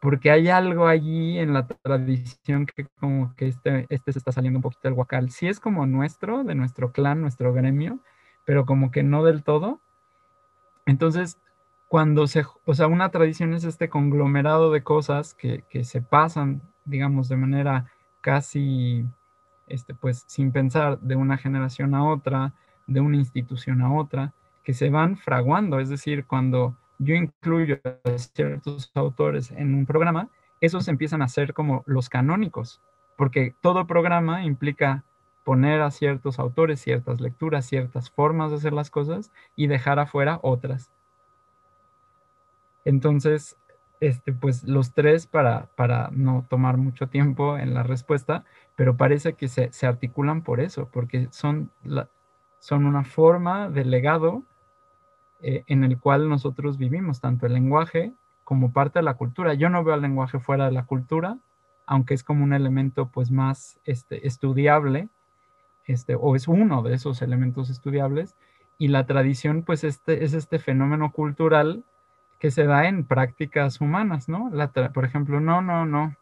Porque 0.00 0.30
hay 0.30 0.48
algo 0.48 0.88
allí 0.88 1.38
en 1.38 1.54
la 1.54 1.66
tradición 1.66 2.66
que 2.66 2.86
como 3.00 3.34
que 3.36 3.48
este, 3.48 3.86
este 3.88 4.12
se 4.12 4.18
está 4.18 4.32
saliendo 4.32 4.58
un 4.58 4.62
poquito 4.62 4.82
del 4.84 4.94
guacal. 4.94 5.30
Si 5.30 5.48
es 5.48 5.60
como 5.60 5.86
nuestro, 5.86 6.44
de 6.44 6.54
nuestro 6.54 6.92
clan, 6.92 7.22
nuestro 7.22 7.52
gremio, 7.54 8.00
pero 8.46 8.64
como 8.64 8.90
que 8.90 9.02
no 9.02 9.22
del 9.24 9.42
todo. 9.42 9.80
Entonces, 10.86 11.38
cuando 11.88 12.26
se, 12.26 12.44
o 12.64 12.74
sea, 12.74 12.86
una 12.86 13.10
tradición 13.10 13.52
es 13.52 13.64
este 13.64 13.90
conglomerado 13.90 14.72
de 14.72 14.82
cosas 14.82 15.34
que, 15.34 15.62
se 15.84 16.00
pasan, 16.00 16.62
digamos, 16.84 17.28
de 17.28 17.36
manera 17.36 17.86
casi, 18.22 19.04
este, 19.66 19.94
pues, 19.94 20.24
sin 20.26 20.52
pensar 20.52 20.98
de 21.00 21.16
una 21.16 21.36
generación 21.36 21.94
a 21.94 22.08
otra, 22.08 22.54
de 22.86 23.00
una 23.00 23.16
institución 23.16 23.82
a 23.82 23.92
otra, 23.92 24.32
que 24.62 24.74
se 24.74 24.90
van 24.90 25.16
fraguando. 25.16 25.80
Es 25.80 25.88
decir, 25.88 26.24
cuando 26.24 26.76
yo 26.98 27.14
incluyo 27.14 27.80
a 27.84 28.18
ciertos 28.18 28.90
autores 28.94 29.50
en 29.50 29.74
un 29.74 29.86
programa, 29.86 30.28
esos 30.60 30.88
empiezan 30.88 31.20
a 31.20 31.28
ser 31.28 31.52
como 31.52 31.82
los 31.86 32.08
canónicos, 32.08 32.80
porque 33.16 33.54
todo 33.60 33.86
programa 33.86 34.44
implica 34.44 35.04
poner 35.46 35.80
a 35.80 35.92
ciertos 35.92 36.40
autores, 36.40 36.80
ciertas 36.80 37.20
lecturas, 37.20 37.66
ciertas 37.66 38.10
formas 38.10 38.50
de 38.50 38.56
hacer 38.56 38.72
las 38.72 38.90
cosas 38.90 39.30
y 39.54 39.68
dejar 39.68 40.00
afuera 40.00 40.40
otras. 40.42 40.90
Entonces, 42.84 43.56
este, 44.00 44.32
pues 44.32 44.64
los 44.64 44.92
tres 44.92 45.28
para, 45.28 45.68
para 45.76 46.10
no 46.10 46.44
tomar 46.50 46.78
mucho 46.78 47.06
tiempo 47.06 47.56
en 47.58 47.74
la 47.74 47.84
respuesta, 47.84 48.44
pero 48.74 48.96
parece 48.96 49.34
que 49.34 49.46
se, 49.46 49.70
articulan 49.86 50.42
por 50.42 50.58
eso, 50.58 50.88
porque 50.92 51.28
son, 51.30 51.70
son 52.58 52.84
una 52.84 53.04
forma 53.04 53.70
de 53.70 53.84
legado 53.84 54.42
eh, 55.42 55.62
en 55.68 55.84
el 55.84 56.00
cual 56.00 56.28
nosotros 56.28 56.76
vivimos, 56.76 57.20
tanto 57.20 57.46
el 57.46 57.52
lenguaje 57.52 58.12
como 58.42 58.72
parte 58.72 58.98
de 58.98 59.04
la 59.04 59.14
cultura. 59.14 59.54
Yo 59.54 59.68
no 59.68 59.84
veo 59.84 59.94
el 59.94 60.02
lenguaje 60.02 60.40
fuera 60.40 60.64
de 60.64 60.72
la 60.72 60.86
cultura, 60.86 61.38
aunque 61.86 62.14
es 62.14 62.24
como 62.24 62.42
un 62.42 62.52
elemento 62.52 63.10
pues 63.10 63.30
más 63.30 63.78
este, 63.84 64.26
estudiable, 64.26 65.08
este, 65.86 66.14
o 66.14 66.36
es 66.36 66.48
uno 66.48 66.82
de 66.82 66.94
esos 66.94 67.22
elementos 67.22 67.70
estudiables, 67.70 68.36
y 68.78 68.88
la 68.88 69.06
tradición, 69.06 69.62
pues 69.62 69.84
este, 69.84 70.24
es 70.24 70.34
este 70.34 70.58
fenómeno 70.58 71.12
cultural 71.12 71.84
que 72.38 72.50
se 72.50 72.64
da 72.64 72.86
en 72.86 73.04
prácticas 73.04 73.80
humanas, 73.80 74.28
¿no? 74.28 74.50
por 74.92 75.04
ejemplo, 75.04 75.40
no, 75.40 75.62
no, 75.62 75.86
no, 75.86 76.14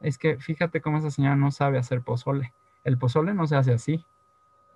es 0.00 0.18
que 0.18 0.36
fíjate 0.38 0.80
cómo 0.80 0.98
esa 0.98 1.10
señora 1.10 1.36
no 1.36 1.50
sabe 1.50 1.78
hacer 1.78 2.02
pozole. 2.02 2.52
El 2.84 2.98
pozole 2.98 3.34
no 3.34 3.46
se 3.46 3.56
hace 3.56 3.72
así. 3.72 4.04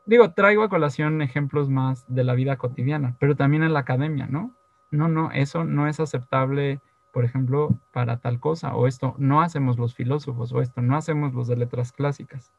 Digo, 0.04 0.32
traigo 0.32 0.64
a 0.64 0.68
colación 0.68 1.22
ejemplos 1.22 1.68
más 1.68 2.04
de 2.08 2.24
la 2.24 2.34
vida 2.34 2.56
cotidiana, 2.56 3.16
pero 3.20 3.36
también 3.36 3.62
en 3.62 3.72
la 3.72 3.80
academia, 3.80 4.26
¿no? 4.26 4.52
No, 4.90 5.08
no, 5.08 5.30
eso 5.30 5.64
no 5.64 5.86
es 5.86 6.00
aceptable, 6.00 6.80
por 7.12 7.24
ejemplo, 7.24 7.78
para 7.92 8.18
tal 8.18 8.40
cosa, 8.40 8.74
o 8.74 8.88
esto 8.88 9.14
no 9.18 9.40
hacemos 9.40 9.78
los 9.78 9.94
filósofos, 9.94 10.52
o 10.52 10.60
esto 10.60 10.82
no 10.82 10.96
hacemos 10.96 11.32
los 11.34 11.46
de 11.46 11.56
letras 11.56 11.92
clásicas. 11.92 12.52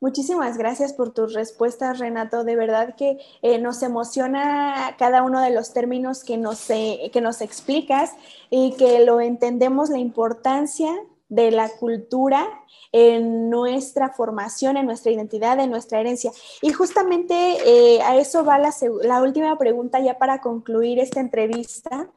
Muchísimas 0.00 0.56
gracias 0.56 0.94
por 0.94 1.12
tus 1.12 1.34
respuestas, 1.34 1.98
Renato. 1.98 2.42
De 2.42 2.56
verdad 2.56 2.94
que 2.96 3.18
eh, 3.42 3.58
nos 3.58 3.82
emociona 3.82 4.96
cada 4.98 5.22
uno 5.22 5.42
de 5.42 5.50
los 5.50 5.74
términos 5.74 6.24
que 6.24 6.38
nos, 6.38 6.70
eh, 6.70 7.10
que 7.12 7.20
nos 7.20 7.42
explicas 7.42 8.12
y 8.48 8.72
que 8.78 9.04
lo 9.04 9.20
entendemos 9.20 9.90
la 9.90 9.98
importancia 9.98 10.90
de 11.28 11.50
la 11.50 11.68
cultura 11.68 12.48
en 12.92 13.50
nuestra 13.50 14.08
formación, 14.08 14.78
en 14.78 14.86
nuestra 14.86 15.12
identidad, 15.12 15.60
en 15.60 15.70
nuestra 15.70 16.00
herencia. 16.00 16.32
Y 16.62 16.72
justamente 16.72 17.34
eh, 17.66 18.00
a 18.00 18.16
eso 18.16 18.42
va 18.42 18.58
la, 18.58 18.74
la, 19.02 19.22
última 19.22 19.58
pregunta 19.58 20.00
ya 20.00 20.16
para 20.16 20.40
concluir 20.40 20.98
esta 20.98 21.20
entrevista. 21.20 22.10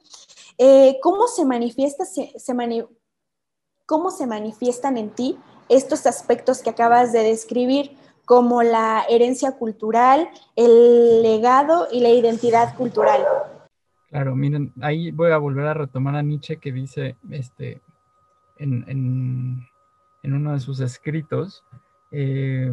¿Cómo 1.02 1.28
se 1.28 1.44
manifiesta, 1.44 2.06
se, 2.06 2.32
cómo 3.86 4.10
se 4.10 4.26
manifiestan 4.26 4.98
en 4.98 5.10
ti 5.10 5.38
estos 5.70 6.06
aspectos 6.06 6.62
que 6.62 6.70
acabas 6.70 7.12
de 7.14 7.24
describir, 7.24 7.98
como 8.26 8.64
la 8.64 9.04
herencia 9.10 9.54
cultural, 9.54 10.30
el 10.56 11.22
legado 11.22 11.88
y 11.92 12.00
la 12.00 12.10
identidad 12.10 12.76
cultural. 12.76 13.22
Claro, 14.10 14.36
miren, 14.36 14.72
ahí 14.82 15.12
voy 15.12 15.32
a 15.32 15.38
volver 15.38 15.66
a 15.66 15.74
retomar 15.74 16.16
a 16.16 16.22
Nietzsche 16.22 16.58
que 16.58 16.72
dice 16.72 17.18
este, 17.32 17.82
en, 18.58 19.68
uno 20.24 20.54
de 20.54 20.60
sus 20.60 20.80
escritos 20.80 21.64
eh, 22.12 22.72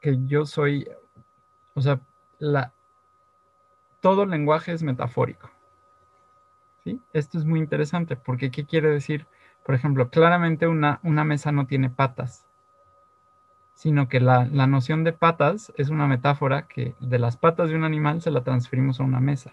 que 0.00 0.18
yo 0.26 0.44
soy, 0.44 0.86
o 1.74 1.80
sea, 1.80 2.00
la, 2.38 2.72
todo 4.00 4.26
lenguaje 4.26 4.72
es 4.72 4.82
metafórico. 4.82 5.50
¿sí? 6.84 7.00
Esto 7.12 7.38
es 7.38 7.44
muy 7.44 7.60
interesante 7.60 8.16
porque 8.16 8.50
¿qué 8.50 8.64
quiere 8.64 8.90
decir? 8.90 9.26
Por 9.70 9.76
ejemplo, 9.76 10.10
claramente 10.10 10.66
una, 10.66 10.98
una 11.04 11.22
mesa 11.22 11.52
no 11.52 11.68
tiene 11.68 11.90
patas, 11.90 12.44
sino 13.72 14.08
que 14.08 14.18
la, 14.18 14.46
noción 14.66 15.04
de 15.04 15.12
patas 15.12 15.72
es 15.76 15.90
una 15.90 16.08
metáfora 16.08 16.66
que 16.66 16.96
de 16.98 17.20
las 17.20 17.36
patas 17.36 17.68
de 17.68 17.76
un 17.76 17.84
animal 17.84 18.20
se 18.20 18.32
la 18.32 18.42
transferimos 18.42 18.98
a 18.98 19.04
una 19.04 19.20
mesa. 19.20 19.52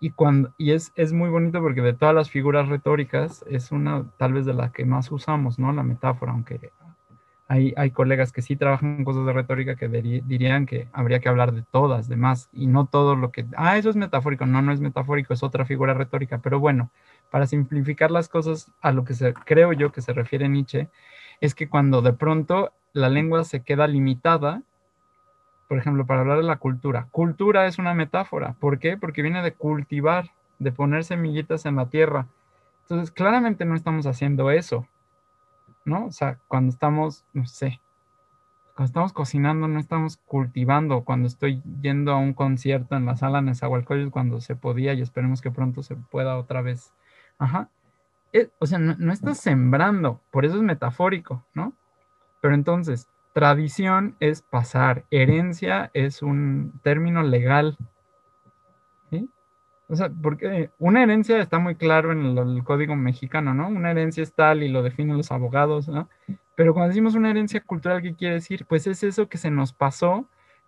Y, 0.00 0.12
cuando, 0.12 0.54
y 0.56 0.72
es, 0.72 0.92
es 0.94 1.12
muy 1.12 1.28
bonito 1.28 1.60
porque 1.60 1.82
de 1.82 1.92
todas 1.92 2.14
las 2.14 2.30
figuras 2.30 2.70
retóricas 2.70 3.44
es 3.46 3.72
una 3.72 4.06
tal 4.16 4.32
vez 4.32 4.46
de 4.46 4.54
la 4.54 4.72
que 4.72 4.86
más 4.86 5.12
usamos, 5.12 5.58
¿no? 5.58 5.70
La 5.74 5.82
metáfora, 5.82 6.32
aunque 6.32 6.72
hay, 7.48 7.72
hay 7.78 7.90
colegas 7.90 8.30
que 8.30 8.42
sí 8.42 8.56
trabajan 8.56 9.04
cosas 9.04 9.24
de 9.24 9.32
retórica 9.32 9.74
que 9.74 9.88
dirían 9.88 10.66
que 10.66 10.86
habría 10.92 11.18
que 11.18 11.30
hablar 11.30 11.52
de 11.52 11.62
todas, 11.62 12.06
de 12.06 12.16
más, 12.16 12.50
y 12.52 12.66
no 12.66 12.84
todo 12.84 13.16
lo 13.16 13.32
que, 13.32 13.46
ah, 13.56 13.78
eso 13.78 13.88
es 13.88 13.96
metafórico, 13.96 14.44
no, 14.44 14.60
no 14.60 14.70
es 14.70 14.80
metafórico, 14.80 15.32
es 15.32 15.42
otra 15.42 15.64
figura 15.64 15.94
retórica, 15.94 16.38
pero 16.38 16.60
bueno, 16.60 16.90
para 17.30 17.46
simplificar 17.46 18.10
las 18.10 18.28
cosas 18.28 18.70
a 18.82 18.92
lo 18.92 19.04
que 19.04 19.14
se, 19.14 19.32
creo 19.32 19.72
yo 19.72 19.90
que 19.92 20.02
se 20.02 20.12
refiere 20.12 20.46
Nietzsche, 20.48 20.88
es 21.40 21.54
que 21.54 21.70
cuando 21.70 22.02
de 22.02 22.12
pronto 22.12 22.72
la 22.92 23.08
lengua 23.08 23.44
se 23.44 23.60
queda 23.60 23.86
limitada, 23.86 24.62
por 25.68 25.78
ejemplo, 25.78 26.04
para 26.04 26.20
hablar 26.20 26.38
de 26.38 26.44
la 26.44 26.56
cultura, 26.56 27.08
cultura 27.10 27.66
es 27.66 27.78
una 27.78 27.94
metáfora, 27.94 28.54
¿por 28.60 28.78
qué? 28.78 28.98
Porque 28.98 29.22
viene 29.22 29.42
de 29.42 29.54
cultivar, 29.54 30.30
de 30.58 30.72
poner 30.72 31.04
semillitas 31.04 31.64
en 31.64 31.76
la 31.76 31.88
tierra. 31.88 32.26
Entonces, 32.82 33.10
claramente 33.10 33.64
no 33.64 33.74
estamos 33.74 34.06
haciendo 34.06 34.50
eso, 34.50 34.86
¿no? 35.88 36.06
O 36.06 36.12
sea, 36.12 36.38
cuando 36.48 36.70
estamos, 36.70 37.24
no 37.32 37.46
sé, 37.46 37.80
cuando 38.76 38.86
estamos 38.86 39.12
cocinando, 39.12 39.66
no 39.66 39.80
estamos 39.80 40.18
cultivando. 40.18 41.04
Cuando 41.04 41.26
estoy 41.26 41.62
yendo 41.80 42.12
a 42.12 42.18
un 42.18 42.32
concierto 42.32 42.94
en 42.94 43.06
la 43.06 43.16
sala 43.16 43.42
Nezahualcóyotl, 43.42 44.10
cuando 44.10 44.40
se 44.40 44.54
podía 44.54 44.94
y 44.94 45.00
esperemos 45.00 45.40
que 45.40 45.50
pronto 45.50 45.82
se 45.82 45.96
pueda 45.96 46.36
otra 46.36 46.62
vez 46.62 46.92
Ajá. 47.38 47.70
Eh, 48.32 48.50
o 48.58 48.66
sea, 48.66 48.78
no, 48.78 49.12
estás 49.12 49.38
sembrando, 49.38 50.20
por 50.30 50.44
eso 50.44 50.56
es 50.56 50.62
metafórico, 50.62 51.46
¿no? 51.54 51.72
Pero 52.42 52.54
entonces, 52.54 53.08
tradición 53.32 54.16
es 54.20 54.42
pasar, 54.42 55.06
herencia 55.10 55.90
es 55.94 56.22
un 56.22 56.78
término 56.82 57.22
legal. 57.22 57.78
O 59.88 59.96
sea, 59.96 60.10
porque 60.10 60.70
una 60.78 61.02
herencia 61.02 61.38
está 61.38 61.58
muy 61.58 61.74
claro 61.74 62.12
en 62.12 62.36
el, 62.36 62.62
código 62.64 62.94
mexicano, 62.94 63.54
¿no? 63.54 63.68
Una 63.68 63.90
herencia 63.90 64.22
es 64.22 64.32
tal 64.34 64.62
y 64.62 64.68
lo 64.68 64.82
definen 64.82 65.16
los 65.16 65.32
abogados, 65.32 65.88
¿no? 65.88 66.08
Pero 66.54 66.74
cuando 66.74 66.88
decimos 66.88 67.14
una 67.14 67.30
herencia 67.30 67.60
cultural, 67.62 68.02
¿qué 68.02 68.14
quiere 68.14 68.34
decir? 68.34 68.66
Pues 68.66 68.86
es 68.86 69.02
eso 69.02 69.28
que 69.28 69.38
se 69.38 69.50
nos 69.50 69.72
pasó, 69.72 70.26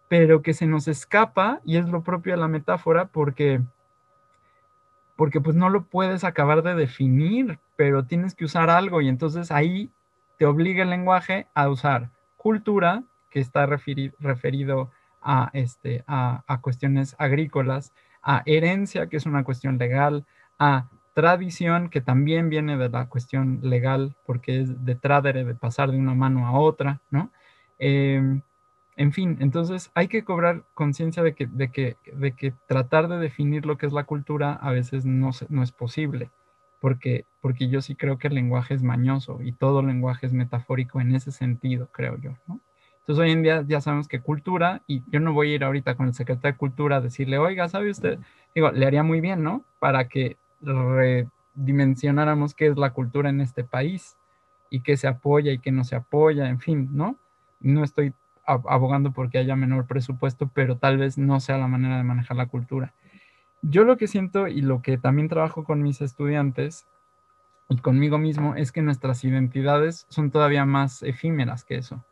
pero 0.09 0.41
que 0.43 0.55
se 0.55 0.67
nos 0.67 0.89
escapa 0.89 1.61
y 1.65 1.77
es 1.77 1.89
lo 1.89 2.03
propio 2.03 2.33
de 2.33 2.41
la 2.41 2.49
metáfora 2.49 3.07
porque 3.07 3.61
porque 5.17 5.43
pues 5.43 5.55
no 5.55 5.69
lo 5.69 5.85
puedes 5.85 6.25
acabar 6.25 6.63
de 6.63 6.75
definir, 6.75 7.59
pero 7.77 8.07
tienes 8.07 8.35
que 8.35 8.47
usar 8.47 8.71
algo 8.71 9.03
y 9.03 9.09
entonces 9.09 9.51
ahí 9.51 9.91
te 10.39 10.47
obliga 10.47 10.83
el 10.83 10.89
lenguaje 10.89 11.47
a 11.53 11.69
usar 11.69 12.09
cultura, 12.39 13.03
que 13.29 13.39
está 13.39 13.67
referido 13.67 14.91
a, 15.21 15.51
este, 15.53 16.05
a, 16.07 16.59
cuestiones 16.63 17.15
agrícolas, 17.19 17.93
a 18.23 18.43
herencia, 18.47 19.09
que 19.09 19.17
es 19.17 19.27
una 19.27 19.45
cuestión 19.45 19.79
legal, 19.79 20.25
a 20.59 20.89
tradición, 21.15 21.91
que 21.91 22.01
también 22.01 22.49
viene 22.49 22.77
de 22.77 22.89
la 22.89 23.09
cuestión 23.09 23.61
legal, 23.63 24.17
porque 24.27 24.61
es 24.61 24.85
de 24.85 24.95
tradere, 24.95 25.45
de 25.45 25.55
pasar 25.55 25.91
de 25.91 25.99
una 25.99 26.15
mano 26.15 26.47
a 26.47 26.53
otra, 26.53 27.01
¿no? 27.11 27.31
Em, 27.79 28.43
en 28.97 29.13
fin, 29.13 29.39
entonces 29.41 29.91
hay 29.95 30.09
que 30.09 30.25
cobrar 30.25 30.65
conciencia 30.75 31.23
de 31.23 31.35
que, 31.35 31.47
de, 31.47 31.71
que, 31.71 31.97
de 32.13 32.33
que 32.33 32.53
tratar 32.69 33.09
de 33.09 33.19
definir 33.19 33.65
lo 33.67 33.79
que 33.79 33.87
es 33.87 33.93
la 33.93 34.05
cultura 34.05 34.53
a 34.53 34.71
veces 34.71 35.07
no, 35.07 35.31
no 35.49 35.63
es 35.63 35.73
posible, 35.73 36.31
porque, 36.81 37.25
porque 37.41 37.69
yo 37.69 37.81
sí 37.81 37.95
creo 37.97 38.19
que 38.19 38.29
el 38.29 38.35
lenguaje 38.35 38.75
es 38.75 38.83
mañoso 38.83 39.41
y 39.43 39.53
todo 39.53 39.83
lenguaje 39.83 40.27
es 40.27 40.33
metafórico 40.33 41.01
en 41.01 41.15
ese 41.15 41.33
sentido, 41.33 41.89
creo 41.93 42.19
yo. 42.19 42.35
Entonces 43.01 43.23
hoy 43.25 43.33
en 43.33 43.43
día 43.43 43.65
ya 43.67 43.81
sabemos 43.81 44.09
que 44.09 44.21
cultura, 44.21 44.83
y 44.87 45.03
yo 45.11 45.21
no 45.21 45.33
voy 45.33 45.53
a 45.53 45.55
ir 45.55 45.65
ahorita 45.65 45.97
con 45.97 46.07
el 46.07 46.15
secretario 46.15 46.53
de 46.53 46.59
Cultura 46.59 46.97
a 46.97 47.01
decirle, 47.01 47.39
oiga, 47.39 47.69
¿sabe 47.69 47.91
usted? 47.91 48.19
Digo, 48.55 48.71
le 48.71 48.87
haría 48.87 49.03
muy 49.03 49.21
bien, 49.21 49.43
¿no? 49.43 49.65
Para 49.79 50.09
que 50.09 50.37
redimensionáramos 50.61 52.55
qué 52.55 52.69
es 52.69 52.77
la 52.77 52.91
cultura 52.91 53.31
en 53.31 53.41
este 53.41 53.65
país 53.65 54.17
y 54.69 54.81
qué 54.81 54.97
se 54.97 55.09
apoya 55.09 55.53
y 55.53 55.59
qué 55.59 55.73
no 55.73 55.83
se 55.85 55.97
apoya, 55.97 56.49
en 56.49 56.61
fin, 56.61 56.89
¿no? 56.93 57.17
No 57.61 57.83
estoy 57.83 58.13
abogando 58.45 59.13
porque 59.13 59.39
haya 59.39 59.57
menor 59.57 59.87
presupuesto, 59.87 60.51
pero 60.53 60.77
tal 60.77 60.99
vez 60.99 61.19
no 61.19 61.41
sea 61.41 61.59
la 61.59 61.69
manera 61.69 61.97
de 61.97 62.05
manejar 62.05 62.37
la 62.37 62.47
cultura. 62.47 62.95
Yo 63.63 63.85
lo 63.85 63.97
que 63.97 64.09
siento 64.09 64.49
y 64.49 64.63
lo 64.63 64.83
que 64.83 64.99
también 64.99 65.29
trabajo 65.29 65.65
con 65.65 65.83
mis 65.83 66.01
estudiantes 66.01 66.87
y 67.69 67.77
conmigo 67.79 68.19
mismo 68.19 68.57
es 68.57 68.73
que 68.73 68.83
nuestras 68.83 69.23
identidades 69.25 70.07
son 70.09 70.31
todavía 70.31 70.65
más 70.65 71.03
efímeras 71.03 71.65
que 71.65 71.77
eso. 71.77 72.05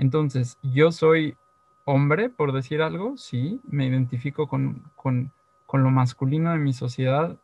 Entonces, 0.00 0.58
yo 0.62 0.92
soy 0.92 1.36
hombre, 1.84 2.30
por 2.30 2.52
decir 2.52 2.80
algo, 2.80 3.16
sí, 3.16 3.60
me 3.68 3.86
identifico 3.86 4.48
con, 4.48 4.82
con, 4.96 5.30
con 5.66 5.82
lo 5.82 5.90
masculino 5.90 6.52
de 6.52 6.58
mi 6.58 6.72
sociedad, 6.72 7.36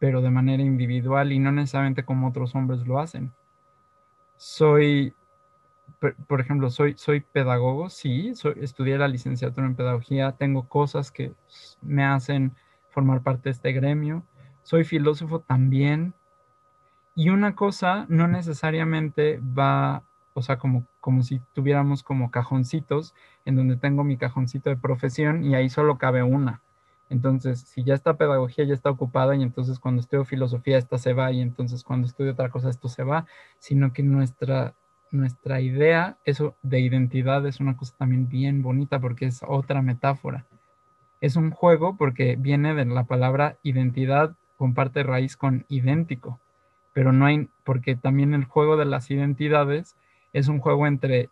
pero 0.00 0.20
de 0.20 0.30
manera 0.30 0.62
individual 0.62 1.32
y 1.32 1.38
no 1.38 1.52
necesariamente 1.52 2.04
como 2.04 2.28
otros 2.28 2.54
hombres 2.56 2.86
lo 2.86 2.98
hacen. 2.98 3.32
Soy 4.36 5.14
por, 6.26 6.40
ejemplo, 6.40 6.70
soy, 6.70 6.94
soy 6.96 7.20
pedagogo, 7.20 7.90
sí, 7.90 8.32
estudié 8.56 8.98
la 8.98 9.08
licenciatura 9.08 9.66
en 9.66 9.76
pedagogía, 9.76 10.32
tengo 10.32 10.68
cosas 10.68 11.10
que 11.10 11.32
me 11.82 12.04
hacen 12.04 12.52
formar 12.88 13.22
parte 13.22 13.44
de 13.44 13.50
este 13.50 13.72
gremio, 13.72 14.24
soy 14.62 14.84
filósofo 14.84 15.40
también, 15.40 16.14
y 17.14 17.28
una 17.28 17.54
cosa 17.54 18.06
no 18.08 18.28
necesariamente 18.28 19.38
va, 19.38 20.02
o 20.34 20.42
sea, 20.42 20.58
como, 20.58 20.86
como 21.00 21.22
si 21.22 21.40
tuviéramos 21.52 22.02
como 22.02 22.30
cajoncitos, 22.30 23.14
en 23.44 23.56
donde 23.56 23.76
tengo 23.76 24.04
mi 24.04 24.16
cajoncito 24.16 24.70
de 24.70 24.76
profesión 24.76 25.44
y 25.44 25.54
ahí 25.54 25.68
solo 25.68 25.98
cabe 25.98 26.22
una. 26.22 26.62
Entonces, 27.08 27.60
si 27.60 27.82
ya 27.82 27.94
está 27.94 28.16
pedagogía, 28.16 28.64
ya 28.64 28.74
está 28.74 28.90
ocupada 28.90 29.34
y 29.34 29.42
entonces 29.42 29.80
cuando 29.80 30.00
estudio 30.00 30.24
filosofía, 30.24 30.78
esta 30.78 30.98
se 30.98 31.12
va 31.12 31.32
y 31.32 31.40
entonces 31.40 31.82
cuando 31.82 32.06
estudio 32.06 32.32
otra 32.32 32.50
cosa, 32.50 32.70
esto 32.70 32.88
se 32.88 33.02
va, 33.02 33.26
sino 33.58 33.92
que 33.92 34.02
nuestra 34.02 34.74
nuestra 35.10 35.60
idea 35.60 36.18
eso 36.24 36.54
de 36.62 36.80
identidad 36.80 37.44
es 37.46 37.60
una 37.60 37.76
cosa 37.76 37.94
también 37.98 38.28
bien 38.28 38.62
bonita 38.62 39.00
porque 39.00 39.26
es 39.26 39.42
otra 39.46 39.82
metáfora. 39.82 40.46
Es 41.20 41.36
un 41.36 41.50
juego 41.50 41.96
porque 41.96 42.36
viene 42.36 42.74
de 42.74 42.84
la 42.86 43.04
palabra 43.04 43.58
identidad, 43.62 44.36
comparte 44.56 45.02
raíz 45.02 45.36
con 45.36 45.66
idéntico, 45.68 46.38
pero 46.92 47.12
no 47.12 47.26
hay, 47.26 47.48
porque 47.64 47.96
también 47.96 48.34
el 48.34 48.44
juego 48.44 48.76
de 48.76 48.84
las 48.84 49.10
identidades 49.10 49.96
es 50.32 50.48
un 50.48 50.58
juego 50.58 50.86
entre, 50.86 51.28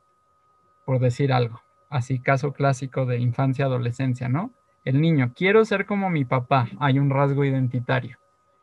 por 0.84 0.98
decir 1.00 1.32
algo, 1.32 1.60
así 1.90 2.18
caso 2.20 2.52
clásico 2.52 3.06
de 3.06 3.18
infancia, 3.18 3.66
adolescencia, 3.66 4.28
¿no? 4.28 4.52
El 4.84 5.00
niño, 5.00 5.32
quiero 5.34 5.64
ser 5.64 5.86
como 5.86 6.10
mi 6.10 6.24
papá, 6.24 6.68
hay 6.78 6.98
un 6.98 7.10
rasgo 7.10 7.44
identitario. 7.44 8.18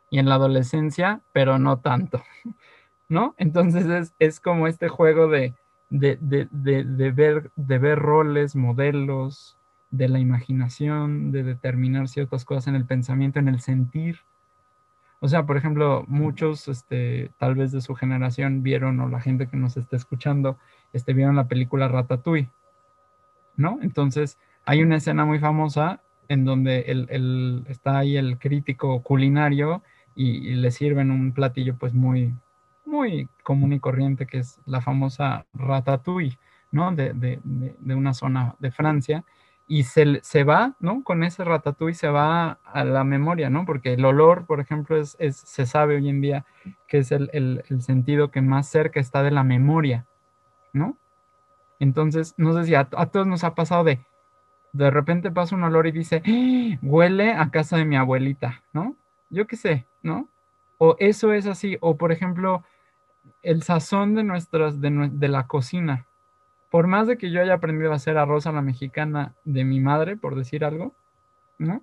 Y 0.10 0.20
en 0.20 0.30
la 0.30 0.36
adolescencia, 0.36 1.22
pero 1.34 1.60
no 1.60 1.80
tanto, 1.80 2.24
¿no? 3.10 3.36
Entonces 3.38 4.14
es, 4.20 4.40
como 4.40 4.68
este 4.68 4.88
juego 4.88 5.28
de, 5.28 5.54
de, 5.90 6.18
ver, 7.14 7.52
de 7.56 7.78
ver 7.78 8.00
roles, 8.00 8.56
modelos, 8.56 9.58
de 9.92 10.10
la 10.10 10.20
imaginación, 10.20 11.32
de 11.32 11.44
determinar 11.44 12.08
ciertas 12.08 12.46
cosas 12.46 12.68
en 12.68 12.76
el 12.76 12.86
pensamiento, 12.86 13.40
en 13.40 13.48
el 13.48 13.62
sentir. 13.62 14.20
O 15.26 15.28
sea, 15.28 15.48
por 15.48 15.58
ejemplo, 15.58 16.06
muchos, 16.08 16.68
este, 16.68 17.32
tal 17.40 17.56
vez 17.56 17.72
de 17.72 17.82
su 17.82 17.96
generación 17.96 18.62
vieron, 18.62 19.00
o 19.00 19.10
la 19.10 19.20
gente 19.20 19.48
que 19.48 19.58
nos 19.58 19.76
está 19.76 19.96
escuchando, 19.96 20.60
este, 20.94 21.14
vieron 21.14 21.36
la 21.36 21.48
película 21.48 21.88
Ratatouille, 21.88 22.52
¿no? 23.56 23.80
Entonces, 23.82 24.38
hay 24.66 24.84
una 24.84 24.98
escena 24.98 25.26
muy 25.26 25.40
famosa 25.40 26.04
en 26.28 26.46
donde 26.46 26.82
el, 26.82 27.66
está 27.68 27.98
ahí 27.98 28.18
el 28.18 28.38
crítico 28.38 29.02
culinario 29.02 29.82
y, 30.14 30.54
le 30.54 30.70
sirven 30.70 31.10
un 31.10 31.32
platillo 31.32 31.76
pues 31.76 31.96
muy, 31.96 32.36
muy 32.86 33.28
común 33.42 33.74
y 33.74 33.80
corriente, 33.80 34.28
que 34.28 34.38
es 34.38 34.60
la 34.68 34.80
famosa 34.80 35.48
Ratatouille, 35.56 36.38
¿no? 36.70 36.92
De, 36.92 37.14
de, 37.14 37.40
de 37.44 37.96
una 37.96 38.14
zona 38.14 38.54
de 38.60 38.70
Francia 38.70 39.24
y 39.68 39.84
se, 39.84 40.20
se, 40.22 40.44
va, 40.44 40.76
¿no? 40.80 41.04
Con 41.04 41.24
ese 41.24 41.44
ratatouille 41.44 41.96
se 41.96 42.08
va 42.08 42.60
a 42.64 42.84
la 42.84 43.04
memoria, 43.04 43.50
¿no? 43.50 43.66
Porque 43.66 43.94
el 43.94 44.06
olor, 44.06 44.46
por 44.46 44.60
ejemplo, 44.60 44.98
es, 44.98 45.18
se 45.18 45.66
sabe 45.66 45.96
hoy 45.96 46.10
en 46.10 46.22
día 46.22 46.46
que 46.88 47.00
es 47.00 47.12
el, 47.12 47.64
sentido 47.80 48.30
que 48.30 48.42
más 48.42 48.68
cerca 48.68 49.00
está 49.00 49.24
de 49.24 49.32
la 49.32 49.44
memoria, 49.44 50.06
¿no? 50.72 50.98
Entonces, 51.80 52.36
no 52.38 52.54
sé 52.54 52.66
si 52.66 52.76
a, 52.76 52.86
todos 52.86 53.26
nos 53.26 53.44
ha 53.44 53.56
pasado 53.56 53.84
de, 53.84 54.00
de 54.72 54.92
repente 54.92 55.32
pasa 55.32 55.56
un 55.56 55.64
olor 55.64 55.88
y 55.88 55.92
dice, 55.92 56.22
¡Ah! 56.26 56.78
huele 56.84 57.34
a 57.34 57.50
casa 57.50 57.78
de 57.78 57.86
mi 57.86 57.96
abuelita, 57.96 58.62
¿no? 58.72 58.96
Yo 59.32 59.48
qué 59.48 59.56
sé, 59.56 59.88
¿no? 60.04 60.30
O 60.78 60.96
eso 61.00 61.34
es 61.34 61.48
así, 61.48 61.78
o 61.82 61.98
por 61.98 62.12
ejemplo, 62.12 62.64
el 63.42 63.64
sazón 63.64 64.14
de 64.14 64.24
nuestras, 64.24 64.80
de, 64.80 65.10
de 65.12 65.28
la 65.28 65.48
cocina, 65.48 66.06
por 66.76 66.88
más 66.88 67.08
de 67.08 67.18
que 67.18 67.32
yo 67.32 67.42
haya 67.42 67.54
aprendido 67.54 67.94
a 67.94 67.96
hacer 67.96 68.18
arroz 68.18 68.48
a 68.48 68.52
la 68.52 68.62
mexicana 68.62 69.34
de 69.46 69.64
mi 69.64 69.80
madre, 69.80 70.18
por 70.18 70.36
decir 70.36 70.66
algo, 70.66 70.94
¿no? 71.58 71.82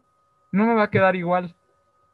No 0.51 0.67
me 0.67 0.75
va 0.75 0.83
a 0.83 0.91
quedar 0.91 1.17
igual. 1.17 1.55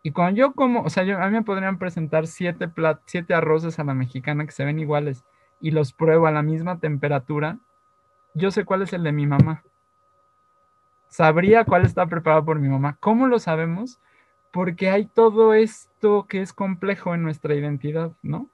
Y 0.05 0.13
cuando 0.13 0.39
yo 0.39 0.53
como, 0.53 0.83
o 0.83 0.89
sea, 0.89 1.03
a 1.03 1.27
mí 1.27 1.33
me 1.33 1.43
podrían 1.43 1.81
presentar 1.81 2.29
siete, 2.29 2.69
plat, 2.69 3.01
siete 3.05 3.35
arroces 3.35 3.81
a 3.81 3.83
la 3.83 3.95
mexicana 3.95 4.47
que 4.47 4.53
se 4.53 4.65
ven 4.65 4.79
iguales 4.79 5.25
y 5.61 5.73
los 5.73 5.93
pruebo 5.93 6.29
a 6.29 6.31
la 6.31 6.43
misma 6.43 6.79
temperatura, 6.79 7.59
yo 8.35 8.53
sé 8.53 8.65
cuál 8.65 8.83
es 8.83 8.93
el 8.93 9.03
de 9.03 9.11
mi 9.11 9.27
mamá. 9.27 9.65
Sabría 11.09 11.65
cuál 11.65 11.85
está 11.85 12.07
preparado 12.07 12.45
por 12.45 12.61
mi 12.61 12.69
mamá. 12.69 12.97
¿Cómo 13.01 13.27
lo 13.27 13.41
sabemos? 13.41 13.99
Porque 14.53 14.89
hay 14.89 15.07
todo 15.07 15.53
esto 15.53 16.27
que 16.29 16.43
es 16.43 16.53
complejo 16.53 17.13
en 17.13 17.25
nuestra 17.25 17.57
identidad, 17.57 18.13
¿no? 18.23 18.49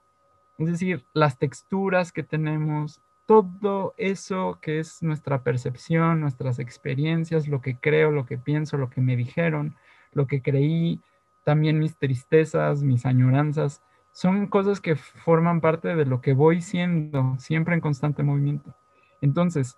Es 0.56 0.68
decir, 0.68 1.04
las 1.12 1.36
texturas 1.36 2.10
que 2.10 2.22
tenemos, 2.22 3.02
todo 3.26 3.94
eso 3.96 4.58
que 4.60 4.78
es 4.80 5.02
nuestra 5.02 5.42
percepción, 5.42 6.20
nuestras 6.20 6.58
experiencias, 6.58 7.48
lo 7.48 7.60
que 7.60 7.76
creo, 7.76 8.10
lo 8.10 8.26
que 8.26 8.38
pienso, 8.38 8.76
lo 8.76 8.90
que 8.90 9.00
me 9.00 9.16
dijeron, 9.16 9.76
lo 10.12 10.26
que 10.26 10.42
creí, 10.42 11.00
también 11.44 11.78
mis 11.78 11.96
tristezas, 11.96 12.82
mis 12.82 13.06
añoranzas, 13.06 13.82
son 14.12 14.46
cosas 14.46 14.80
que 14.80 14.96
forman 14.96 15.60
parte 15.60 15.94
de 15.94 16.06
lo 16.06 16.20
que 16.20 16.34
voy 16.34 16.60
siendo, 16.60 17.36
siempre 17.38 17.74
en 17.74 17.80
constante 17.80 18.22
movimiento. 18.22 18.74
Entonces, 19.20 19.76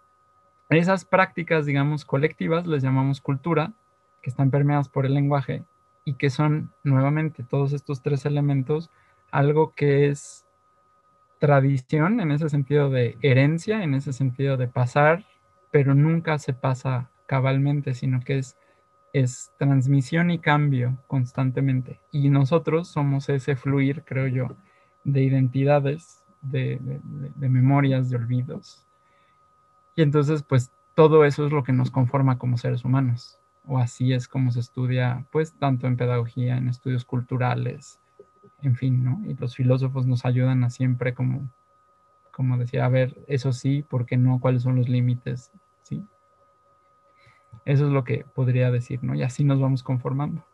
esas 0.68 1.04
prácticas, 1.04 1.66
digamos, 1.66 2.04
colectivas, 2.04 2.66
les 2.66 2.82
llamamos 2.82 3.20
cultura, 3.20 3.72
que 4.22 4.30
están 4.30 4.50
permeadas 4.50 4.88
por 4.88 5.06
el 5.06 5.14
lenguaje 5.14 5.62
y 6.04 6.14
que 6.14 6.30
son, 6.30 6.72
nuevamente, 6.82 7.44
todos 7.44 7.72
estos 7.72 8.02
tres 8.02 8.26
elementos, 8.26 8.90
algo 9.30 9.72
que 9.74 10.08
es 10.08 10.45
tradición, 11.38 12.20
en 12.20 12.30
ese 12.32 12.48
sentido 12.48 12.90
de 12.90 13.16
herencia, 13.22 13.82
en 13.82 13.94
ese 13.94 14.12
sentido 14.12 14.56
de 14.56 14.68
pasar, 14.68 15.24
pero 15.70 15.94
nunca 15.94 16.38
se 16.38 16.52
pasa 16.52 17.10
cabalmente, 17.26 17.94
sino 17.94 18.20
que 18.20 18.38
es, 18.38 18.56
es 19.12 19.52
transmisión 19.58 20.30
y 20.30 20.38
cambio 20.38 20.98
constantemente. 21.06 22.00
Y 22.12 22.30
nosotros 22.30 22.88
somos 22.88 23.28
ese 23.28 23.56
fluir, 23.56 24.02
creo 24.04 24.26
yo, 24.26 24.56
de 25.04 25.22
identidades, 25.22 26.24
de, 26.42 26.80
de 27.36 27.48
memorias, 27.48 28.10
de 28.10 28.16
olvidos. 28.16 28.86
Y 29.96 30.02
entonces, 30.02 30.42
pues 30.42 30.70
todo 30.94 31.24
eso 31.24 31.46
es 31.46 31.52
lo 31.52 31.62
que 31.62 31.72
nos 31.72 31.90
conforma 31.90 32.38
como 32.38 32.58
seres 32.58 32.84
humanos. 32.84 33.38
O 33.66 33.78
así 33.78 34.12
es 34.12 34.28
como 34.28 34.52
se 34.52 34.60
estudia, 34.60 35.26
pues, 35.30 35.54
tanto 35.58 35.86
en 35.86 35.96
pedagogía, 35.96 36.56
en 36.56 36.68
estudios 36.68 37.04
culturales, 37.04 38.00
en 38.62 38.76
fin, 38.76 39.04
¿no? 39.04 39.22
Y 39.26 39.34
los 39.34 39.54
filósofos 39.54 40.06
nos 40.06 40.24
ayudan 40.24 40.64
a 40.64 40.70
siempre 40.70 41.14
como, 41.14 41.48
como 42.32 42.58
decía, 42.58 42.84
a 42.84 42.88
ver, 42.88 43.24
eso 43.28 43.52
sí, 43.52 43.82
¿por 43.82 44.06
qué 44.06 44.16
no? 44.16 44.40
¿Cuáles 44.40 44.62
son 44.62 44.76
los 44.76 44.88
límites? 44.88 45.52
¿Sí? 45.82 46.04
Eso 47.64 47.86
es 47.86 47.92
lo 47.92 48.04
que 48.04 48.24
podría 48.34 48.70
decir, 48.70 49.02
¿no? 49.02 49.14
Y 49.14 49.22
así 49.22 49.44
nos 49.44 49.60
vamos 49.60 49.82
conformando. 49.82 50.44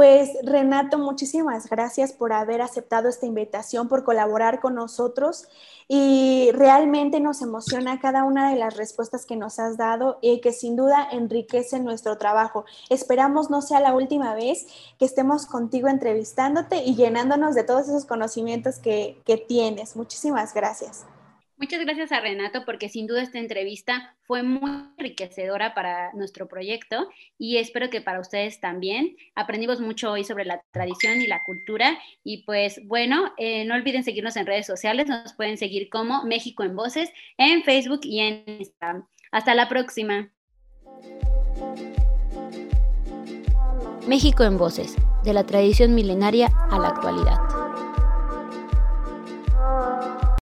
Pues 0.00 0.30
Renato, 0.42 0.96
muchísimas 0.96 1.68
gracias 1.68 2.14
por 2.14 2.32
haber 2.32 2.62
aceptado 2.62 3.10
esta 3.10 3.26
invitación, 3.26 3.86
por 3.86 4.02
colaborar 4.02 4.58
con 4.58 4.74
nosotros 4.74 5.46
y 5.88 6.48
realmente 6.54 7.20
nos 7.20 7.42
emociona 7.42 8.00
cada 8.00 8.24
una 8.24 8.48
de 8.48 8.56
las 8.56 8.78
respuestas 8.78 9.26
que 9.26 9.36
nos 9.36 9.58
has 9.58 9.76
dado 9.76 10.18
y 10.22 10.40
que 10.40 10.54
sin 10.54 10.74
duda 10.74 11.06
enriquecen 11.12 11.84
nuestro 11.84 12.16
trabajo. 12.16 12.64
Esperamos 12.88 13.50
no 13.50 13.60
sea 13.60 13.78
la 13.80 13.92
última 13.92 14.34
vez 14.34 14.66
que 14.98 15.04
estemos 15.04 15.44
contigo 15.44 15.88
entrevistándote 15.88 16.82
y 16.82 16.94
llenándonos 16.94 17.54
de 17.54 17.64
todos 17.64 17.82
esos 17.82 18.06
conocimientos 18.06 18.78
que, 18.78 19.20
que 19.26 19.36
tienes. 19.36 19.96
Muchísimas 19.96 20.54
gracias. 20.54 21.04
Muchas 21.60 21.80
gracias 21.80 22.10
a 22.10 22.20
Renato 22.20 22.64
porque 22.64 22.88
sin 22.88 23.06
duda 23.06 23.22
esta 23.22 23.38
entrevista 23.38 24.16
fue 24.22 24.42
muy 24.42 24.70
enriquecedora 24.96 25.74
para 25.74 26.10
nuestro 26.14 26.48
proyecto 26.48 27.10
y 27.36 27.58
espero 27.58 27.90
que 27.90 28.00
para 28.00 28.18
ustedes 28.18 28.60
también. 28.60 29.14
Aprendimos 29.34 29.78
mucho 29.78 30.10
hoy 30.10 30.24
sobre 30.24 30.46
la 30.46 30.62
tradición 30.70 31.20
y 31.20 31.26
la 31.26 31.42
cultura 31.44 31.98
y 32.24 32.44
pues 32.44 32.80
bueno, 32.86 33.34
eh, 33.36 33.66
no 33.66 33.74
olviden 33.74 34.04
seguirnos 34.04 34.36
en 34.36 34.46
redes 34.46 34.66
sociales, 34.66 35.06
nos 35.06 35.34
pueden 35.34 35.58
seguir 35.58 35.90
como 35.90 36.24
México 36.24 36.62
en 36.62 36.74
Voces 36.74 37.10
en 37.36 37.62
Facebook 37.62 38.00
y 38.04 38.20
en 38.20 38.42
Instagram. 38.46 39.06
Hasta 39.30 39.54
la 39.54 39.68
próxima. 39.68 40.30
México 44.06 44.44
en 44.44 44.56
Voces, 44.56 44.96
de 45.24 45.34
la 45.34 45.44
tradición 45.44 45.94
milenaria 45.94 46.46
a 46.70 46.78
la 46.78 46.88
actualidad. 46.88 47.59